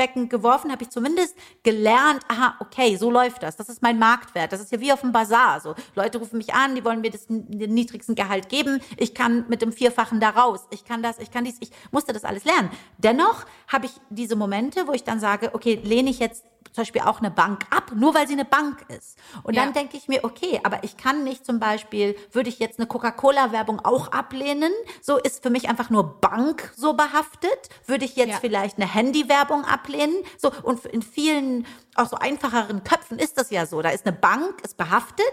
[0.00, 3.56] Haifischbecken geworfen, habe ich zumindest gelernt, aha, okay, so läuft das.
[3.56, 4.52] Das ist mein Marktwert.
[4.52, 5.60] Das ist ja wie auf dem Bazar.
[5.60, 8.80] So Leute rufen mich an, die wollen mir das den niedrigsten Gehalt geben.
[8.96, 10.66] Ich kann mit dem Vierfachen da raus.
[10.70, 11.56] Ich kann das, ich kann dies.
[11.60, 12.70] Ich musste das alles lernen.
[12.98, 17.02] Dennoch habe ich diese Momente, wo ich dann sage, okay, lehne ich jetzt zum Beispiel
[17.02, 19.18] auch eine Bank ab, nur weil sie eine Bank ist.
[19.42, 19.64] Und ja.
[19.64, 22.86] dann denke ich mir, okay, aber ich kann nicht zum Beispiel, würde ich jetzt eine
[22.86, 24.72] Coca-Cola-Werbung auch ablehnen?
[25.02, 27.68] So ist für mich einfach nur Bank so behaftet.
[27.86, 28.38] Würde ich jetzt ja.
[28.40, 30.14] vielleicht eine Handy-Werbung ablehnen?
[30.38, 31.66] So, und in vielen
[31.96, 33.82] auch so einfacheren Köpfen ist das ja so.
[33.82, 35.24] Da ist eine Bank, ist behaftet,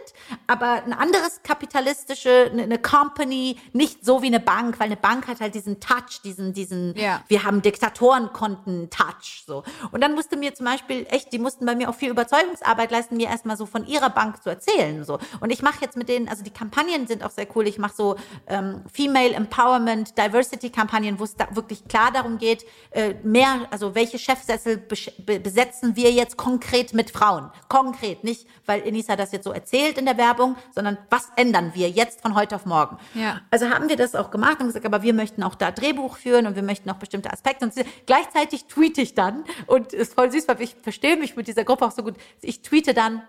[0.47, 5.39] aber ein anderes kapitalistische, eine Company, nicht so wie eine Bank, weil eine Bank hat
[5.39, 7.23] halt diesen Touch, diesen, diesen, ja.
[7.27, 9.63] wir haben Diktatorenkonten-Touch, so.
[9.91, 13.17] Und dann musste mir zum Beispiel echt, die mussten bei mir auch viel Überzeugungsarbeit leisten,
[13.17, 15.19] mir erstmal so von ihrer Bank zu erzählen, so.
[15.39, 17.67] Und ich mache jetzt mit denen, also die Kampagnen sind auch sehr cool.
[17.67, 18.15] Ich mache so
[18.47, 24.17] ähm, Female Empowerment, Diversity-Kampagnen, wo es da wirklich klar darum geht, äh, mehr, also welche
[24.17, 26.56] Chefsessel besetzen wir jetzt konkret
[26.93, 27.51] mit Frauen.
[27.69, 31.89] Konkret, nicht, weil Enisa das jetzt so erzählt in der Werbung, sondern was ändern wir
[31.89, 32.97] jetzt von heute auf morgen?
[33.13, 33.41] Ja.
[33.51, 36.47] Also haben wir das auch gemacht und gesagt, aber wir möchten auch da Drehbuch führen
[36.47, 37.65] und wir möchten auch bestimmte Aspekte.
[37.65, 37.73] Und
[38.05, 41.85] gleichzeitig tweete ich dann und ist voll süß, weil ich verstehe mich mit dieser Gruppe
[41.85, 42.15] auch so gut.
[42.41, 43.21] Ich tweete dann,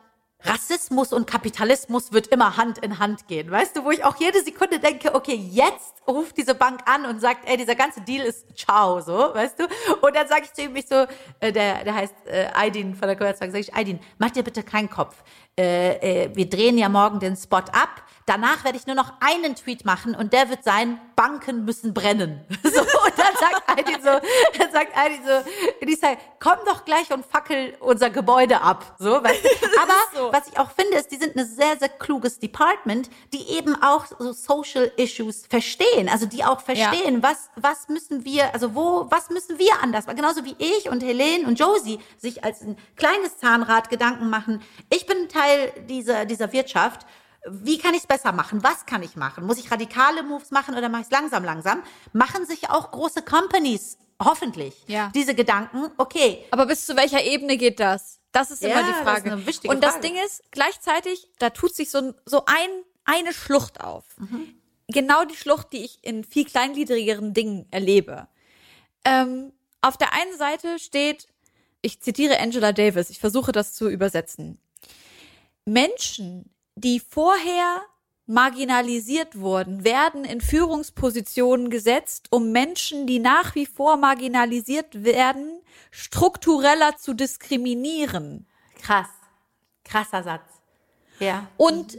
[0.45, 3.51] Rassismus und Kapitalismus wird immer Hand in Hand gehen.
[3.51, 7.21] Weißt du, wo ich auch jede Sekunde denke, okay, jetzt ruft diese Bank an und
[7.21, 9.65] sagt, ey, dieser ganze Deal ist ciao, so, weißt du?
[10.01, 11.07] Und dann sage ich zu ihm, ich so,
[11.41, 14.63] äh, der, der heißt äh, Aydin von der Commerzbank, sage ich, Aydin, mach dir bitte
[14.63, 15.17] keinen Kopf.
[15.59, 19.57] Äh, äh, wir drehen ja morgen den Spot ab Danach werde ich nur noch einen
[19.57, 22.45] Tweet machen und der wird sein, Banken müssen brennen.
[22.63, 27.25] So, und dann sagt Heidi so, dann sagt Heidi so, sage, komm doch gleich und
[27.25, 28.97] fackel unser Gebäude ab.
[28.99, 29.49] So, weißt du?
[29.83, 30.33] Aber so.
[30.33, 34.07] was ich auch finde, ist, die sind ein sehr, sehr kluges Department, die eben auch
[34.07, 36.09] so Social Issues verstehen.
[36.09, 37.23] Also die auch verstehen, ja.
[37.23, 40.17] was, was müssen wir, also wo, was müssen wir anders machen.
[40.17, 44.63] Genauso wie ich und Helene und Josie sich als ein kleines Zahnrad Gedanken machen.
[44.91, 47.07] Ich bin Teil dieser, dieser Wirtschaft
[47.53, 48.63] wie kann ich es besser machen?
[48.63, 49.45] Was kann ich machen?
[49.45, 51.83] Muss ich radikale Moves machen oder mache ich es langsam, langsam?
[52.13, 55.11] Machen sich auch große Companies hoffentlich ja.
[55.15, 55.91] diese Gedanken.
[55.97, 56.45] Okay.
[56.51, 58.21] Aber bis zu welcher Ebene geht das?
[58.33, 59.31] Das ist immer ja, die Frage.
[59.31, 60.07] Das Und das Frage.
[60.09, 62.69] Ding ist, gleichzeitig, da tut sich so, so ein,
[63.05, 64.05] eine Schlucht auf.
[64.19, 64.55] Mhm.
[64.89, 68.29] Genau die Schlucht, die ich in viel kleingliedrigeren Dingen erlebe.
[69.05, 71.27] Ähm, auf der einen Seite steht,
[71.83, 74.61] ich zitiere Angela Davis, ich versuche das zu übersetzen.
[75.65, 76.51] Menschen,
[76.81, 77.83] die vorher
[78.27, 86.97] marginalisiert wurden, werden in Führungspositionen gesetzt, um Menschen, die nach wie vor marginalisiert werden, struktureller
[86.97, 88.47] zu diskriminieren.
[88.83, 89.09] Krass.
[89.85, 90.45] Krasser Satz.
[91.19, 91.49] Ja.
[91.57, 91.99] Und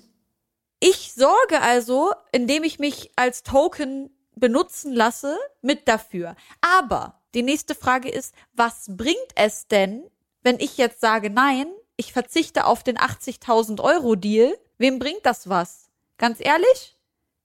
[0.80, 6.36] ich sorge also, indem ich mich als Token benutzen lasse, mit dafür.
[6.62, 10.04] Aber die nächste Frage ist, was bringt es denn,
[10.44, 15.48] wenn ich jetzt sage, nein, ich verzichte auf den 80.000 Euro Deal Wem bringt das
[15.48, 15.90] was?
[16.18, 16.98] Ganz ehrlich?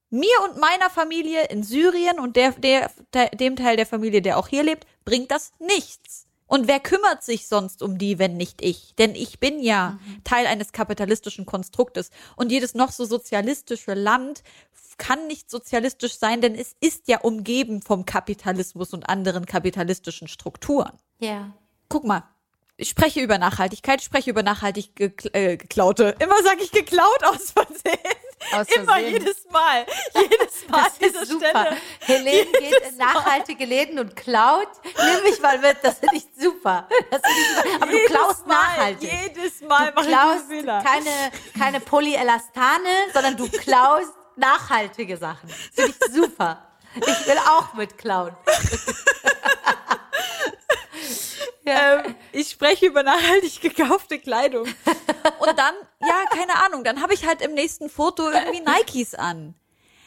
[0.08, 2.90] Mir und meiner Familie in Syrien und der, der,
[3.34, 6.26] dem Teil der Familie, der auch hier lebt, bringt das nichts.
[6.46, 8.94] Und wer kümmert sich sonst um die, wenn nicht ich?
[8.96, 10.24] Denn ich bin ja mhm.
[10.24, 12.10] Teil eines kapitalistischen Konstruktes.
[12.36, 14.44] Und jedes noch so sozialistische Land
[14.96, 20.92] kann nicht sozialistisch sein, denn es ist ja umgeben vom Kapitalismus und anderen kapitalistischen Strukturen.
[21.18, 21.52] Ja.
[21.88, 22.22] Guck mal,
[22.76, 26.16] ich spreche über Nachhaltigkeit, spreche über nachhaltig gekl äh, geklaute.
[26.18, 27.98] Immer sage ich geklaut aus Versehen.
[28.52, 28.82] Aus Versehen.
[28.82, 29.86] Immer jedes Mal.
[30.14, 31.48] Jedes Mal das ist super.
[31.48, 31.76] Stelle.
[32.00, 34.68] Helene geht in nachhaltige Läden und klaut.
[34.82, 36.88] Nimm mich mal mit, das finde ich super.
[37.10, 37.82] Das find ich super.
[37.82, 39.12] Aber jedes du klaust mal, nachhaltig.
[39.12, 45.48] Jedes Mal du klaust keine, keine Polyelastane, sondern du klaust nachhaltige Sachen.
[45.48, 46.66] Das finde ich super.
[46.96, 48.36] Ich will auch mitklauen.
[51.64, 52.04] Ja.
[52.04, 54.66] Ähm, ich spreche über nachhaltig gekaufte Kleidung.
[54.66, 59.54] Und dann, ja, keine Ahnung, dann habe ich halt im nächsten Foto irgendwie Nikes an.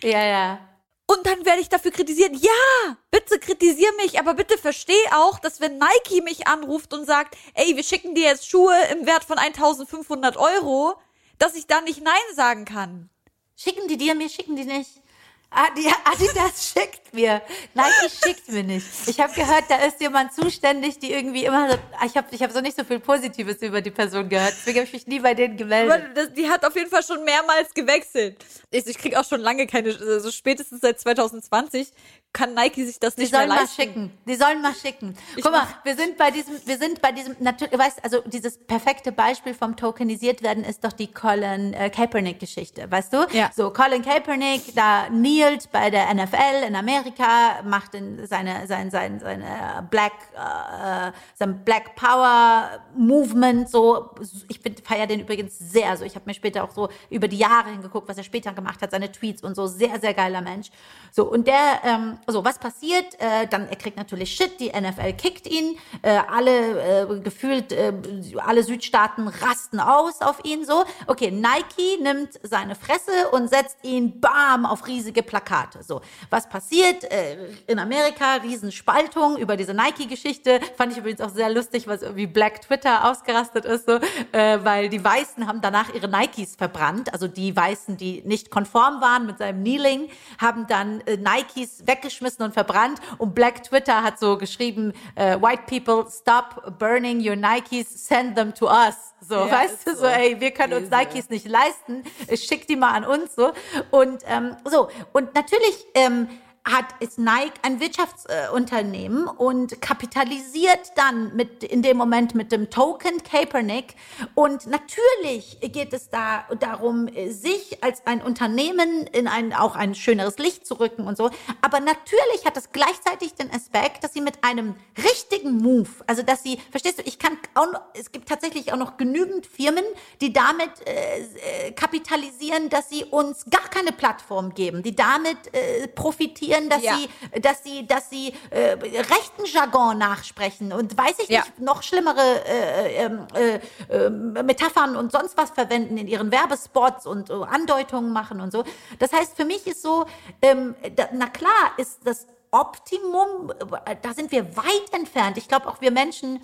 [0.04, 0.60] Ja, ja.
[1.08, 2.36] Und dann werde ich dafür kritisiert.
[2.36, 7.38] Ja, bitte kritisier mich, aber bitte versteh auch, dass wenn Nike mich anruft und sagt,
[7.54, 10.96] ey, wir schicken dir jetzt Schuhe im Wert von 1500 Euro,
[11.40, 13.10] dass ich dann nicht Nein sagen kann.
[13.56, 15.02] Schicken die dir, mir schicken die nicht.
[15.49, 17.41] Adidas schickt mir.
[17.74, 18.86] Nike schickt mir nicht.
[19.07, 22.52] Ich habe gehört, da ist jemand zuständig, die irgendwie immer so, ich habe ich hab
[22.52, 24.53] so nicht so viel Positives über die Person gehört.
[24.57, 26.06] Deswegen habe ich mich nie bei denen gemeldet.
[26.15, 28.44] Das, die hat auf jeden Fall schon mehrmals gewechselt.
[28.72, 31.91] Ich, ich krieg auch schon lange keine, so also spätestens seit 2020
[32.38, 33.81] kann Nike sich das Die nicht sollen mehr mal leisten.
[33.81, 34.18] schicken.
[34.27, 35.18] Die sollen mal schicken.
[35.35, 38.59] Ich Guck mal, wir sind bei diesem, wir sind bei diesem, natürlich, weißt, also dieses
[38.59, 43.26] perfekte Beispiel vom tokenisiert werden ist doch die Colin äh, Kaepernick-Geschichte, weißt du?
[43.31, 43.49] Ja.
[43.55, 49.19] So Colin Kaepernick, da kneelt bei der NFL in Amerika, macht in seine, sein, sein,
[49.19, 54.11] seine Black, äh, sein Black Power Movement so.
[54.47, 55.89] Ich feiere den übrigens sehr.
[55.89, 58.80] Also ich habe mir später auch so über die Jahre hingeguckt, was er später gemacht
[58.84, 59.65] hat, seine Tweets und so.
[59.65, 60.69] Sehr, sehr geiler Mensch.
[61.11, 63.16] So, und der, ähm, so, was passiert?
[63.20, 67.94] Äh, dann, er kriegt natürlich Shit, die NFL kickt ihn, äh, alle äh, gefühlt, äh,
[68.36, 70.84] alle Südstaaten rasten aus auf ihn so.
[71.08, 75.84] Okay, Nike nimmt seine Fresse und setzt ihn bam auf riesige Plakate.
[75.84, 77.06] So, was passiert?
[77.06, 80.60] Äh, in Amerika, Riesenspaltung über diese Nike-Geschichte.
[80.76, 83.99] Fand ich übrigens auch sehr lustig, was irgendwie Black Twitter ausgerastet ist, so,
[84.34, 87.14] äh, weil die Weißen haben danach ihre Nikes verbrannt.
[87.14, 90.10] Also die Weißen, die nicht konform waren mit seinem Kneeling,
[90.40, 92.99] haben dann äh, Nikes weggeschmissen und verbrannt.
[93.18, 98.53] Und Black Twitter hat so geschrieben, äh, White people, stop burning your Nikes, send them
[98.53, 99.14] to us.
[99.27, 100.06] So, Ja, weißt du, so, so.
[100.06, 100.89] ey, wir können uns.
[100.89, 102.03] Nikes nicht leisten,
[102.35, 103.52] schick die mal an uns, so.
[103.91, 106.27] Und, ähm, so, und natürlich, ähm,
[106.72, 113.23] hat ist Nike ein Wirtschaftsunternehmen und kapitalisiert dann mit in dem Moment mit dem Token
[113.23, 113.95] Kaepernick.
[114.35, 120.38] Und natürlich geht es da darum sich als ein Unternehmen in ein auch ein schöneres
[120.38, 121.30] Licht zu rücken und so.
[121.61, 126.44] Aber natürlich hat es gleichzeitig den Aspekt dass sie mit einem richtigen Move also dass
[126.44, 129.84] sie verstehst du ich kann auch es gibt tatsächlich auch noch genügend Firmen
[130.22, 135.88] die damit äh, äh, kapitalisieren dass sie uns gar keine Plattform geben die damit äh,
[135.88, 136.96] profitieren dass Ja.
[136.98, 141.40] sie dass sie dass sie äh, rechten Jargon nachsprechen und weiß ich Ja.
[141.42, 143.60] nicht noch schlimmere äh, ähm, äh,
[143.96, 148.64] äh, Metaphern und sonst was verwenden in ihren Werbespots und äh, Andeutungen machen und so.
[149.00, 150.06] Das heißt, für mich ist so,
[150.42, 153.52] ähm, da, na klar, ist das Optimum,
[153.86, 155.38] äh, da sind wir weit entfernt.
[155.38, 156.40] Ich glaube auch wir Menschen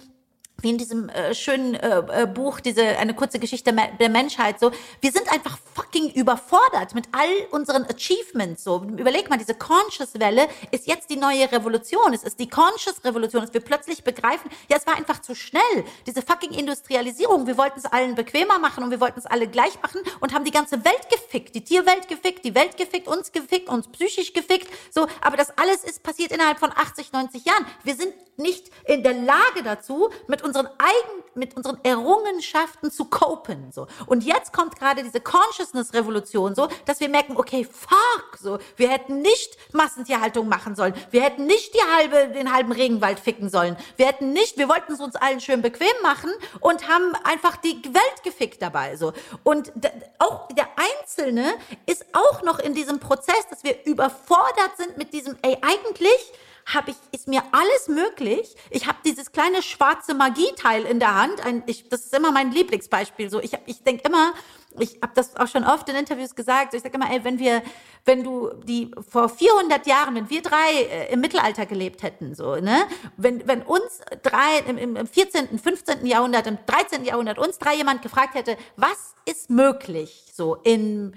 [0.64, 4.72] wie in diesem äh, schönen äh, äh, Buch, diese eine kurze Geschichte der Menschheit, so,
[5.02, 8.64] wir sind einfach fucking überfordert mit all unseren Achievements.
[8.64, 12.14] So, überleg mal, diese Conscious-Welle ist jetzt die neue Revolution.
[12.14, 15.62] Es ist die Conscious-Revolution, dass wir plötzlich begreifen, ja, es war einfach zu schnell.
[16.08, 19.82] Diese fucking Industrialisierung, wir wollten es allen bequemer machen und wir wollten es alle gleich
[19.82, 23.68] machen und haben die ganze Welt gefickt, die Tierwelt gefickt, die Welt gefickt, uns gefickt,
[23.68, 24.68] uns psychisch gefickt.
[24.92, 27.66] So, aber das alles ist passiert innerhalb von 80, 90 Jahren.
[27.84, 33.72] Wir sind nicht in der Lage dazu, mit unseren eigen, mit unseren Errungenschaften zu copen,
[33.72, 33.88] so.
[34.06, 39.22] Und jetzt kommt gerade diese Consciousness-Revolution, so, dass wir merken, okay, fuck, so, wir hätten
[39.22, 40.94] nicht Massentierhaltung machen sollen.
[41.10, 43.76] Wir hätten nicht die halbe, den halben Regenwald ficken sollen.
[43.98, 47.84] Wir hätten nicht, wir wollten es uns allen schön bequem machen und haben einfach die
[47.86, 49.12] Welt gefickt dabei, so.
[49.44, 49.72] Und
[50.20, 50.68] auch der
[51.02, 51.56] Einzelne
[51.88, 56.32] ist auch noch in diesem Prozess, dass wir überfordert sind mit diesem, ey, eigentlich
[56.66, 58.56] habe ich, ist mir alles möglich.
[58.70, 61.46] Ich habe dieses kleine schwarze Magieteil in der Hand.
[61.46, 63.30] Ein, ich, das ist immer mein Lieblingsbeispiel.
[63.30, 64.34] So, ich, hab- ich denke immer,
[64.80, 66.74] ich habe das auch schon oft in Interviews gesagt.
[66.74, 67.62] Ich sage immer, ey, wenn wir,
[68.06, 72.56] wenn du die vor 400 Jahren, wenn wir drei äh, im Mittelalter gelebt hätten, so,
[72.56, 72.86] ne,
[73.18, 76.06] wenn, wenn uns drei im im 14., 15.
[76.06, 77.06] Jahrhundert, im 13.
[77.06, 81.16] Jahrhundert uns drei jemand gefragt hätte, was ist möglich, so in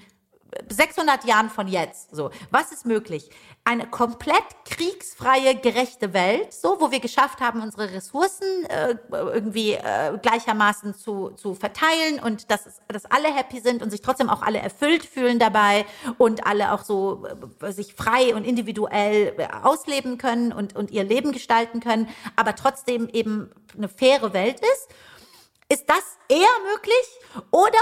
[0.69, 3.31] 600 Jahren von jetzt, so, was ist möglich?
[3.65, 10.17] Eine komplett kriegsfreie, gerechte Welt, so, wo wir geschafft haben, unsere Ressourcen äh, irgendwie äh,
[10.21, 14.59] gleichermaßen zu, zu verteilen und dass, dass alle happy sind und sich trotzdem auch alle
[14.59, 15.85] erfüllt fühlen dabei
[16.19, 17.27] und alle auch so
[17.61, 22.55] äh, sich frei und individuell äh, ausleben können und, und ihr Leben gestalten können, aber
[22.55, 24.89] trotzdem eben eine faire Welt ist.
[25.69, 27.45] Ist das eher möglich?
[27.51, 27.79] Oder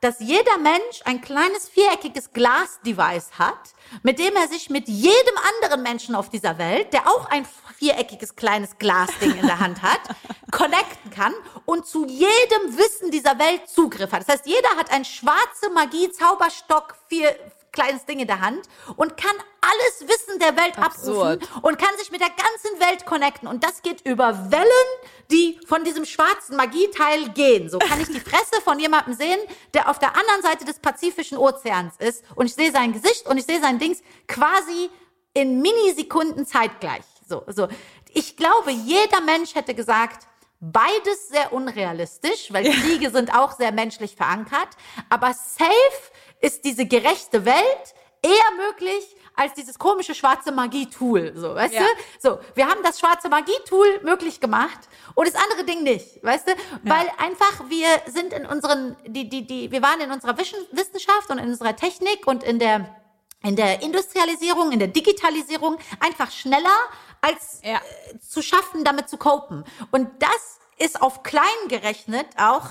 [0.00, 5.82] dass jeder Mensch ein kleines viereckiges Glas-Device hat, mit dem er sich mit jedem anderen
[5.82, 7.46] Menschen auf dieser Welt, der auch ein
[7.76, 10.00] viereckiges kleines Glasding in der Hand hat,
[10.50, 11.34] connecten kann
[11.66, 14.22] und zu jedem Wissen dieser Welt Zugriff hat.
[14.26, 17.36] Das heißt, jeder hat ein schwarze Magie, Zauberstock, vier
[17.76, 21.42] kleines Ding in der Hand und kann alles Wissen der Welt Absurd.
[21.42, 23.46] abrufen und kann sich mit der ganzen Welt connecten.
[23.46, 24.88] Und das geht über Wellen,
[25.30, 27.68] die von diesem schwarzen Magieteil gehen.
[27.68, 29.38] So kann ich die Fresse von jemandem sehen,
[29.74, 32.24] der auf der anderen Seite des Pazifischen Ozeans ist.
[32.34, 34.90] Und ich sehe sein Gesicht und ich sehe sein Dings quasi
[35.34, 37.04] in Millisekunden zeitgleich.
[37.28, 37.68] So, so.
[38.14, 40.26] Ich glaube, jeder Mensch hätte gesagt,
[40.60, 44.68] beides sehr unrealistisch, weil Kriege sind auch sehr menschlich verankert.
[45.10, 46.10] Aber safe
[46.40, 51.82] ist diese gerechte Welt eher möglich als dieses komische schwarze Magie-Tool, so, weißt Ja.
[51.82, 51.86] du?
[52.18, 54.78] So, wir haben das schwarze Magie-Tool möglich gemacht
[55.14, 56.52] und das andere Ding nicht, weißt du?
[56.84, 61.38] Weil einfach wir sind in unseren, die, die, die, wir waren in unserer Wissenschaft und
[61.38, 62.96] in unserer Technik und in der
[63.42, 66.76] in der Industrialisierung, in der Digitalisierung einfach schneller
[67.20, 67.76] als Ja.
[67.76, 69.64] äh, zu schaffen, damit zu copen.
[69.92, 72.64] Und das ist auf klein gerechnet auch,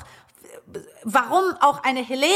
[0.74, 2.34] äh, warum auch eine Helene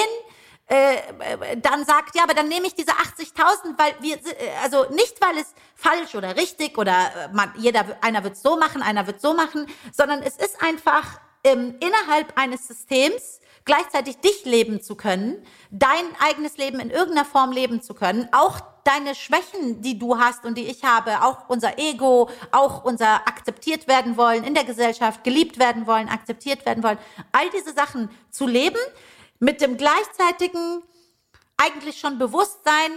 [0.69, 4.19] äh, äh, dann sagt, ja, aber dann nehme ich diese 80.000, weil wir, äh,
[4.61, 9.07] also nicht, weil es falsch oder richtig oder man, jeder, einer wird so machen, einer
[9.07, 14.95] wird so machen, sondern es ist einfach ähm, innerhalb eines Systems gleichzeitig dich leben zu
[14.95, 20.19] können, dein eigenes Leben in irgendeiner Form leben zu können, auch deine Schwächen, die du
[20.19, 24.65] hast und die ich habe, auch unser Ego, auch unser akzeptiert werden wollen in der
[24.65, 26.99] Gesellschaft, geliebt werden wollen, akzeptiert werden wollen,
[27.31, 28.79] all diese Sachen zu leben
[29.39, 30.83] mit dem gleichzeitigen
[31.57, 32.91] eigentlich schon Bewusstsein,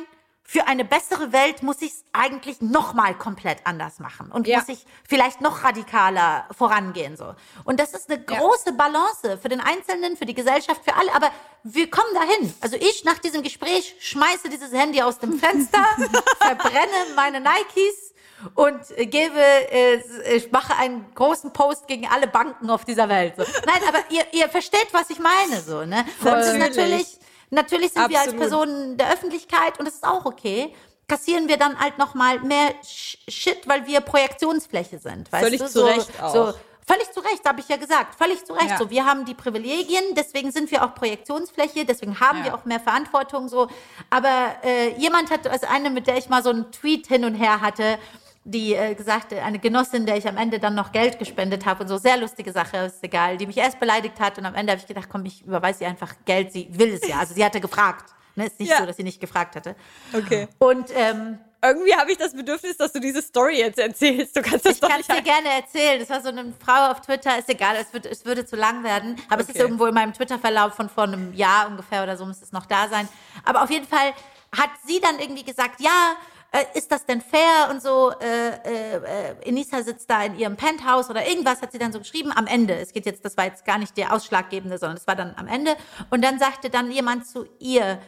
[0.45, 4.59] für eine bessere Welt muss ich es eigentlich noch mal komplett anders machen und Ja.
[4.59, 7.35] muss ich vielleicht noch radikaler vorangehen so.
[7.65, 8.39] Und das ist eine Ja.
[8.39, 11.15] große Balance für den Einzelnen, für die Gesellschaft, für alle.
[11.15, 11.31] Aber
[11.63, 12.53] wir kommen dahin.
[12.61, 15.85] Also ich nach diesem Gespräch schmeiße dieses Handy aus dem Fenster,
[16.39, 18.12] verbrenne meine Nikes
[18.55, 19.39] und gebe,
[19.71, 19.97] äh,
[20.35, 23.35] ich mache einen großen Post gegen alle Banken auf dieser Welt.
[23.37, 23.45] So.
[23.67, 26.05] Nein, aber ihr, ihr versteht, was ich meine, so ne?
[26.21, 27.19] Und es ist Natürlich.
[27.51, 28.41] natürlich, sind wir als Absolut.
[28.41, 30.75] Personen der Öffentlichkeit und es ist auch okay.
[31.09, 35.61] Kassieren wir dann halt noch mal mehr Sh- Shit, weil wir Projektionsfläche sind, weißt Völlig
[35.61, 35.69] du?
[35.69, 36.33] zu Recht auch.
[36.33, 36.55] So,
[36.87, 38.15] völlig zu Recht, habe ich ja gesagt.
[38.15, 38.71] Völlig zu Recht.
[38.71, 38.79] Ja.
[38.79, 42.45] So, wir haben die Privilegien, deswegen sind wir auch Projektionsfläche, deswegen haben Ja.
[42.45, 43.49] wir auch mehr Verantwortung.
[43.49, 43.69] So,
[44.09, 47.35] aber äh, jemand hat, also eine, mit der ich mal so einen Tweet hin und
[47.35, 47.99] her hatte,
[48.45, 51.89] die äh, gesagt, eine Genossin, der ich am Ende dann noch Geld gespendet habe und
[51.89, 54.81] so, sehr lustige Sache, ist egal, die mich erst beleidigt hat und am Ende habe
[54.81, 57.19] ich gedacht, komm, ich überweise ihr einfach Geld, sie will es ja.
[57.19, 58.13] Also sie hatte gefragt.
[58.35, 58.79] Ne, ist nicht Ja.
[58.79, 59.77] so, dass sie nicht gefragt hatte.
[60.15, 60.49] Okay.
[60.59, 64.35] Und ähm, Irgendwie habe ich das Bedürfnis, dass du diese Story jetzt erzählst.
[64.37, 66.01] Du kannst das Ich doch kann es nicht dir gerne erzählen.
[66.01, 67.39] Das war so eine Frau auf Twitter.
[67.39, 69.15] Ist egal, es, wird, es würde zu lang werden.
[69.29, 69.63] Aber es ist Okay.
[69.65, 72.89] irgendwo in meinem Twitter-Verlauf von vor einem Jahr ungefähr oder so muss es noch da
[72.89, 73.07] sein.
[73.45, 74.13] Aber auf jeden Fall
[74.59, 76.17] hat sie dann irgendwie gesagt, ja,
[76.53, 78.13] äh, ist das denn fair und so.
[78.21, 81.99] Äh, äh, äh, Enisa sitzt da in ihrem Penthouse oder irgendwas hat sie dann so
[81.99, 82.31] geschrieben.
[82.31, 82.75] Am Ende.
[82.75, 85.47] Es geht jetzt, das war jetzt gar nicht der Ausschlaggebende, sondern es war dann am
[85.47, 85.77] Ende.
[86.11, 87.99] Und dann sagte dann jemand zu ihr,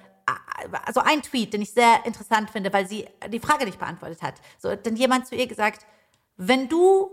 [0.84, 4.34] also ein Tweet, den ich sehr interessant finde, weil sie die Frage nicht beantwortet hat.
[4.58, 5.86] So, dann jemand zu ihr gesagt,
[6.36, 7.10] wenn du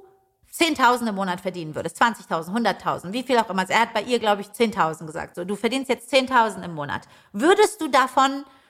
[0.53, 3.70] 10.000 im Monat verdienen würdest, 20.000, 100.000, wie viel auch immer.
[3.70, 5.36] Er hat bei ihr, glaube ich, 10.000 gesagt.
[5.36, 7.08] So, du verdienst jetzt 10.000 im Monat.
[7.32, 8.61] Würdest du davon äh,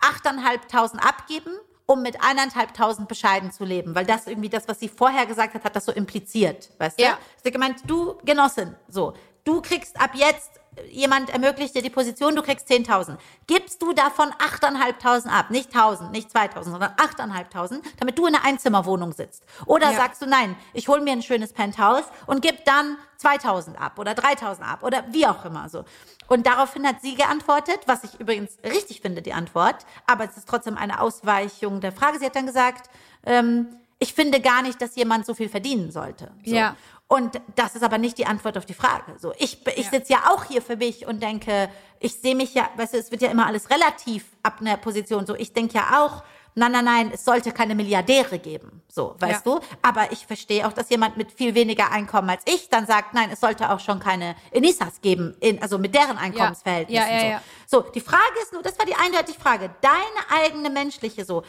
[0.00, 1.52] 8.500 abgeben,
[1.86, 3.94] um mit 1.500 bescheiden zu leben?
[3.94, 7.02] Weil das irgendwie das, was sie vorher gesagt hat, hat das so impliziert, weißt du?
[7.04, 7.18] Ja.
[7.42, 9.14] Sie hat gemeint, du Genossin, so,
[9.44, 10.50] du kriegst ab jetzt,
[10.90, 13.16] jemand ermöglicht dir die Position, du kriegst 10.000.
[13.48, 18.44] Gibst du davon 8.500 ab, nicht 1.000, nicht 2.000, sondern 8.500, damit du in einer
[18.44, 19.42] Einzimmerwohnung sitzt?
[19.66, 19.96] Oder Ja.
[19.96, 24.12] sagst du, nein, ich hole mir ein schönes Penthouse und gib dann 2.000 ab oder
[24.12, 25.84] 3.000 ab oder wie auch immer so.
[26.28, 30.48] Und daraufhin hat sie geantwortet, was ich übrigens richtig finde, die Antwort, aber es ist
[30.48, 32.18] trotzdem eine Ausweichung der Frage.
[32.18, 32.90] Sie hat dann gesagt,
[33.26, 33.66] ähm,
[33.98, 36.30] ich finde gar nicht, dass jemand so viel verdienen sollte.
[36.44, 36.54] So.
[36.54, 36.76] Ja.
[37.08, 39.16] Und das ist aber nicht die Antwort auf die Frage.
[39.18, 39.90] So, ich, ich Ja.
[39.90, 43.10] sitze ja auch hier für mich und denke, ich sehe mich ja, weißt du, es
[43.10, 45.24] wird ja immer alles relativ ab einer Position.
[45.26, 46.22] So, ich denke ja auch,
[46.54, 48.82] nein, nein, nein, es sollte keine Milliardäre geben.
[48.88, 49.58] So, weißt Ja.
[49.58, 49.60] du?
[49.82, 53.30] Aber ich verstehe auch, dass jemand mit viel weniger Einkommen als ich dann sagt, nein,
[53.30, 57.08] es sollte auch schon keine Enisas geben, in, also mit deren Einkommensverhältnissen.
[57.08, 57.26] Ja, ja, so.
[57.26, 57.42] ja.
[57.66, 61.42] so, die Frage ist nur, das war die eindeutige Frage, deine eigene menschliche so,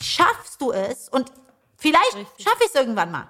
[0.00, 1.30] schaffst du es und
[1.76, 3.28] vielleicht schaffe ich es irgendwann mal,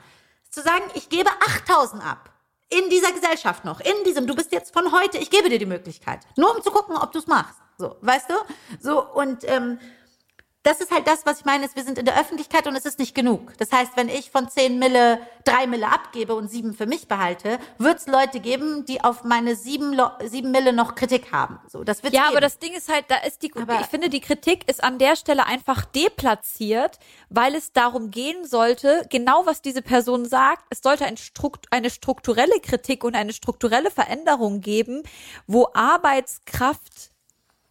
[0.50, 1.30] zu sagen, ich gebe
[1.66, 2.30] 8000 ab.
[2.70, 5.66] In dieser Gesellschaft noch, in diesem, du bist jetzt von heute, ich gebe dir die
[5.66, 6.20] Möglichkeit.
[6.36, 7.58] Nur um zu gucken, ob du es machst.
[7.78, 8.34] So, weißt du?
[8.80, 9.78] So, und ähm,
[10.68, 12.84] das ist halt das, was ich meine, ist, wir sind in der Öffentlichkeit und es
[12.84, 13.56] ist nicht genug.
[13.58, 17.58] Das heißt, wenn ich von 10 Mille 3 Mille abgebe und 7 für mich behalte,
[17.78, 21.58] wird es Leute geben, die auf meine 7, Lo 7 Mille noch Kritik haben.
[21.68, 22.32] So, das wird's Ja, geben.
[22.32, 24.98] aber das Ding ist halt, da ist die, Aber- ich finde, die Kritik ist an
[24.98, 26.98] der Stelle einfach deplatziert,
[27.30, 31.88] weil es darum gehen sollte, genau was diese Person sagt, es sollte ein Strukt, eine
[31.90, 35.02] strukturelle Kritik und eine strukturelle Veränderung geben,
[35.46, 37.10] wo Arbeitskraft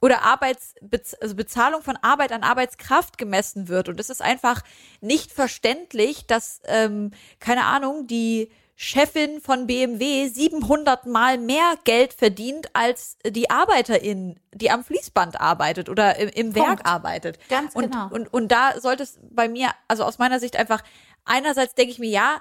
[0.01, 0.75] oder Arbeits,
[1.21, 3.89] also Bezahlung von Arbeit an Arbeitskraft gemessen wird.
[3.89, 4.61] Und es ist einfach
[5.01, 12.67] nicht verständlich, dass, ähm, keine Ahnung, die Chefin von BMW 700 Mal mehr Geld verdient
[12.73, 16.85] als die Arbeiterin, die am Fließband arbeitet oder im, im Werk Punkt.
[16.85, 17.39] arbeitet.
[17.49, 18.07] Ganz und, genau.
[18.11, 20.83] Und, und da sollte es bei mir, also aus meiner Sicht einfach,
[21.25, 22.39] einerseits denke ich mir, ja,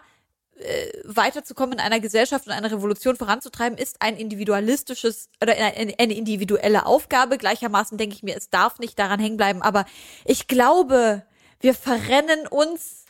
[1.04, 6.86] weiterzukommen in einer Gesellschaft und eine Revolution voranzutreiben, ist ein individualistisches oder eine, eine individuelle
[6.86, 7.38] Aufgabe.
[7.38, 9.62] Gleichermaßen denke ich mir, es darf nicht daran hängen bleiben.
[9.62, 9.84] Aber
[10.24, 11.22] ich glaube,
[11.60, 13.04] wir verrennen uns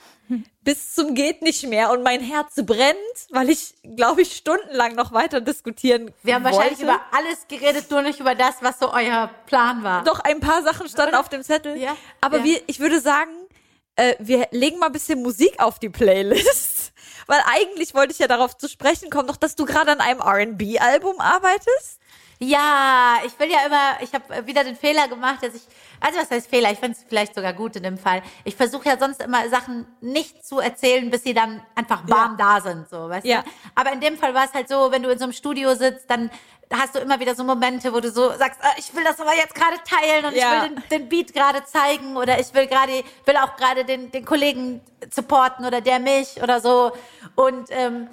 [0.62, 2.96] bis zum geht nicht mehr und mein Herz brennt,
[3.30, 6.56] weil ich, glaube ich, stundenlang noch weiter diskutieren Wir haben wollte.
[6.56, 10.02] wahrscheinlich über alles geredet, nur nicht über das, was so euer Plan war.
[10.02, 11.76] Doch ein paar Sachen standen auf dem Zettel.
[11.76, 12.44] Ja, Aber ja.
[12.44, 13.30] wir, ich würde sagen,
[13.94, 16.92] äh, wir legen mal ein bisschen Musik auf die Playlist.
[17.26, 20.20] Weil eigentlich wollte ich ja darauf zu sprechen kommen, doch, dass du gerade an einem
[20.20, 22.00] R&B-Album arbeitest.
[22.38, 25.62] Ja, ich will ja immer, ich habe wieder den Fehler gemacht, dass ich,
[26.00, 28.22] also was heißt Fehler, ich finde es vielleicht sogar gut in dem Fall.
[28.44, 32.60] Ich versuche ja sonst immer Sachen nicht zu erzählen, bis sie dann einfach warm da
[32.60, 33.40] sind, so, weißt Ja.
[33.42, 33.48] du?
[33.74, 36.10] Aber in dem Fall war es halt so, wenn du in so einem Studio sitzt,
[36.10, 36.30] dann
[36.70, 39.34] hast du immer wieder so Momente, wo du so sagst, ah, ich will das aber
[39.34, 40.56] jetzt gerade teilen und Ja.
[40.56, 44.10] ich will den, den Beat gerade zeigen oder ich will gerade, will auch gerade den,
[44.10, 46.92] den Kollegen supporten oder der mich oder so.
[47.34, 48.08] Und ähm,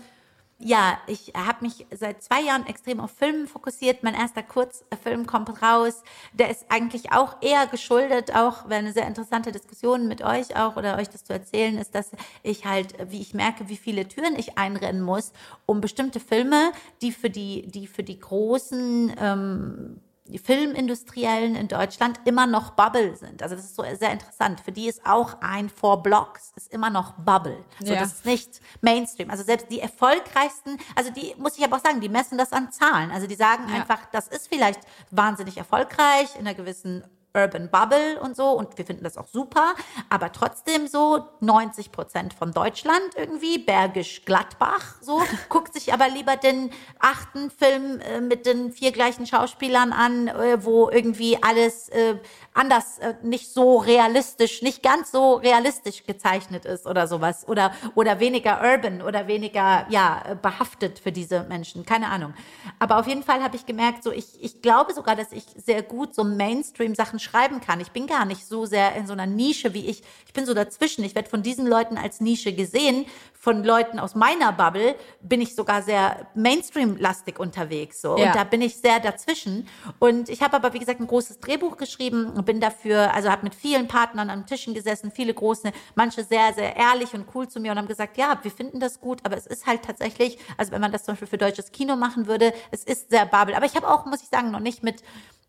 [0.63, 4.03] ja, ich habe mich seit zwei Jahren extrem auf Filmen fokussiert.
[4.03, 6.03] Mein erster Kurzfilm kommt raus.
[6.31, 10.77] Der ist eigentlich auch eher geschuldet, auch wenn eine sehr interessante Diskussion mit euch auch
[10.77, 12.11] oder euch das zu erzählen ist, dass
[12.43, 15.33] ich halt, wie ich merke, wie viele Türen ich einrennen muss,
[15.65, 16.71] um bestimmte Filme,
[17.01, 19.99] die für die, die für die großen ähm,
[20.43, 23.43] Filmindustriellen in Deutschland immer noch Bubble sind.
[23.43, 24.61] Also das ist so sehr interessant.
[24.61, 27.63] Für die ist auch ein Four Blocks ist immer noch Bubble.
[27.79, 27.99] So, Ja.
[27.99, 29.29] Das ist nicht Mainstream.
[29.29, 32.71] Also selbst die erfolgreichsten, also die muss ich aber auch sagen, die messen das an
[32.71, 33.11] Zahlen.
[33.11, 33.75] Also die sagen Ja.
[33.75, 34.79] einfach, das ist vielleicht
[35.11, 37.03] wahnsinnig erfolgreich in einer gewissen
[37.35, 39.73] Urban Bubble und so und wir finden das auch super,
[40.09, 46.35] aber trotzdem so 90 Prozent von Deutschland irgendwie, Bergisch Gladbach so, guckt sich aber lieber
[46.35, 46.69] den
[46.99, 52.15] achten Film äh, mit den vier gleichen Schauspielern an, äh, wo irgendwie alles äh,
[52.53, 58.19] anders, äh, nicht so realistisch, nicht ganz so realistisch gezeichnet ist oder sowas oder, oder
[58.19, 62.33] weniger urban oder weniger, ja, äh, behaftet für diese Menschen, keine Ahnung.
[62.79, 65.81] Aber auf jeden Fall habe ich gemerkt, so ich, ich glaube sogar, dass ich sehr
[65.81, 67.79] gut so Mainstream-Sachen schreiben kann.
[67.79, 70.03] Ich bin gar nicht so sehr in so einer Nische wie ich.
[70.25, 71.03] Ich bin so dazwischen.
[71.03, 73.05] Ich werde von diesen Leuten als Nische gesehen.
[73.33, 78.01] Von Leuten aus meiner Bubble bin ich sogar sehr Mainstream-lastig unterwegs.
[78.01, 78.17] So.
[78.17, 78.27] Ja.
[78.27, 79.67] Und da bin ich sehr dazwischen.
[79.99, 83.43] Und ich habe aber, wie gesagt, ein großes Drehbuch geschrieben und bin dafür, also habe
[83.43, 87.61] mit vielen Partnern am Tischen gesessen, viele große, manche sehr, sehr ehrlich und cool zu
[87.61, 90.73] mir und haben gesagt, ja, wir finden das gut, aber es ist halt tatsächlich, also
[90.73, 93.55] wenn man das zum Beispiel für deutsches Kino machen würde, es ist sehr Bubble.
[93.55, 95.03] Aber ich habe auch, muss ich sagen, noch nicht mit,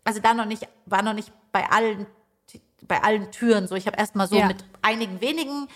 [0.05, 2.07] also da noch nicht, war noch nicht bei allen,
[2.87, 3.75] bei allen Türen so.
[3.75, 4.47] Ich habe erst mal so Ja.
[4.47, 5.67] mit einigen wenigen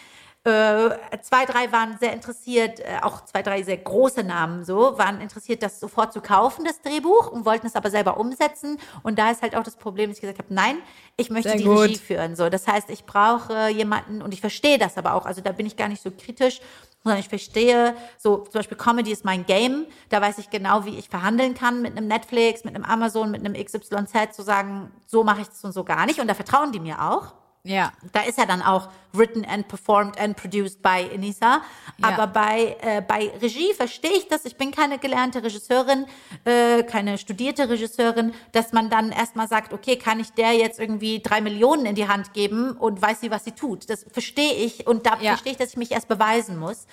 [0.44, 5.62] zwei, drei waren sehr interessiert, äh, auch zwei, drei sehr große Namen so, waren interessiert,
[5.62, 8.78] das sofort zu kaufen, das Drehbuch, und wollten es aber selber umsetzen.
[9.04, 10.78] Und da ist halt auch das Problem, dass ich gesagt habe, nein,
[11.18, 11.80] ich möchte Sehr die gut.
[11.80, 12.36] Regie führen.
[12.38, 15.66] So, das heißt, ich brauche jemanden, und ich verstehe das aber auch, also da bin
[15.66, 16.62] ich gar nicht so kritisch,
[17.04, 20.98] sondern ich verstehe, so zum Beispiel Comedy ist mein Game, da weiß ich genau, wie
[20.98, 25.24] ich verhandeln kann mit einem Netflix, mit einem Amazon, mit einem XYZ, zu sagen, so
[25.24, 26.20] mache ich das und so gar nicht.
[26.20, 27.34] Und da vertrauen die mir auch.
[27.64, 27.92] Ja.
[28.14, 31.62] Da ist ja dann auch written and performed and produced by Enisa.
[32.02, 34.46] Aber bei, äh, bei Regie verstehe ich das.
[34.46, 36.06] Ich bin keine gelernte Regisseurin,
[36.46, 41.22] äh, keine studierte Regisseurin, dass man dann erstmal sagt, okay, kann ich der jetzt irgendwie
[41.22, 43.90] drei Millionen in die Hand geben und weiß sie, was sie tut.
[43.90, 45.32] Das verstehe ich und da Ja.
[45.32, 46.86] verstehe ich, dass ich mich erst beweisen muss.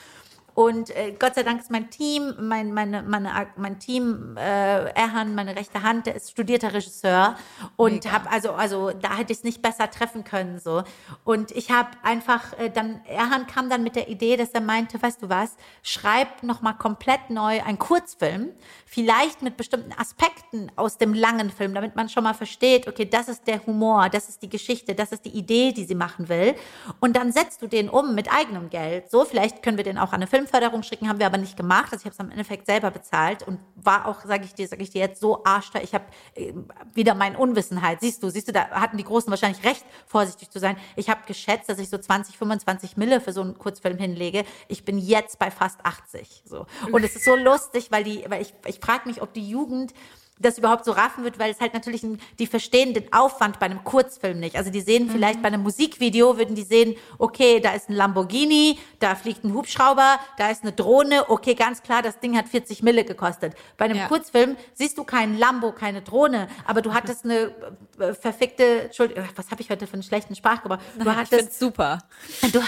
[0.57, 5.35] Und äh, Gott sei Dank ist mein Team, mein, meine, meine, mein Team, äh, Erhan,
[5.35, 7.37] meine rechte Hand, der ist studierter Regisseur
[7.77, 10.83] und habe also, also da hätte ich es nicht besser treffen können so.
[11.24, 15.03] Und ich habe einfach äh, dann, Erhan kam dann mit der Idee, dass er meinte,
[15.03, 18.49] weißt du was, schreib noch mal komplett neu einen Kurzfilm,
[18.89, 23.29] vielleicht mit bestimmten Aspekten aus dem langen Film, damit man schon mal versteht, okay, das
[23.29, 26.55] ist der Humor, das ist die Geschichte, das ist die Idee, die sie machen will.
[27.01, 29.11] Und dann setzt du den um mit eigenem Geld.
[29.11, 31.93] So, vielleicht können wir den auch an eine Filmförderung schicken, haben wir aber nicht gemacht.
[31.93, 34.83] Also ich habe es am Endeffekt selber bezahlt und war auch, sage ich dir, sage
[34.85, 35.83] ich dir jetzt so arschteuer.
[35.83, 36.05] Ich habe
[36.35, 36.53] äh,
[36.95, 38.01] wieder meine Unwissenheit.
[38.01, 40.77] Siehst du, siehst du, da hatten die Großen wahrscheinlich recht, vorsichtig zu sein.
[40.95, 44.45] Ich habe geschätzt, dass ich so 20, 25 Mille für so einen Kurzfilm hinlege.
[44.69, 46.45] Ich bin jetzt bei fast 80.
[46.45, 46.67] So.
[46.93, 49.93] Und es ist so lustig, weil die, weil ich, ich frage mich, ob die Jugend
[50.39, 53.67] das überhaupt so raffen wird, weil es halt natürlich, ein, die verstehen den Aufwand bei
[53.67, 54.57] einem Kurzfilm nicht.
[54.57, 58.79] Also die sehen vielleicht bei einem Musikvideo, würden die sehen, okay, da ist ein Lamborghini,
[58.99, 62.83] da fliegt ein Hubschrauber, da ist eine Drohne, okay, ganz klar, das Ding hat 40
[62.83, 63.55] Mille gekostet.
[63.79, 64.09] Bei einem Ja.
[64.09, 67.55] Kurzfilm siehst du keinen Lambo, keine Drohne, aber du hattest eine
[67.99, 70.79] äh, verfickte, Entschuldigung, was habe ich heute für einen schlechten Sprachgebrauch?
[70.99, 71.99] Du ich hattest super.
[72.53, 72.61] Du,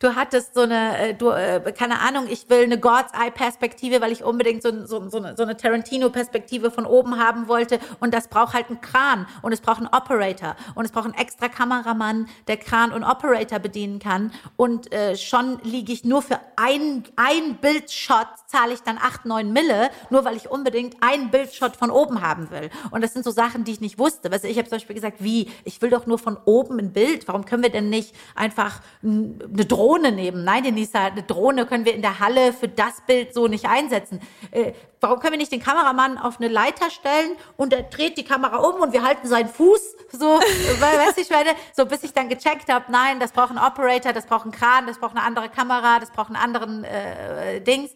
[0.00, 4.00] du hattest so eine, äh, du, äh, keine Ahnung, ich will eine God's Eye Perspektive,
[4.00, 7.80] weil ich unbedingt so, so, so eine, so eine Tarantino Perspektive von oben haben wollte
[8.00, 11.14] und das braucht halt einen Kran und es braucht einen Operator und es braucht einen
[11.14, 16.40] extra Kameramann, der Kran und Operator bedienen kann und äh, schon liege ich nur für
[16.56, 21.76] ein, ein Bildshot zahle ich dann acht neun Mille, nur weil ich unbedingt einen Bildshot
[21.76, 22.70] von oben haben will.
[22.90, 24.30] Und das sind so Sachen, die ich nicht wusste.
[24.30, 27.26] Du, ich habe zum Beispiel gesagt, wie, ich will doch nur von oben ein Bild.
[27.26, 30.44] Warum können wir denn nicht einfach eine Drohne nehmen?
[30.44, 34.20] Nein, Denisa, eine Drohne können wir in der Halle für das Bild so nicht einsetzen.
[34.52, 34.72] Äh,
[35.04, 38.56] warum können wir nicht den Kameramann auf eine Leiter stellen und er dreht die Kamera
[38.56, 39.80] um und wir halten seinen Fuß
[40.12, 40.26] so,
[40.80, 44.12] weißt du, ich meine, so bis ich dann gecheckt habe, nein, das braucht ein Operator,
[44.12, 47.92] das braucht einen Kran, das braucht eine andere Kamera, das braucht einen anderen äh, Dings.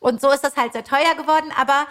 [0.00, 1.86] Und so ist das halt sehr teuer geworden, aber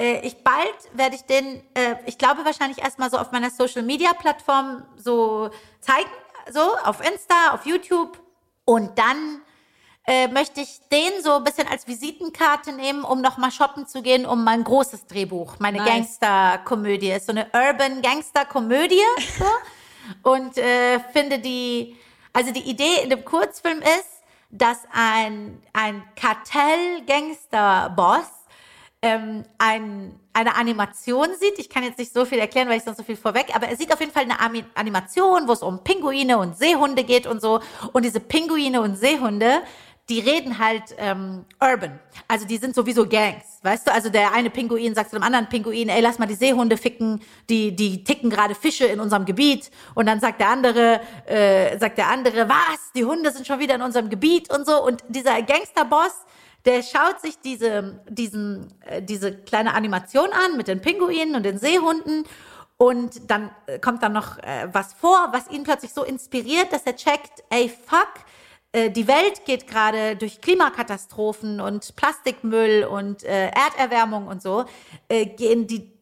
[0.00, 3.82] äh, ich bald werde ich den, äh, ich glaube wahrscheinlich erstmal so auf meiner Social
[3.82, 6.10] Media Plattform so zeigen,
[6.50, 8.18] so auf Insta, auf YouTube
[8.64, 9.42] und dann
[10.06, 14.26] äh, möchte ich den so ein bisschen als Visitenkarte nehmen, um nochmal shoppen zu gehen,
[14.26, 15.88] um mein großes Drehbuch, meine nice.
[15.88, 17.10] Gangsterkomödie.
[17.10, 19.00] Ist so eine Urban Gangsterkomödie.
[19.38, 19.46] So.
[20.22, 21.96] Und äh, finde die,
[22.34, 24.20] also die Idee in dem Kurzfilm ist,
[24.50, 28.26] dass ein, ein Kartell-Gangster-Boss
[29.00, 31.58] ähm, ein, eine Animation sieht.
[31.58, 33.76] Ich kann jetzt nicht so viel erklären, weil ich sonst so viel vorweg, aber er
[33.76, 34.38] sieht auf jeden Fall eine
[34.74, 37.60] Animation, wo es um Pinguine und Seehunde geht und so.
[37.92, 39.62] Und diese Pinguine und Seehunde,
[40.08, 41.98] die reden halt ähm, urban.
[42.28, 43.92] Also die sind sowieso Gangs, weißt du?
[43.92, 47.22] Also der eine Pinguin sagt zu dem anderen Pinguin, ey, lass mal die Seehunde ficken,
[47.48, 49.70] die, die ticken gerade Fische in unserem Gebiet.
[49.94, 52.92] Und dann sagt der andere, äh, sagt der andere, was?
[52.94, 54.84] Die Hunde sind schon wieder in unserem Gebiet und so.
[54.84, 56.12] Und dieser Gangsterboss,
[56.66, 61.58] der schaut sich diese, diesen, äh, diese kleine Animation an mit den Pinguinen und den
[61.58, 62.24] Seehunden.
[62.76, 66.82] Und dann äh, kommt dann noch äh, was vor, was ihn plötzlich so inspiriert, dass
[66.82, 68.23] er checkt, ey, fuck,
[68.90, 74.64] die Welt geht gerade durch Klimakatastrophen und Plastikmüll und äh, Erderwärmung und so,
[75.08, 75.94] äh, gehen die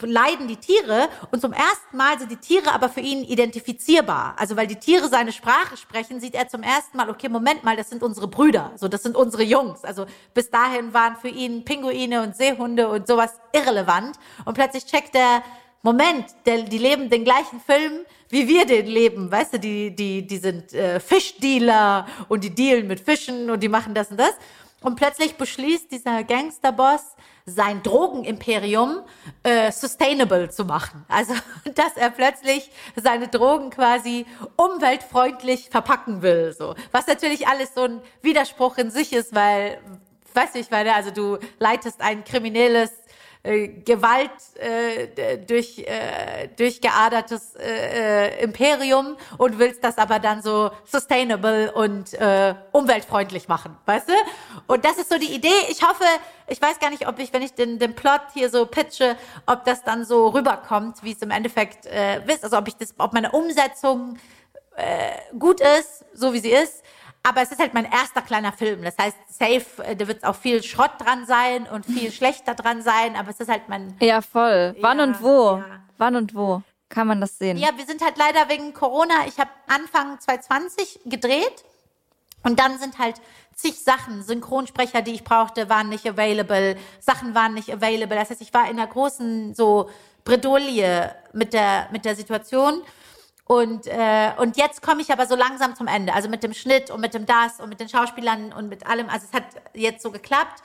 [0.00, 4.34] leiden die Tiere und zum ersten Mal sind die Tiere aber für ihn identifizierbar.
[4.38, 7.76] Also weil die Tiere seine Sprache sprechen, sieht er zum ersten Mal, okay, Moment mal,
[7.76, 9.84] das sind unsere Brüder, so das sind unsere Jungs.
[9.84, 15.14] Also bis dahin waren für ihn Pinguine und Seehunde und sowas irrelevant und plötzlich checkt
[15.14, 15.42] er,
[15.86, 19.30] Moment, der, die leben den gleichen Film, wie wir den leben.
[19.30, 23.68] Weißt du, die, die, die sind äh, Fischdealer und die dealen mit Fischen und die
[23.68, 24.34] machen das und das.
[24.80, 27.14] Und plötzlich beschließt dieser Gangsterboss,
[27.44, 29.02] sein Drogenimperium
[29.44, 31.04] äh, sustainable zu machen.
[31.06, 31.34] Also,
[31.76, 34.26] dass er plötzlich seine Drogen quasi
[34.56, 36.52] umweltfreundlich verpacken will.
[36.52, 36.74] So.
[36.90, 39.78] Was natürlich alles so ein Widerspruch in sich ist, weil,
[40.34, 42.90] weiß ich, weil also du leitest ein kriminelles
[43.46, 50.70] äh, Gewalt äh, durch äh, durchgeadertes äh, äh, Imperium und willst das aber dann so
[50.84, 54.12] sustainable und äh, umweltfreundlich machen, weißt du?
[54.66, 55.48] Und das ist so die Idee.
[55.68, 56.04] Ich hoffe,
[56.48, 59.16] ich weiß gar nicht, ob ich, wenn ich den, den Plot hier so pitche,
[59.46, 62.94] ob das dann so rüberkommt, wie es im Endeffekt äh, ist, also ob ich das,
[62.98, 64.18] ob meine Umsetzung
[64.76, 66.82] äh, gut ist, so wie sie ist.
[67.26, 68.82] Aber es ist halt mein erster kleiner Film.
[68.84, 72.82] Das heißt, safe, äh, da wird auch viel Schrott dran sein und viel schlechter dran
[72.82, 73.16] sein.
[73.16, 73.96] Aber es ist halt mein.
[74.00, 74.76] Ja, voll.
[74.80, 75.56] Wann ja, und wo?
[75.56, 75.64] Ja.
[75.98, 77.56] Wann und wo kann man das sehen?
[77.56, 79.26] Ja, wir sind halt leider wegen Corona.
[79.26, 81.64] Ich habe Anfang 2020 gedreht.
[82.44, 83.16] Und dann sind halt
[83.56, 88.16] zig Sachen, Synchronsprecher, die ich brauchte, waren nicht available, Sachen waren nicht available.
[88.16, 89.90] Das heißt, ich war in einer großen so
[90.22, 92.82] Bredouille mit der, mit der Situation.
[93.46, 96.12] Und, äh, und jetzt komme ich aber so langsam zum Ende.
[96.12, 99.08] Also mit dem Schnitt und mit dem Das und mit den Schauspielern und mit allem.
[99.08, 100.62] Also es hat jetzt so geklappt.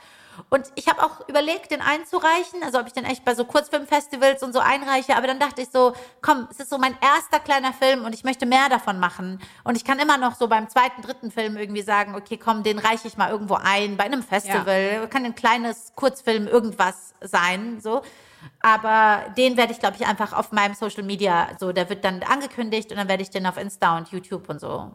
[0.50, 4.42] Und ich habe auch überlegt, den einzureichen, also ob ich den echt bei so Kurzfilmfestivals
[4.42, 5.92] und so einreiche, aber dann dachte ich so,
[6.22, 9.40] komm, es ist so mein erster kleiner Film und ich möchte mehr davon machen.
[9.62, 12.78] Und ich kann immer noch so beim zweiten, dritten Film irgendwie sagen, okay, komm, den
[12.78, 15.06] reiche ich mal irgendwo ein, bei einem Festival, ja.
[15.06, 18.02] kann ein kleines Kurzfilm irgendwas sein, so.
[18.60, 22.22] Aber den werde ich, glaube ich, einfach auf meinem Social Media, so, der wird dann
[22.22, 24.90] angekündigt und dann werde ich den auf Insta und YouTube und so.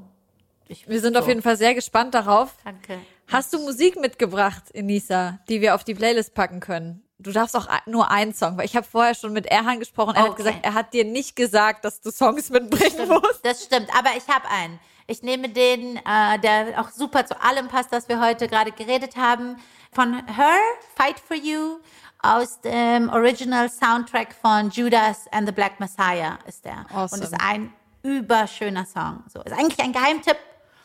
[0.69, 1.19] Ich, wir sind so.
[1.19, 2.53] auf jeden Fall sehr gespannt darauf.
[2.63, 2.99] Danke.
[3.27, 7.03] Hast du Musik mitgebracht, Enisa, die wir auf die Playlist packen können?
[7.19, 10.15] Du darfst auch nur einen Song, weil ich habe vorher schon mit Erhan gesprochen.
[10.15, 10.29] Er okay.
[10.29, 13.39] hat gesagt, er hat dir nicht gesagt, dass du Songs mitbringen stimmt, musst.
[13.43, 14.79] Das stimmt, aber ich habe einen.
[15.07, 19.15] Ich nehme den, äh, der auch super zu allem passt, was wir heute gerade geredet
[19.15, 19.55] haben.
[19.97, 20.59] Von Her,
[20.95, 21.79] Fight for You
[22.21, 26.85] aus dem Original Soundtrack von Judas and the Black Messiah ist der.
[26.93, 27.13] Awesome.
[27.13, 29.23] Und ist ein überschöner Song.
[29.27, 30.37] So ist eigentlich ein Geheimtipp.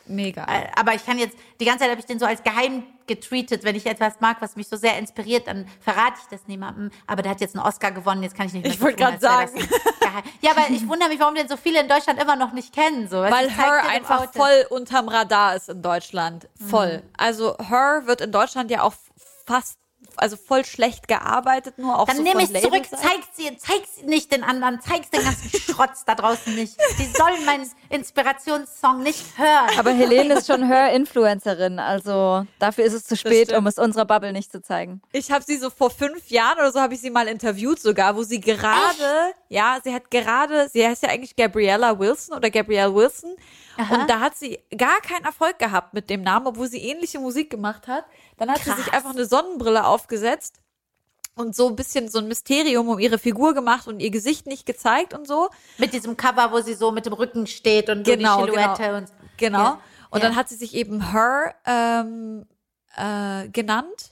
[0.05, 0.43] Mega.
[0.43, 3.63] Äh, aber ich kann jetzt, die ganze Zeit habe ich den so als geheim getweetet.
[3.63, 6.91] Wenn ich etwas mag, was mich so sehr inspiriert, dann verrate ich das niemandem.
[7.07, 9.19] Aber der hat jetzt einen Oscar gewonnen, jetzt kann ich nicht mehr Ich wollte gerade
[9.19, 9.51] sagen.
[10.41, 13.07] Ja, aber ich wundere mich, warum den so viele in Deutschland immer noch nicht kennen.
[13.07, 13.17] So.
[13.17, 16.47] Weil Her einfach voll unterm Radar ist in Deutschland.
[16.69, 16.97] Voll.
[16.97, 17.09] Mhm.
[17.17, 18.93] Also Her wird in Deutschland ja auch
[19.45, 19.79] fast
[20.17, 24.05] also voll schlecht gearbeitet, nur auch Dann so nehme ich zurück, zeig sie, zeig sie
[24.05, 26.75] nicht den anderen, zeig den ganzen Schrotz da draußen nicht.
[26.97, 29.79] Die sollen meinen Inspirationssong nicht hören.
[29.79, 34.33] Aber Helene ist schon Hör-Influencerin, also dafür ist es zu spät, um es unserer Bubble
[34.33, 35.01] nicht zu zeigen.
[35.11, 38.15] Ich habe sie so vor fünf Jahren oder so habe ich sie mal interviewt sogar,
[38.15, 42.93] wo sie gerade, ja, sie hat gerade, sie heißt ja eigentlich Gabriella Wilson oder Gabrielle
[42.93, 43.35] Wilson
[43.77, 47.49] und da hat sie gar keinen Erfolg gehabt mit dem Namen, obwohl sie ähnliche Musik
[47.49, 48.05] gemacht hat.
[48.37, 48.93] Dann hat sie sich Krass.
[48.93, 50.59] einfach eine Sonnenbrille aufgesetzt
[51.35, 54.65] und so ein bisschen so ein Mysterium um ihre Figur gemacht und ihr Gesicht nicht
[54.65, 55.49] gezeigt und so.
[55.77, 58.83] Mit diesem Cover, wo sie so mit dem Rücken steht und Genau, so die Silhouette
[58.83, 58.97] genau.
[58.97, 59.59] und Genau.
[59.59, 59.79] Ja.
[60.11, 60.27] Und Ja.
[60.27, 62.45] dann hat sie sich eben Her ähm,
[62.95, 64.11] äh, genannt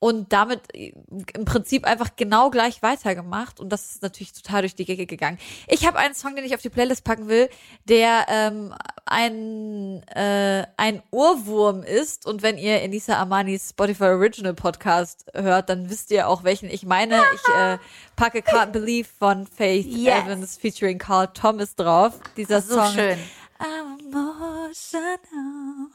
[0.00, 3.58] und damit im Prinzip einfach genau gleich weitergemacht.
[3.58, 5.38] Und das ist natürlich total durch die Gecke gegangen.
[5.66, 7.48] Ich habe einen Song, den ich auf die Playlist packen will,
[7.88, 8.74] der ähm,
[9.06, 12.26] ein, äh, ein Ohrwurm ist.
[12.26, 16.86] Und wenn ihr Enisa Armanis Spotify Original Podcast hört, dann wisst ihr auch, welchen ich
[16.86, 17.20] meine.
[17.34, 17.78] Ich äh,
[18.14, 20.24] packe Can't Believe von Faith Yes.
[20.24, 22.20] Evans featuring Carl Thomas drauf.
[22.36, 23.18] Dieser so Song schön.
[23.58, 25.88] I'm emotional.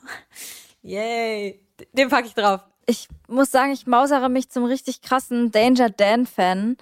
[0.81, 1.61] Yay.
[1.93, 2.59] Den packe ich drauf.
[2.85, 6.77] Ich muss sagen, ich mausere mich zum richtig krassen Danger Dan-Fan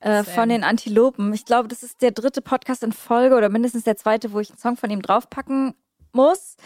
[0.00, 1.32] äh, von den Antilopen.
[1.32, 4.50] Ich glaube, das ist der dritte Podcast in Folge oder mindestens der zweite, wo ich
[4.50, 5.74] einen Song von ihm draufpacken
[6.12, 6.56] muss.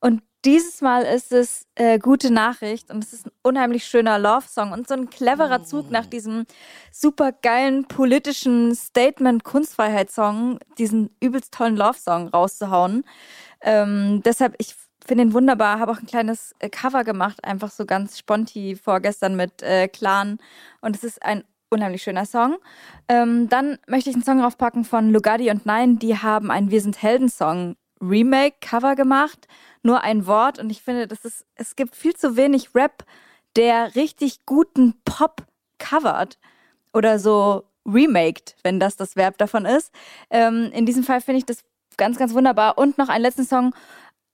[0.00, 4.72] Und dieses Mal ist es äh, gute Nachricht und es ist ein unheimlich schöner Love-Song
[4.72, 6.46] und so ein cleverer Zug nach diesem
[6.90, 13.04] super geilen politischen Statement-Kunstfreiheitssong, diesen übelst tollen Love-Song rauszuhauen.
[13.60, 14.74] Ähm, deshalb, ich
[15.10, 19.34] finde ihn wunderbar, habe auch ein kleines äh, Cover gemacht, einfach so ganz sponti vorgestern
[19.34, 20.38] mit äh, Clan
[20.82, 22.58] und es ist ein unheimlich schöner Song.
[23.08, 26.80] Ähm, dann möchte ich einen Song draufpacken von Lugardi und Nein, die haben einen Wir
[26.80, 29.48] sind Helden-Song Remake-Cover gemacht,
[29.82, 33.04] nur ein Wort und ich finde, das ist, es gibt viel zu wenig Rap,
[33.56, 35.44] der richtig guten Pop
[35.80, 36.38] covert
[36.92, 39.92] oder so remaked, wenn das das Verb davon ist.
[40.30, 41.64] Ähm, in diesem Fall finde ich das
[42.00, 42.78] ganz, ganz wunderbar.
[42.78, 43.74] Und noch einen letzten Song.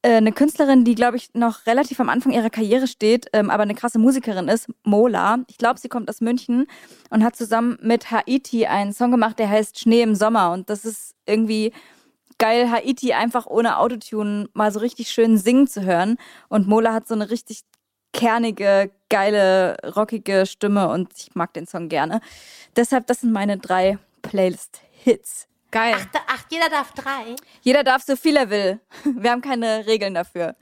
[0.06, 3.64] Äh, eine Künstlerin, die, glaube ich, noch relativ am Anfang ihrer Karriere steht, ähm, aber
[3.64, 5.38] eine krasse Musikerin ist, Mola.
[5.48, 6.68] Ich glaube, sie kommt aus München
[7.10, 10.52] und hat zusammen mit Haiti einen Song gemacht, der heißt Schnee im Sommer.
[10.52, 11.72] Und das ist irgendwie
[12.38, 16.18] geil, Haiti einfach ohne Autotune mal so richtig schön singen zu hören.
[16.48, 17.62] Und Mola hat so eine richtig
[18.12, 22.20] kernige, geile, rockige Stimme und ich mag den Song gerne.
[22.76, 25.48] Deshalb, das sind meine drei Playlist-Hits.
[25.70, 25.94] Geil.
[25.96, 27.36] Ach, ach, jeder darf drei.
[27.62, 28.80] Jeder darf so viel er will.
[29.04, 30.54] Wir haben keine Regeln dafür.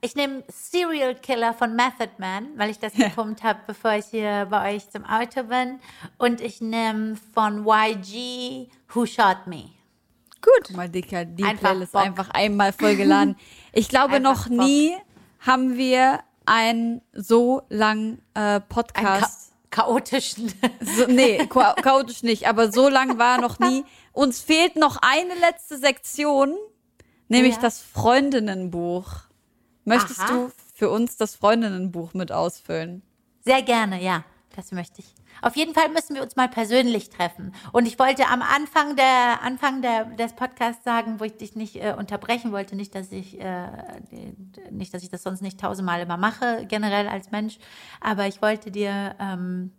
[0.00, 4.46] Ich nehme Serial Killer von Method Man, weil ich das gepumpt habe, bevor ich hier
[4.48, 5.80] bei euch zum Auto bin.
[6.18, 9.70] Und ich nehme von YG Who Shot Me.
[10.40, 10.76] Gut.
[10.76, 12.02] Mal dicker, die Einfach Playlist Bock.
[12.02, 13.36] einfach einmal vollgeladen.
[13.72, 14.96] Ich glaube, Einfach noch nie
[15.40, 19.52] haben wir einen so langen äh, Ein Podcast.
[19.70, 20.52] Cha chaotischen.
[20.80, 23.84] So, nee, cha chaotisch nicht, aber so lang war noch nie.
[24.18, 26.56] Uns fehlt noch eine letzte Sektion,
[27.28, 27.60] nämlich Ja.
[27.60, 29.12] das Freundinnenbuch.
[29.84, 30.32] Möchtest Aha.
[30.32, 33.02] du für uns das Freundinnenbuch mit ausfüllen?
[33.44, 34.24] Sehr gerne, ja.
[34.56, 35.14] Das möchte ich.
[35.40, 37.54] Auf jeden Fall müssen wir uns mal persönlich treffen.
[37.70, 41.76] Und ich wollte am Anfang der Anfang der, des Podcasts sagen, wo ich dich nicht
[41.76, 43.68] äh, unterbrechen wollte, nicht, dass ich äh,
[44.72, 47.58] nicht, dass ich das sonst nicht tausendmal immer mache, generell als Mensch,
[48.00, 49.70] aber ich wollte dir ähm,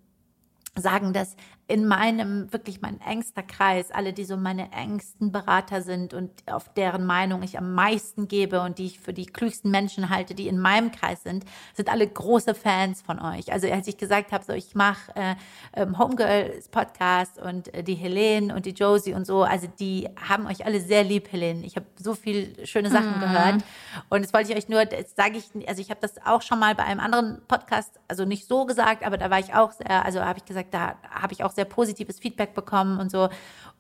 [0.78, 1.36] sagen, dass
[1.70, 6.74] in meinem, wirklich mein engster Kreis, alle, die so meine engsten Berater sind und auf
[6.74, 10.48] deren Meinung ich am meisten gebe und die ich für die klügsten Menschen halte, die
[10.48, 13.54] in meinem Kreis sind, sind alle große Fans von euch.
[13.54, 15.36] Also als ich gesagt habe, so ich mache äh,
[15.74, 20.48] ähm, Homegirls Podcast und äh, die Helene und die Josie und so, also die haben
[20.48, 21.64] euch alle sehr lieb, Helene.
[21.68, 23.64] Ich habe so viel schöne Sachen gehört
[24.10, 26.58] und das wollte ich euch nur, das sage ich, also ich habe das auch schon
[26.58, 30.04] mal bei einem anderen Podcast, also nicht so gesagt, aber da war ich auch sehr,
[30.04, 33.30] also habe ich gesagt, da habe ich auch sehr positives Feedback bekommen und so.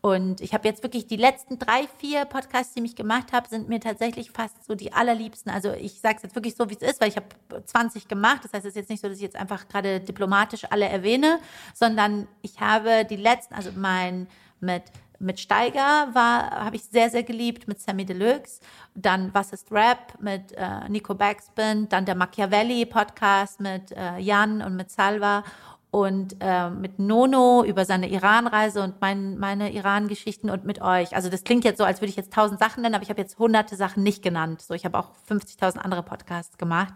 [0.01, 3.67] Und ich habe jetzt wirklich die letzten drei, vier Podcasts, die ich gemacht habe, sind
[3.67, 5.51] mir tatsächlich fast so die allerliebsten.
[5.51, 7.27] Also ich sage es jetzt wirklich so, wie es ist, weil ich habe
[7.65, 8.43] 20 gemacht.
[8.43, 11.39] Das heißt, es ist jetzt nicht so, dass ich jetzt einfach gerade diplomatisch alle erwähne,
[11.73, 14.27] sondern ich habe die letzten, also mein
[14.61, 14.83] mit
[15.19, 18.61] mit Steiger war, habe ich sehr, sehr geliebt, mit Sammy Deluxe.
[18.95, 21.89] Dann Was ist Rap mit äh, Nico Backspin.
[21.89, 25.43] Dann der Machiavelli-Podcast mit äh, Jan und mit Salva.
[25.91, 31.15] Und äh, mit Nono über seine Iran-Reise und mein, meine Iran-Geschichten und mit euch.
[31.15, 33.19] Also das klingt jetzt so, als würde ich jetzt tausend Sachen nennen, aber ich habe
[33.19, 34.61] jetzt hunderte Sachen nicht genannt.
[34.61, 36.93] So, ich habe auch 50.000 andere Podcasts gemacht.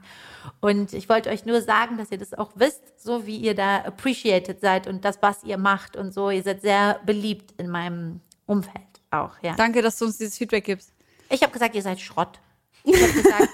[0.61, 3.77] Und ich wollte euch nur sagen, dass ihr das auch wisst, so wie ihr da
[3.77, 6.29] appreciated seid und das, was ihr macht und so.
[6.29, 8.83] Ihr seid sehr beliebt in meinem Umfeld
[9.13, 9.55] auch, ja.
[9.55, 10.91] Danke, dass du uns dieses Feedback gibst.
[11.29, 12.39] Ich habe gesagt, ihr seid Schrott.
[12.83, 13.49] Ich habe gesagt,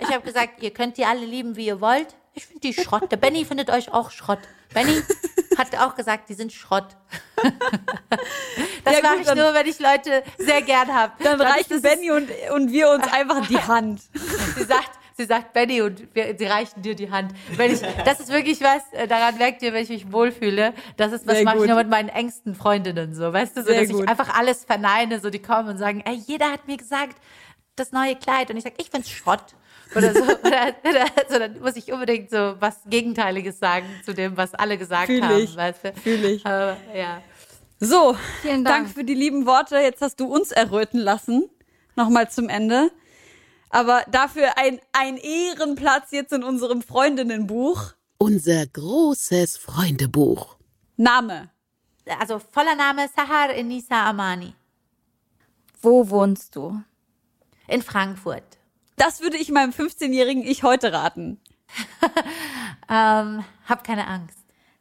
[0.00, 2.14] ich hab gesagt, ihr könnt die alle lieben, wie ihr wollt.
[2.34, 3.10] Ich finde die Schrott.
[3.10, 4.40] Der Benny findet euch auch Schrott.
[4.72, 5.02] Benny
[5.56, 6.96] hat auch gesagt, die sind Schrott.
[8.84, 11.12] das Ja, mache ich nur, wenn ich Leute sehr gern habe.
[11.22, 14.02] Dann reichen Benny und, und wir uns einfach die Hand.
[14.56, 17.32] Sie sagt, sie sagt Benny und wir, sie reichen dir die Hand.
[17.56, 20.74] Wenn ich, das ist wirklich was, äh, daran merkt ihr, wenn ich mich wohlfühle.
[20.96, 23.32] Das ist, was mache ich nur mit meinen engsten Freundinnen so.
[23.32, 24.02] Weißt du, so, Sehr dass gut.
[24.02, 27.16] ich einfach alles verneine, so die kommen und sagen, ey, jeder hat mir gesagt,
[27.76, 28.50] das neue Kleid.
[28.50, 29.54] Und ich sage, ich find's Schrott.
[29.94, 34.36] Oder so, oder, oder so, dann muss ich unbedingt so was Gegenteiliges sagen zu dem,
[34.36, 35.38] was alle gesagt Fühl haben.
[35.38, 35.56] ich.
[35.56, 35.92] Weißt du?
[35.94, 36.44] Fühl ich.
[36.46, 37.22] Aber, ja.
[37.80, 38.86] So, Vielen Dank.
[38.86, 39.76] Dank für die lieben Worte.
[39.78, 41.48] Jetzt hast du uns erröten lassen.
[41.96, 42.90] Nochmal zum Ende.
[43.70, 47.92] Aber dafür ein, ein Ehrenplatz jetzt in unserem Freundinnenbuch.
[48.18, 50.56] Unser großes Freundebuch.
[50.96, 51.50] Name.
[52.20, 54.54] Also voller Name Sahar Enisa Amani
[55.82, 56.80] Wo wohnst du?
[57.66, 58.44] in Frankfurt.
[58.96, 61.40] Das würde ich meinem 15-jährigen Ich heute raten.
[62.86, 64.38] Ähm, hab keine Angst.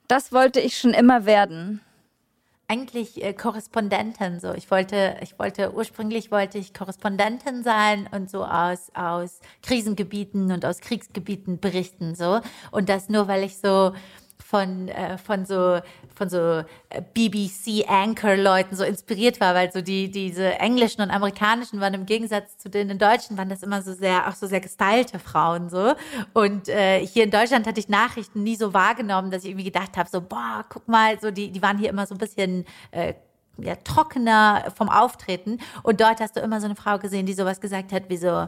[0.09, 1.79] Das wollte ich schon immer werden.
[2.67, 4.53] eigentlich äh, Korrespondentin so.
[4.53, 10.65] Ich wollte, ich wollte ursprünglich wollte ich Korrespondentin sein und so aus aus Krisengebieten und
[10.65, 12.41] aus Kriegsgebieten berichten so.
[12.71, 13.93] Und das nur, weil ich so
[14.53, 15.79] von äh, von so
[16.13, 21.09] von so äh, BBC Anchor Leuten so inspiriert war, weil so die diese englischen und
[21.09, 24.45] amerikanischen waren im Gegensatz zu den in Deutschen waren das immer so sehr auch so
[24.45, 25.95] sehr gestylte Frauen so
[26.33, 29.97] und äh, hier in Deutschland hatte ich Nachrichten nie so wahrgenommen, dass ich irgendwie gedacht
[29.97, 33.15] habe so boah guck mal so die die waren hier immer so ein bisschen äh,
[33.57, 35.59] ja, trockener vom Auftreten.
[35.83, 38.47] Und dort hast du immer so eine Frau gesehen, die sowas gesagt hat wie so,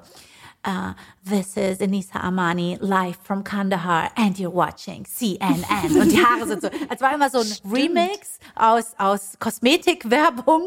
[0.65, 0.93] uh,
[1.23, 5.63] this is Anisa Amani live from Kandahar and you're watching CNN.
[5.99, 10.61] Und die Haare sind so, es war immer so ein Remix aus, aus Kosmetikwerbung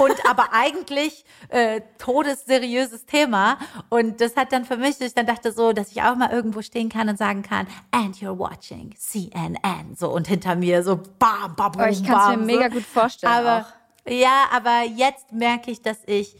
[0.00, 3.58] und aber eigentlich äh, todesseriöses Thema.
[3.88, 6.62] Und das hat dann für mich, ich dann dachte so, dass ich auch mal irgendwo
[6.62, 9.94] stehen kann und sagen kann, and you're watching CNN.
[9.96, 12.74] So und hinter mir so bam, bam, Oh, ich kann's mir bam, mega so.
[12.74, 13.66] gut vorstellen Aber
[14.06, 14.10] auch.
[14.10, 16.36] ja, aber jetzt merke ich, dass ich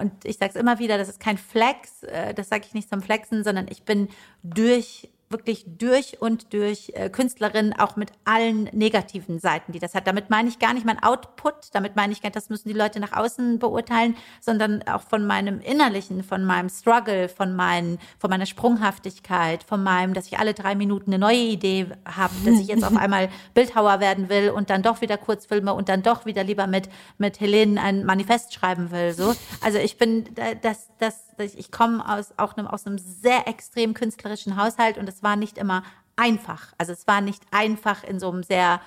[0.00, 2.88] und ich sage es immer wieder, das ist kein Flex, äh, das sage ich nicht
[2.88, 4.08] zum Flexen, sondern ich bin
[4.42, 10.08] durch wirklich durch und durch äh, Künstlerin auch mit allen negativen Seiten, die das hat.
[10.08, 12.74] Damit meine ich gar nicht mein Output, damit meine ich gar nicht, das müssen die
[12.74, 18.28] Leute nach außen beurteilen, sondern auch von meinem Innerlichen, von meinem Struggle, von, meinen, von
[18.28, 22.66] meiner Sprunghaftigkeit, von meinem, dass ich alle drei Minuten eine neue Idee habe, dass ich
[22.66, 26.42] jetzt auf einmal Bildhauer werden will und dann doch wieder Kurzfilme und dann doch wieder
[26.42, 26.88] lieber mit,
[27.18, 29.12] mit Helene ein Manifest schreiben will.
[29.12, 29.34] So.
[29.60, 33.46] Also ich bin, äh, das, das, das, ich komme aus, auch einem, aus einem sehr
[33.46, 35.82] extrem künstlerischen Haushalt und es war nicht immer
[36.16, 36.72] einfach.
[36.78, 38.80] Also es war nicht einfach in so einem sehr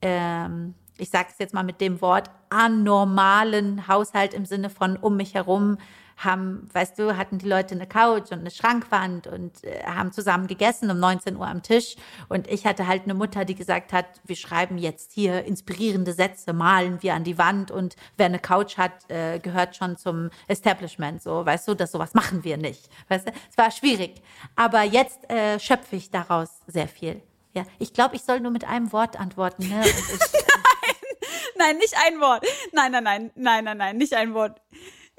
[0.00, 5.16] ähm, ich sage es jetzt mal mit dem Wort, anormalen Haushalt im Sinne von um
[5.16, 5.78] mich herum
[6.24, 10.46] haben, weißt du, hatten die Leute eine Couch und eine Schrankwand und äh, haben zusammen
[10.46, 11.96] gegessen um 19 Uhr am Tisch.
[12.28, 16.52] Und ich hatte halt eine Mutter, die gesagt hat, wir schreiben jetzt hier inspirierende Sätze,
[16.52, 21.22] malen wir an die Wand und wer eine Couch hat, äh, gehört schon zum Establishment.
[21.22, 22.88] So, weißt du, das sowas machen wir nicht.
[23.08, 24.22] Weißt du, es war schwierig.
[24.56, 27.22] Aber jetzt äh, schöpfe ich daraus sehr viel.
[27.54, 29.68] Ja, ich glaube, ich soll nur mit einem Wort antworten.
[29.68, 29.82] Ne?
[29.92, 30.42] Ich,
[31.62, 32.44] Nein, nicht ein Wort.
[32.72, 34.60] Nein, nein, nein, nein, nein, nein, nicht ein Wort.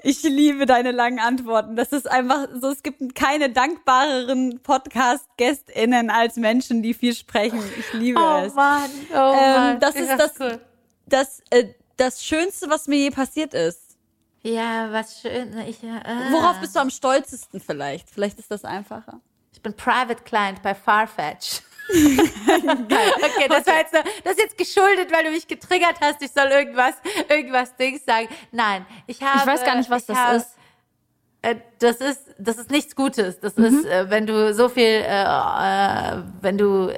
[0.06, 1.76] Ich liebe deine langen Antworten.
[1.76, 7.58] Das ist einfach so, es gibt keine dankbareren Podcast-GästInnen als Menschen, die viel sprechen.
[7.78, 8.54] Ich liebe oh es.
[8.54, 9.80] Mann, oh Ähm, Mann.
[9.80, 10.60] das ist das, cool.
[11.06, 13.96] das, äh, das Schönste, was mir je passiert ist.
[14.42, 15.56] Ja, was schön.
[15.66, 15.88] Ich, äh,
[16.32, 18.10] Worauf bist du am stolzesten vielleicht?
[18.10, 19.22] Vielleicht ist das einfacher.
[19.54, 21.62] Ich bin Private Client bei Farfetch.
[21.94, 26.22] okay, das war jetzt, nur- das ist jetzt geschuldet, weil du mich getriggert hast.
[26.22, 26.94] Ich soll irgendwas,
[27.28, 28.28] irgendwas Dings sagen.
[28.52, 29.38] Nein, ich habe.
[29.40, 30.48] Ich weiß gar nicht, was das habe, ist.
[31.42, 33.38] Äh, das ist, das ist nichts Gutes.
[33.40, 33.64] Das Mhm.
[33.64, 36.90] ist, äh, wenn du so viel, äh, äh, wenn du,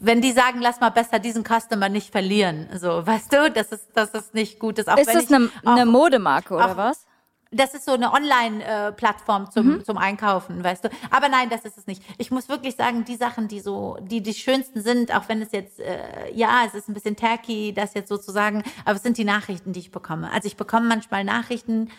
[0.00, 3.88] wenn die sagen, lass mal besser diesen Customer nicht verlieren, so, weißt du, das ist,
[3.94, 4.78] das ist nicht gut.
[4.78, 7.06] Das auch Ist das eine, eine Modemarke oder auch- was?
[7.52, 10.88] Das ist so eine Online-Plattform zum, zum Einkaufen, weißt du.
[11.10, 12.02] Aber nein, das ist es nicht.
[12.18, 15.52] Ich muss wirklich sagen, die Sachen, die so, die die schönsten sind, auch wenn es
[15.52, 19.24] jetzt, äh, ja, es ist ein bisschen tacky, das jetzt sozusagen, aber es sind die
[19.24, 20.32] Nachrichten, die ich bekomme.
[20.32, 21.90] Also ich bekomme manchmal Nachrichten,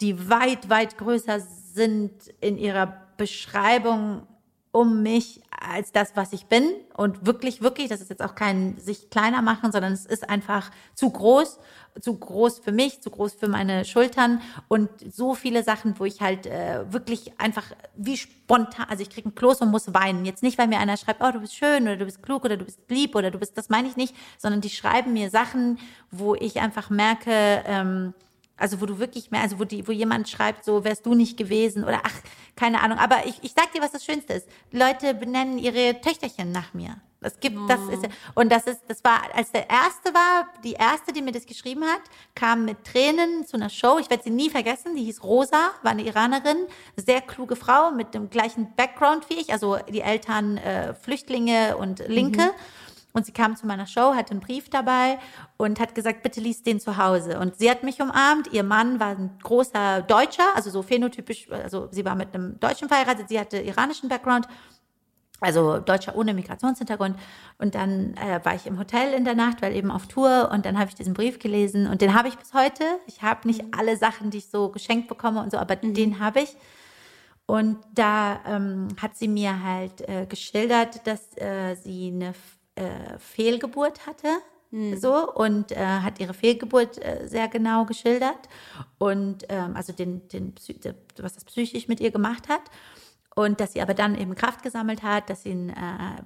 [0.00, 4.26] die weit, weit größer sind in ihrer Beschreibung
[4.72, 6.64] um mich als das, was ich bin.
[6.94, 10.70] Und wirklich, wirklich, das ist jetzt auch kein sich kleiner machen, sondern es ist einfach
[10.94, 11.60] zu groß,
[12.00, 16.20] zu groß für mich, zu groß für meine Schultern und so viele Sachen, wo ich
[16.20, 17.64] halt äh, wirklich einfach
[17.96, 20.24] wie spontan, also ich kriege einen Kloß und muss weinen.
[20.24, 22.56] Jetzt nicht, weil mir einer schreibt, oh, du bist schön oder du bist klug oder
[22.56, 25.78] du bist lieb oder du bist, das meine ich nicht, sondern die schreiben mir Sachen,
[26.10, 28.14] wo ich einfach merke, ähm,
[28.56, 31.36] Also wo du wirklich mehr, also wo, die, wo jemand schreibt, so wärst du nicht
[31.36, 32.14] gewesen oder ach,
[32.56, 32.98] keine Ahnung.
[32.98, 34.48] Aber ich, ich sag dir, was das Schönste ist.
[34.70, 36.96] Leute benennen ihre Töchterchen nach mir.
[37.22, 41.12] Es gibt, das ist, und das ist, das war, als der erste war, die erste,
[41.12, 42.00] die mir das geschrieben hat,
[42.34, 43.98] kam mit Tränen zu einer Show.
[44.00, 44.96] Ich werde sie nie vergessen.
[44.96, 46.66] Die hieß Rosa, war eine Iranerin,
[46.96, 52.06] sehr kluge Frau mit dem gleichen Background wie ich, also die Eltern äh, Flüchtlinge und
[52.08, 52.52] Linke.
[53.12, 55.18] Und sie kam zu meiner Show, hatte einen Brief dabei
[55.58, 57.38] und hat gesagt, bitte lies den zu Hause.
[57.38, 58.52] Und sie hat mich umarmt.
[58.52, 62.88] Ihr Mann war ein großer Deutscher, also so phänotypisch, also sie war mit einem Deutschen
[62.88, 64.48] verheiratet, sie hatte iranischen Background
[65.42, 67.18] also Deutscher ohne Migrationshintergrund.
[67.58, 70.50] Und dann äh, war ich im Hotel in der Nacht, weil eben auf Tour.
[70.52, 72.84] Und dann habe ich diesen Brief gelesen und den habe ich bis heute.
[73.06, 76.40] Ich habe nicht alle Sachen, die ich so geschenkt bekomme und so, aber den habe
[76.40, 76.56] ich.
[77.46, 82.34] Und da ähm, hat sie mir halt äh, geschildert, dass äh, sie eine
[82.74, 84.28] äh, Fehlgeburt hatte.
[84.96, 88.48] So und äh, hat ihre Fehlgeburt äh, sehr genau geschildert
[88.96, 90.54] und ähm, also den, den,
[91.18, 92.62] was das psychisch mit ihr gemacht hat
[93.34, 95.72] und dass sie aber dann eben Kraft gesammelt hat, dass sie, äh,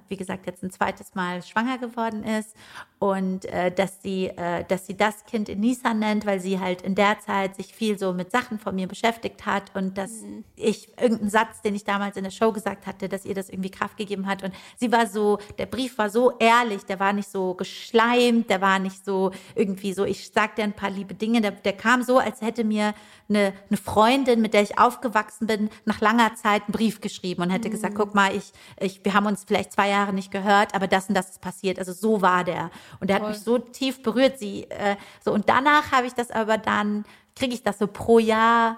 [0.09, 2.55] wie gesagt, jetzt ein zweites Mal schwanger geworden ist
[2.99, 6.95] und äh, dass sie, äh, dass sie das Kind Enisa nennt, weil sie halt in
[6.95, 10.23] der Zeit sich viel so mit Sachen von mir beschäftigt hat und dass
[10.55, 13.71] ich irgendeinen Satz, den ich damals in der Show gesagt hatte, dass ihr das irgendwie
[13.71, 14.43] Kraft gegeben hat.
[14.43, 18.59] Und sie war so, der Brief war so ehrlich, der war nicht so geschleimt, der
[18.59, 22.01] war nicht so irgendwie so, ich sag dir ein paar liebe Dinge, der, der kam
[22.03, 22.93] so, als hätte mir
[23.29, 27.49] eine, eine Freundin, mit der ich aufgewachsen bin, nach langer Zeit einen Brief geschrieben und
[27.49, 30.87] hätte gesagt, guck mal, ich, ich, wir haben uns vielleicht zwei Jahre nicht gehört, aber
[30.87, 31.79] das und das ist passiert.
[31.79, 32.71] Also so war der.
[32.99, 34.39] Und der hat mich so tief berührt.
[34.39, 37.05] Sie, äh, so und danach habe ich das aber dann,
[37.35, 38.77] kriege ich das so pro Jahr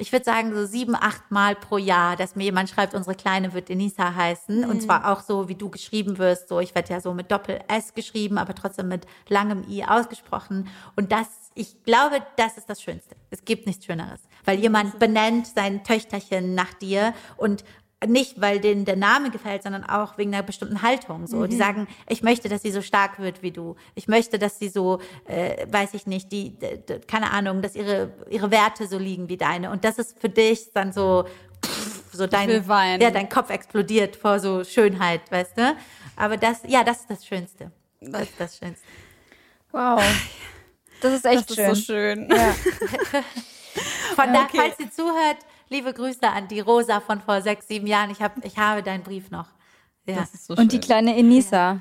[0.00, 3.52] ich würde sagen, so sieben, acht Mal pro Jahr, dass mir jemand schreibt, unsere Kleine
[3.52, 4.64] wird Denisa heißen.
[4.64, 6.48] Und zwar auch so, wie du geschrieben wirst.
[6.48, 10.68] So, ich werde ja so mit Doppel-S geschrieben, aber trotzdem mit langem I ausgesprochen.
[10.96, 13.14] Und das, ich glaube, das ist das Schönste.
[13.30, 14.22] Es gibt nichts Schöneres.
[14.46, 17.62] Weil jemand benennt sein Töchterchen nach dir und
[18.06, 21.26] nicht, weil denen der Name gefällt, sondern auch wegen einer bestimmten Haltung.
[21.26, 23.76] So, die sagen, ich möchte, dass sie so stark wird wie du.
[23.94, 26.56] Ich möchte, dass sie so, äh, weiß ich nicht, die,
[27.06, 29.70] keine Ahnung, dass ihre ihre Werte so liegen wie deine.
[29.70, 31.26] Und das ist für dich dann so,
[31.64, 32.50] pff, so dein,
[33.00, 35.76] ja, dein Kopf explodiert vor so Schönheit, weißt du?
[36.16, 37.70] Aber das, ja, das ist das Schönste.
[38.00, 38.86] Das ist das Schönste.
[39.72, 40.02] Wow.
[41.02, 41.70] Das ist echt Das schön.
[41.70, 42.28] ist so schön.
[44.16, 45.36] Von da, falls sie zuhört,
[45.70, 48.10] liebe Grüße an die Rosa von vor sechs, sieben Jahren.
[48.10, 49.46] Ich, hab, ich habe deinen Brief noch.
[50.04, 50.16] Ja.
[50.16, 51.80] Das ist so Und die kleine Enisa.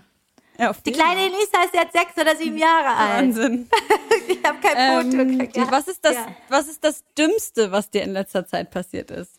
[0.57, 3.23] Ja, auf Die kleine Elisa ist jetzt sechs oder sieben Jahre alt.
[3.27, 3.69] Wahnsinn.
[4.27, 5.71] Ich habe kein Foto Ähm, gekriegt.
[5.71, 6.15] was ist das?
[6.15, 6.27] Ja.
[6.49, 9.38] Was ist das Dümmste, was dir in letzter Zeit passiert ist?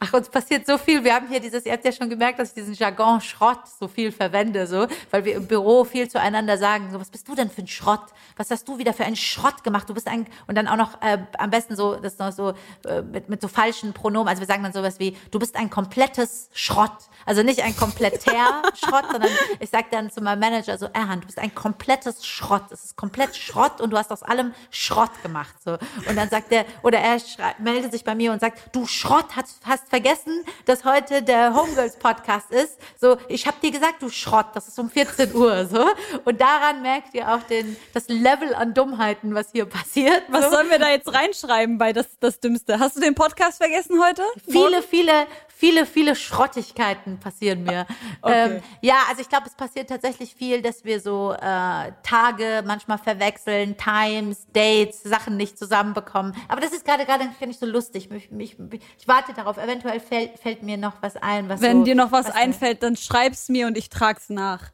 [0.00, 1.02] Ach, uns passiert so viel.
[1.02, 3.88] Wir haben hier dieses, ihr habt ja schon gemerkt, dass ich diesen Jargon Schrott so
[3.88, 7.50] viel verwende, so, weil wir im Büro viel zueinander sagen, so, was bist du denn
[7.50, 8.04] für ein Schrott?
[8.36, 9.88] Was hast du wieder für einen Schrott gemacht?
[9.88, 12.54] Du bist ein, und dann auch noch, äh, am besten so, das noch so,
[12.86, 14.28] äh, mit, mit so falschen Pronomen.
[14.28, 16.96] Also wir sagen dann sowas wie, du bist ein komplettes Schrott.
[17.26, 21.26] Also nicht ein kompletter Schrott, sondern ich sag dann zu meinem Manager so, Erhan, du
[21.26, 22.70] bist ein komplettes Schrott.
[22.70, 25.72] Es ist komplett Schrott und du hast aus allem Schrott gemacht, so.
[26.08, 27.20] Und dann sagt er, oder er
[27.58, 31.96] meldet sich bei mir und sagt, du Schrott, hast, hast vergessen, dass heute der Homegirls
[31.96, 32.78] Podcast ist.
[33.00, 35.86] So, ich habe dir gesagt, du Schrott, das ist um 14 Uhr, so.
[36.24, 40.22] Und daran merkt ihr auch den, das Level an Dummheiten, was hier passiert.
[40.28, 40.50] Was so.
[40.50, 42.78] sollen wir da jetzt reinschreiben bei das, das Dümmste?
[42.78, 44.22] Hast du den Podcast vergessen heute?
[44.48, 45.26] Viele, viele,
[45.58, 47.86] viele, viele Schrottigkeiten passieren mir.
[48.24, 52.98] Ähm, ja, also ich glaube, es passiert tatsächlich viel, dass wir so äh, Tage manchmal
[52.98, 56.34] verwechseln, Times, Dates, Sachen nicht zusammenbekommen.
[56.48, 58.10] Aber das ist gerade gerade nicht so lustig.
[58.10, 58.56] Mich, mich,
[58.98, 59.56] ich warte darauf.
[59.56, 62.82] Eventuell fällt, fällt mir noch was ein, was Wenn so, dir noch was, wir- einfällt,
[62.82, 64.64] dann schreib's mir und ich trag's nach.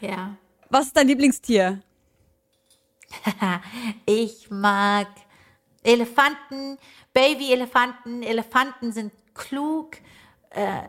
[0.00, 0.36] Ja.
[0.70, 1.80] Was ist dein Lieblingstier?
[4.06, 5.08] Ich mag
[5.82, 6.78] Elefanten,
[7.12, 8.22] Baby-Elefanten.
[8.22, 9.96] Elefanten sind klug,
[10.54, 10.86] äh,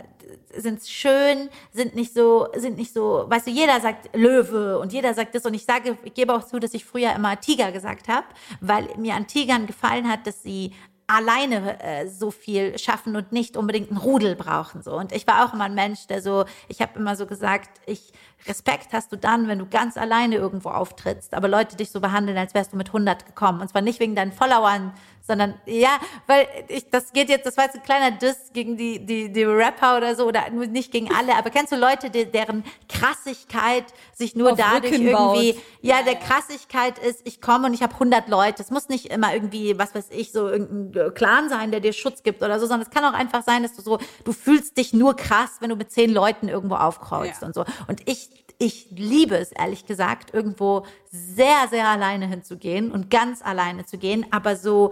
[0.56, 5.14] sind schön, sind nicht so, sind nicht so, weißt du, jeder sagt Löwe und jeder
[5.14, 8.08] sagt das und ich sage, ich gebe auch zu, dass ich früher immer Tiger gesagt
[8.08, 8.26] habe,
[8.62, 10.74] weil mir an Tigern gefallen hat, dass sie
[11.08, 14.94] alleine äh, so viel schaffen und nicht unbedingt einen Rudel brauchen so.
[14.96, 18.12] Und ich war auch immer ein Mensch, der so, ich habe immer so gesagt, ich
[18.48, 22.38] Respekt hast du dann, wenn du ganz alleine irgendwo auftrittst, aber Leute dich so behandeln,
[22.38, 25.98] als wärst du mit 100 gekommen und zwar nicht wegen deinen Followern, sondern ja,
[26.28, 29.44] weil ich das geht jetzt, das war jetzt ein kleiner Diss gegen die die die
[29.44, 34.36] Rapper oder so oder nicht gegen alle, aber kennst du Leute, die, deren Krassigkeit sich
[34.36, 35.38] nur Auf dadurch Rücken baut.
[35.38, 38.62] irgendwie ja, der Krassigkeit ist, ich komme und ich habe 100 Leute.
[38.62, 42.22] Es muss nicht immer irgendwie, was weiß ich, so irgendein Clan sein, der dir Schutz
[42.24, 44.94] gibt oder so, sondern es kann auch einfach sein, dass du so, du fühlst dich
[44.94, 47.48] nur krass, wenn du mit zehn Leuten irgendwo aufkreuzt Ja.
[47.48, 47.66] und so.
[47.88, 53.86] Und ich, ich liebe es, ehrlich gesagt, irgendwo sehr, sehr alleine hinzugehen und ganz alleine
[53.86, 54.92] zu gehen, aber so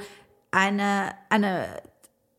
[0.51, 1.81] eine, eine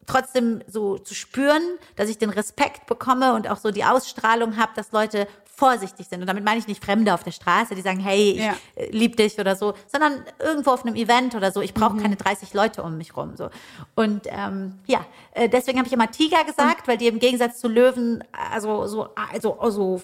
[0.07, 1.63] trotzdem so zu spüren,
[1.97, 5.27] dass ich den Respekt bekomme und auch so die Ausstrahlung habe, dass Leute
[5.57, 6.21] vorsichtig sind.
[6.21, 8.57] Und damit meine ich nicht Fremde auf der Straße, die sagen, hey, ich Ja.
[8.75, 11.61] äh, lieb dich oder so, sondern irgendwo auf einem Event oder so.
[11.61, 13.37] Ich brauche keine 30 Leute um mich rum.
[13.37, 13.51] So.
[13.95, 17.69] Und ähm, ja, äh, deswegen habe ich immer Tiger gesagt, weil die im Gegensatz zu
[17.69, 20.03] Löwen also so also, also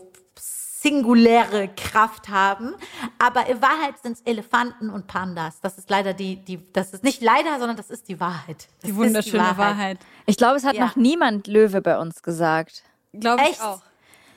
[0.83, 2.75] singuläre Kraft haben.
[3.19, 5.61] Aber in Wahrheit sind es Elefanten und Pandas.
[5.61, 8.69] Das ist leider die, die, das ist nicht leider, sondern das ist die Wahrheit.
[8.81, 9.99] Das Die wunderschöne Wahrheit.
[10.27, 10.87] Ich glaube, es hat Ja.
[10.87, 12.83] noch niemand Löwe bei uns gesagt.
[13.13, 13.63] Glaube ich Echt?
[13.63, 13.81] auch.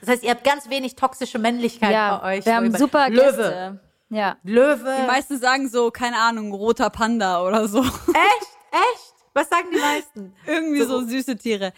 [0.01, 2.45] Das heißt, ihr habt ganz wenig toxische Männlichkeit Ja, bei euch.
[2.45, 3.21] wir So haben über- super Löwe.
[3.23, 3.79] Gäste.
[4.09, 4.37] Ja.
[4.43, 4.97] Löwe.
[5.01, 7.79] Die meisten sagen so, keine Ahnung, roter Panda oder so.
[7.81, 7.89] Echt?
[8.71, 9.13] Echt?
[9.33, 10.35] Was sagen die meisten?
[10.45, 11.71] Irgendwie so süße Tiere.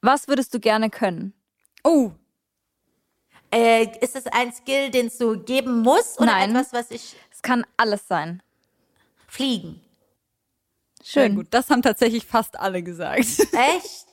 [0.00, 1.32] Was würdest du gerne können?
[1.84, 2.10] Oh,
[3.52, 6.50] Äh, ist es ein Skill, den es so geben muss oder Nein.
[6.50, 8.42] etwas, was ich Es kann alles sein.
[9.28, 9.80] fliegen?
[11.02, 11.34] sehr Schön.
[11.36, 11.48] gut.
[11.50, 13.18] Das haben tatsächlich fast alle gesagt.
[13.52, 14.06] Echt?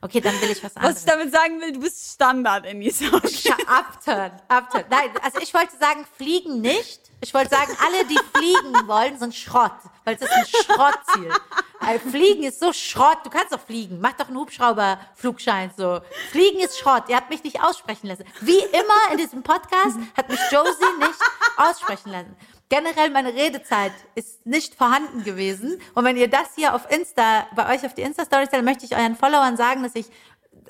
[0.00, 0.98] Okay, dann will ich was Was anderes.
[1.00, 3.06] ich damit sagen will, du bist Standard in dieser
[3.42, 4.84] Ja, Upturn, Upturn.
[4.90, 7.00] Nein, also ich wollte sagen, fliegen nicht.
[7.20, 9.72] Ich wollte sagen, alle, die fliegen wollen, sind Schrott,
[10.04, 11.32] weil es ist ein Schrottziel.
[11.80, 13.18] Äh, Fliegen ist so Schrott.
[13.24, 14.00] Du kannst doch fliegen.
[14.00, 16.00] Mach doch einen Hubschrauberflugschein so.
[16.30, 17.04] Fliegen ist Schrott.
[17.08, 18.24] Ihr habt mich nicht aussprechen lassen.
[18.40, 21.18] Wie immer in diesem Podcast hat mich Josie nicht
[21.56, 22.36] aussprechen lassen.
[22.68, 25.80] Generell meine Redezeit ist nicht vorhanden gewesen.
[25.94, 28.94] Und wenn ihr das hier auf Insta, bei euch auf die Insta-Stories, dann möchte ich
[28.94, 30.06] euren Followern sagen, dass ich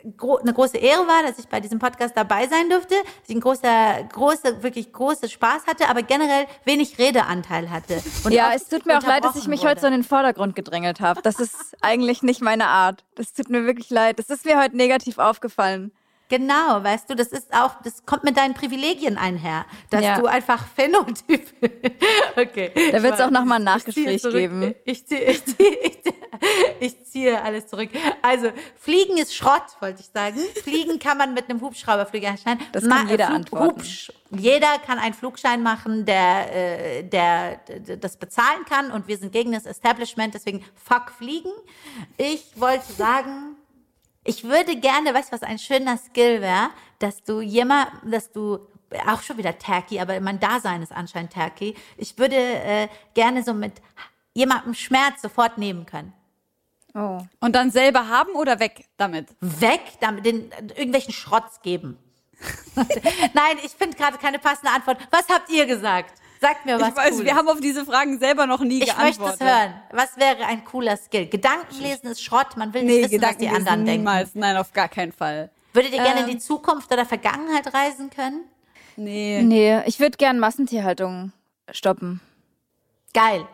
[0.04, 3.40] eine große Ehre war, dass ich bei diesem Podcast dabei sein durfte, dass ich ein
[3.40, 8.02] großer, große, wirklich große Spaß hatte, aber generell wenig Redeanteil hatte.
[8.24, 9.96] Und ja, es tut mir auch leid, dass ich mich heute so wurde.
[9.96, 11.20] in den Vordergrund gedrängelt habe.
[11.22, 13.04] Das ist eigentlich nicht meine Art.
[13.14, 14.18] Das tut mir wirklich leid.
[14.18, 15.92] Das ist mir heute negativ aufgefallen.
[16.28, 20.18] Genau, weißt du, das ist auch, das kommt mit deinen Privilegien einher, dass Ja.
[20.20, 21.46] du einfach Phänotyp.
[22.36, 22.70] okay.
[22.92, 24.74] Da wird's Ich auch noch mal ein Nachgespräch geben.
[24.84, 26.14] Ich ziehe, ich ziehe, ich ziehe,
[26.80, 27.88] ich ziehe alles zurück.
[28.20, 30.38] Also, Fliegen ist Schrott, wollte ich sagen.
[30.62, 32.58] Fliegen kann man mit einem Hubschrauberfliegerschein.
[32.72, 33.80] Das kann jeder antworten.
[33.80, 39.16] Hubsch- jeder kann einen Flugschein machen, der, äh, der, der das bezahlen kann und wir
[39.16, 41.50] sind gegen das Establishment, deswegen fuck Fliegen.
[42.18, 43.56] Ich wollte sagen,
[44.28, 46.68] ich würde gerne, weißt du, was ein schöner Skill wäre,
[46.98, 48.58] dass du jemand, dass du
[49.06, 51.74] auch schon wieder tacky, aber mein Dasein ist anscheinend tacky.
[51.96, 53.72] Ich würde äh, gerne so mit
[54.34, 56.12] jemandem Schmerz sofort nehmen können.
[56.94, 57.20] Oh.
[57.40, 59.28] Und dann selber haben oder weg damit?
[59.40, 61.98] Weg, damit den irgendwelchen Schrotz geben.
[63.32, 64.98] Nein, ich finde gerade keine passende Antwort.
[65.10, 66.20] Was habt ihr gesagt?
[66.40, 66.88] Sagt mir was.
[66.90, 67.24] Ich weiß, Cooles.
[67.24, 69.40] wir haben auf diese Fragen selber noch nie ich möchte geantwortet.
[69.40, 69.74] es hören.
[69.92, 71.26] Was wäre ein cooler Skill?
[71.26, 72.56] Gedankenlesen ist Schrott.
[72.56, 74.00] Man will nicht Nee, wissen, was Gedanken die anderen denken.
[74.04, 74.30] niemals.
[74.34, 75.50] Nein, auf gar keinen Fall.
[75.72, 76.26] Würdet ihr gerne Ähm.
[76.28, 78.44] in die Zukunft oder Vergangenheit reisen können?
[78.96, 79.42] Nee.
[79.42, 81.32] Nee, ich würde gern Massentierhaltung
[81.70, 82.20] stoppen.
[83.14, 83.46] Geil.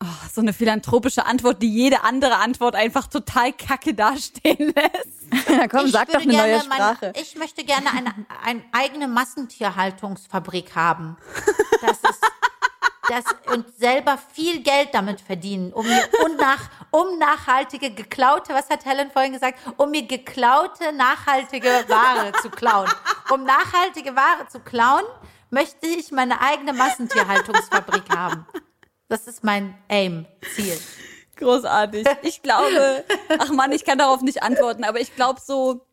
[0.00, 5.21] Ach, so eine philanthropische Antwort, die jede andere Antwort einfach total kacke dastehen lässt.
[5.48, 7.12] Na komm, Ich sag doch eine neue gerne meine- Sprache.
[7.16, 8.14] ich möchte gerne eine,
[8.44, 11.16] eine eigene Massentierhaltungsfabrik haben.
[11.82, 12.20] Das ist,
[13.08, 18.84] das, und selber viel Geld damit verdienen, um mir unnach, um nachhaltige, geklaute, was hat
[18.84, 22.88] Helen vorhin gesagt, um mir geklaute, nachhaltige Ware zu klauen.
[23.30, 25.02] Um nachhaltige Ware zu klauen,
[25.50, 28.46] möchte ich meine eigene Massentierhaltungsfabrik haben.
[29.08, 30.78] Das ist mein Aim, Ziel.
[31.42, 32.06] Großartig.
[32.22, 33.04] Ich glaube,
[33.38, 35.84] ach Mann, ich kann darauf nicht antworten, aber ich glaube so,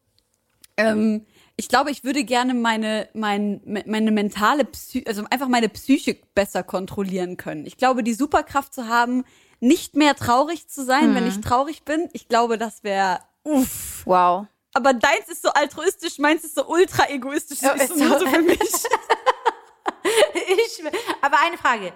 [0.77, 5.67] ähm, ich glaube, ich würde gerne meine, mein, me- meine mentale Psy also einfach meine
[5.69, 7.65] Psyche besser kontrollieren können.
[7.65, 9.25] Ich glaube, die Superkraft zu haben,
[9.59, 14.03] nicht mehr traurig zu sein, wenn ich traurig bin, ich glaube, das wäre uff.
[14.05, 14.45] Wow.
[14.73, 17.61] Aber deins ist so altruistisch, meins ist so ultra egoistisch.
[17.61, 18.25] Ja, ist so nur so.
[18.25, 18.59] so für mich.
[20.51, 20.81] Ich,
[21.21, 21.93] aber eine Frage.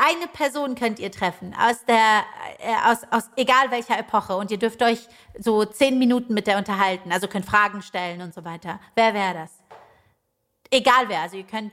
[0.00, 2.22] Eine Person könnt ihr treffen aus der,
[2.60, 5.00] äh, aus, aus egal welcher Epoche und ihr dürft euch
[5.36, 8.78] so zehn Minuten mit der unterhalten, also könnt Fragen stellen und so weiter.
[8.94, 9.50] Wer wäre das?
[10.70, 11.72] Egal wer, also ihr könnt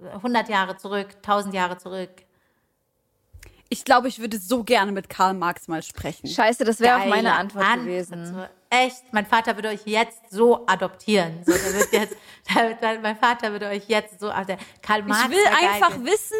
[0.00, 2.10] 100 Jahre zurück, 1000 Jahre zurück.
[3.70, 6.26] Ich glaube, ich würde so gerne mit Karl Marx mal sprechen.
[6.28, 7.86] Scheiße, das wäre auch meine Antwort Antwort.
[7.86, 8.34] gewesen.
[8.34, 11.42] So, echt, mein Vater würde euch jetzt so adoptieren.
[11.46, 11.52] So,
[11.90, 12.16] jetzt,
[13.02, 14.60] mein Vater würde euch jetzt so adoptieren.
[14.82, 16.36] Karl Marx Ich will einfach wissen,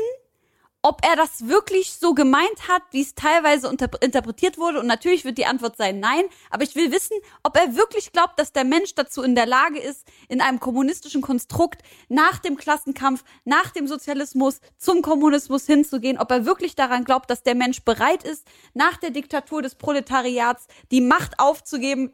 [0.82, 4.80] ob er das wirklich so gemeint hat, wie es teilweise interpretiert wurde.
[4.80, 6.24] Und natürlich wird die Antwort sein nein.
[6.50, 9.78] Aber ich will wissen, ob er wirklich glaubt, dass der Mensch dazu in der Lage
[9.78, 16.18] ist, in einem kommunistischen Konstrukt nach dem Klassenkampf, nach dem Sozialismus zum Kommunismus hinzugehen.
[16.18, 18.44] Ob er wirklich daran glaubt, dass der Mensch bereit ist,
[18.74, 22.12] nach der Diktatur des Proletariats die Macht aufzugeben.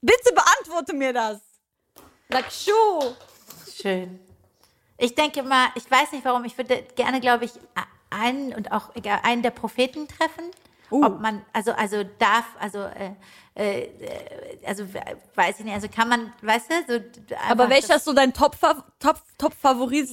[0.00, 1.40] Bitte beantworte mir das.
[2.28, 2.72] Lakshu.
[3.70, 4.31] Schön.
[4.98, 7.52] Ich denke mal, ich weiß nicht warum, ich würde gerne, glaube ich,
[8.10, 10.44] einen und auch egal, einen der Propheten treffen.
[10.90, 11.06] Uh.
[11.06, 13.14] Ob man, also, also darf, also, äh,
[13.54, 13.88] äh,
[14.66, 14.84] also
[15.34, 17.34] weiß ich nicht, also kann man, weißt du, so.
[17.48, 18.56] Aber welcher ist so dein top,
[19.00, 19.54] top, top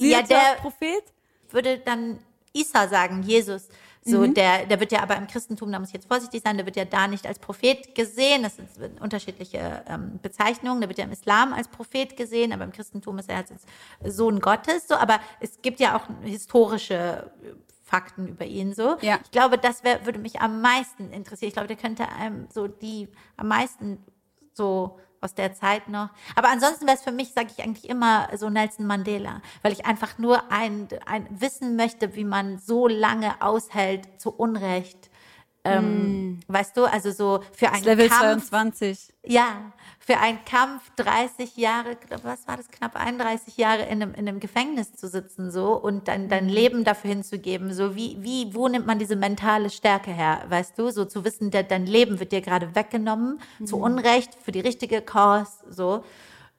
[0.00, 1.04] Ja, der- Prophet?
[1.52, 2.18] würde dann
[2.52, 3.68] Isa sagen, Jesus.
[4.02, 6.64] So, der, der wird ja aber im Christentum, da muss ich jetzt vorsichtig sein, der
[6.64, 8.42] wird ja da nicht als Prophet gesehen.
[8.42, 10.80] Das sind unterschiedliche ähm, Bezeichnungen.
[10.80, 13.52] Der wird ja im Islam als Prophet gesehen, aber im Christentum ist er als
[14.04, 14.88] Sohn Gottes.
[14.88, 17.52] So, aber es gibt ja auch historische äh,
[17.84, 18.96] Fakten über ihn so.
[19.02, 19.18] Ja.
[19.22, 21.48] Ich glaube, das wär, würde mich am meisten interessieren.
[21.48, 23.98] Ich glaube, der könnte einem so die am meisten
[24.54, 26.10] so aus der Zeit noch.
[26.34, 29.86] Aber ansonsten wäre es für mich, sage ich eigentlich immer so Nelson Mandela, weil ich
[29.86, 35.09] einfach nur ein, ein wissen möchte, wie man so lange aushält zu Unrecht.
[35.64, 39.12] Ähm, Weißt du, also so für einen Level Kampf, 22.
[39.24, 44.26] ja, für einen Kampf 30 Jahre, was war das, knapp 31 Jahre in einem, in
[44.26, 48.68] einem Gefängnis zu sitzen so und dein, dein Leben dafür hinzugeben, so wie, wie, wo
[48.68, 52.32] nimmt man diese mentale Stärke her, weißt du, so zu wissen, de, dein Leben wird
[52.32, 56.04] dir gerade weggenommen, zu Unrecht, für die richtige Cause, so,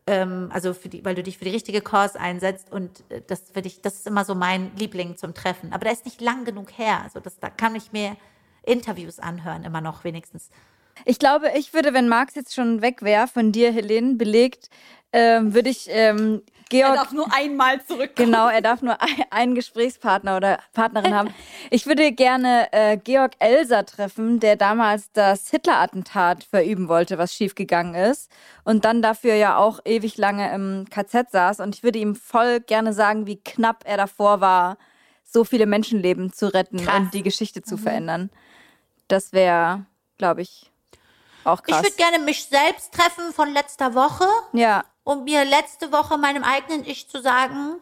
[0.07, 3.51] ähm, also für die, weil du dich für die richtige Cause einsetzt und äh, das
[3.51, 6.45] für dich, das ist immer so mein Liebling zum Treffen, aber der ist nicht lang
[6.45, 8.15] genug her, also das, da kann ich mir
[8.63, 10.49] Interviews anhören, immer noch wenigstens.
[11.05, 14.69] Ich glaube, ich würde, wenn Marx jetzt schon weg wäre, von dir, Helene, belegt,
[15.13, 16.95] ähm, würde ich ähm, Er Georg.
[16.95, 18.31] darf nur einmal zurückkommen.
[18.31, 21.33] Genau, er darf nur ein, einen Gesprächspartner oder Partnerin haben.
[21.69, 27.95] Ich würde gerne äh, Georg Elser treffen, der damals das Hitler-Attentat verüben wollte, was schiefgegangen
[27.95, 28.31] ist.
[28.63, 31.59] Und dann dafür ja auch ewig lange im KZ saß.
[31.61, 34.77] Und ich würde ihm voll gerne sagen, wie knapp er davor war,
[35.23, 36.99] so viele Menschenleben zu retten Krass.
[36.99, 38.29] und die Geschichte zu verändern.
[39.11, 39.85] Das wäre,
[40.17, 40.71] glaube ich,
[41.43, 41.83] auch Ich krass.
[41.83, 46.85] würde gerne mich selbst treffen von letzter Woche, ja, um mir letzte Woche meinem eigenen
[46.85, 47.75] Ich zu sagen,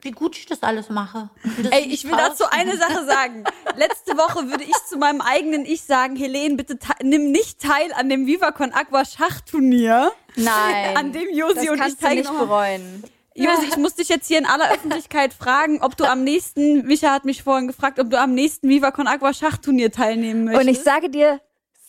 [0.00, 1.28] wie gut ich das alles mache.
[1.62, 3.44] Das Ey, ich will dazu eine Sache sagen.
[3.76, 7.92] Letzte Woche würde ich zu meinem eigenen Ich sagen, Helene, bitte te- nimm nicht teil
[7.94, 10.96] an dem VivaCon Aqua Schachturnier, nein.
[10.96, 12.48] an dem Josi das und ich kannst du nicht teilgenommen haben.
[12.48, 13.04] bereuen.
[13.38, 17.12] Josi, ich muss dich jetzt hier in aller Öffentlichkeit fragen, ob du am nächsten, Micha
[17.12, 20.66] hat mich vorhin gefragt, ob du am nächsten VivaCon Aqua Schachturnier teilnehmen möchtest.
[20.66, 21.40] Und ich sage dir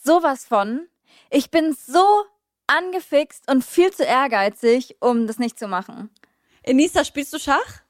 [0.02, 0.86] sowas von,
[1.30, 2.04] ich bin so
[2.66, 6.10] angefixt und viel zu ehrgeizig, um das nicht zu machen.
[6.62, 7.82] Enisa, spielst du Schach?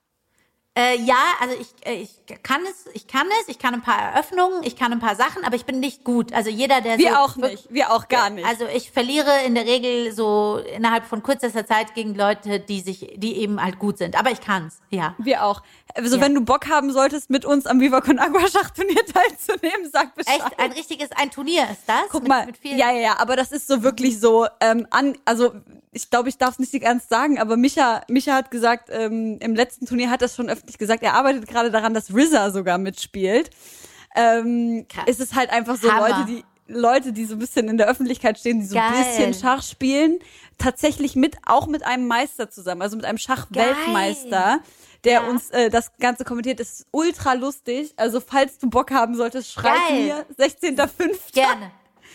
[0.78, 2.10] Äh, ja, also ich, äh, ich
[2.44, 5.44] kann es, ich kann es, ich kann ein paar Eröffnungen, ich kann ein paar Sachen,
[5.44, 6.32] aber ich bin nicht gut.
[6.32, 7.66] Also jeder, der Wir so auch nicht.
[7.72, 8.46] Wir auch gar nicht.
[8.46, 13.14] Also ich verliere in der Regel so innerhalb von kürzester Zeit gegen Leute, die sich,
[13.16, 14.16] die eben halt gut sind.
[14.16, 15.16] Aber ich kann's, ja.
[15.18, 15.62] Wir auch.
[15.96, 16.22] Also Ja.
[16.22, 20.36] wenn du Bock haben solltest, mit uns am VivaCon Aqua Schachturnier teilzunehmen, sag Bescheid.
[20.40, 22.04] Echt, ein richtiges, ein Turnier ist das?
[22.10, 25.18] Guck mit, mal, Mit ja, ja, ja, aber das ist so wirklich so, ähm, an,
[25.24, 25.52] also
[25.92, 29.54] ich glaube, ich darf es nicht ernst sagen, aber Micha, Micha hat gesagt, ähm, im
[29.54, 32.78] letzten Turnier hat er es schon öffentlich gesagt, er arbeitet gerade daran, dass RZA sogar
[32.78, 33.50] mitspielt.
[34.14, 35.04] Ähm, Krass.
[35.06, 36.08] es ist halt einfach so Hammer.
[36.08, 39.04] Leute, die Leute, die so ein bisschen in der Öffentlichkeit stehen, die so ein Geil.
[39.04, 40.18] bisschen Schach spielen,
[40.58, 44.60] tatsächlich mit auch mit einem Meister zusammen, also mit einem Schachweltmeister,
[45.04, 45.20] der Ja.
[45.28, 46.60] uns äh, das Ganze kommentiert.
[46.60, 47.92] Ist ultra lustig.
[47.96, 50.04] Also falls du Bock haben solltest, schreib Geil.
[50.04, 51.32] mir 16.05.
[51.32, 51.70] Gerne.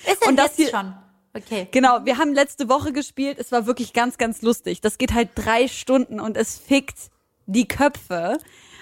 [0.09, 0.95] Ist denn Und das jetzt hier- schon?
[1.35, 1.67] Okay.
[1.71, 3.37] Genau, wir haben letzte Woche gespielt.
[3.39, 4.79] Es war wirklich ganz, ganz lustig.
[4.81, 7.09] Das geht halt drei Stunden und es fickt
[7.45, 8.37] die Köpfe.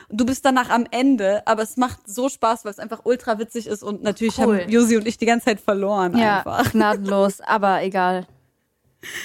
[0.09, 3.65] Du bist danach am Ende, aber es macht so Spaß, weil es einfach ultra witzig
[3.65, 4.59] ist und natürlich Cool.
[4.61, 6.71] haben Josi und ich die ganze Zeit verloren einfach.
[6.71, 8.27] gnadenlos, aber egal.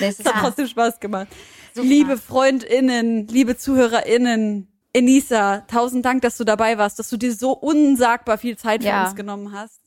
[0.00, 1.28] Es hat trotzdem Spaß gemacht.
[1.74, 7.52] Liebe FreundInnen, liebe ZuhörerInnen, Enisa, tausend Dank, dass du dabei warst, dass du dir so
[7.52, 9.04] unsagbar viel Zeit für Ja.
[9.04, 9.80] uns genommen hast.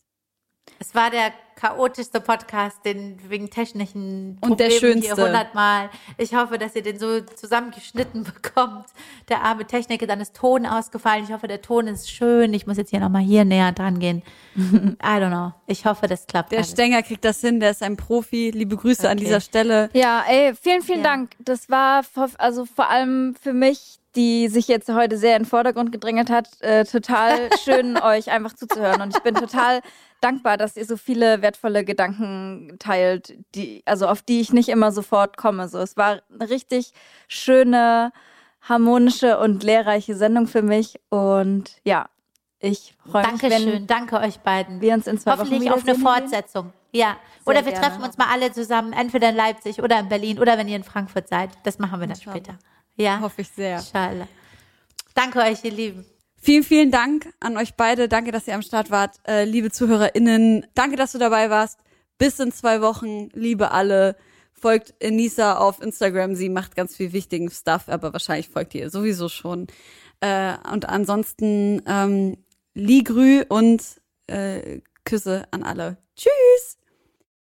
[0.79, 5.15] Es war der chaotischste Podcast, den wegen technischen Und der Problemen schönste.
[5.15, 5.89] hier hundertmal.
[6.17, 8.87] Ich hoffe, dass ihr den so zusammengeschnitten bekommt.
[9.29, 11.23] Der arme Techniker, dann ist Ton ausgefallen.
[11.23, 12.53] Ich hoffe, der Ton ist schön.
[12.55, 14.23] Ich muss jetzt hier nochmal hier näher dran gehen.
[14.55, 15.53] I don't know.
[15.67, 16.51] Ich hoffe, das klappt.
[16.51, 16.71] Der alles.
[16.71, 18.49] Stenger kriegt das hin, der ist ein Profi.
[18.51, 19.25] Liebe Grüße an Okay.
[19.25, 19.89] dieser Stelle.
[19.93, 21.11] Ja, ey, vielen, vielen Ja.
[21.11, 21.31] Dank.
[21.39, 25.47] Das war vor, also vor allem für mich, die sich jetzt heute sehr in den
[25.49, 29.01] Vordergrund gedrängelt hat, äh, total schön, euch einfach zuzuhören.
[29.01, 29.81] Und ich bin total
[30.21, 34.91] dankbar, dass ihr so viele wertvolle Gedanken teilt, die, also auf die ich nicht immer
[34.91, 35.67] sofort komme.
[35.67, 36.93] So, es war eine richtig
[37.27, 38.13] schöne,
[38.61, 40.99] harmonische und lehrreiche Sendung für mich.
[41.09, 42.09] Und ja,
[42.59, 43.87] ich freue mich, Dankeschön.
[43.87, 44.81] Danke euch beiden.
[44.81, 45.95] wir uns in zwei Wochen Hoffentlich auf eine.
[45.95, 46.71] Fortsetzung.
[46.91, 47.17] Ja.
[47.45, 47.87] Oder wir gerne.
[47.87, 50.83] treffen uns mal alle zusammen, entweder in Leipzig oder in Berlin oder wenn ihr in
[50.83, 51.49] Frankfurt seid.
[51.63, 52.59] Das machen wir dann später.
[52.95, 53.19] Ja.
[53.19, 53.77] Hoffe ich sehr.
[53.77, 54.27] Inshallah.
[55.15, 56.05] Danke euch, ihr Lieben.
[56.43, 58.07] Vielen, vielen Dank an euch beide.
[58.07, 59.17] Danke, dass ihr am Start wart.
[59.27, 61.79] Äh, liebe ZuhörerInnen, danke, dass du dabei warst.
[62.17, 63.29] Bis in zwei Wochen.
[63.33, 64.15] Liebe alle.
[64.51, 66.33] folgt Enisa auf Instagram.
[66.35, 69.67] Sie macht ganz viel wichtigen Stuff, aber wahrscheinlich folgt ihr sowieso schon.
[70.19, 72.37] Äh, und ansonsten ähm,
[72.73, 75.97] Ligrü und äh, Küsse an alle.
[76.15, 76.80] Tschüss!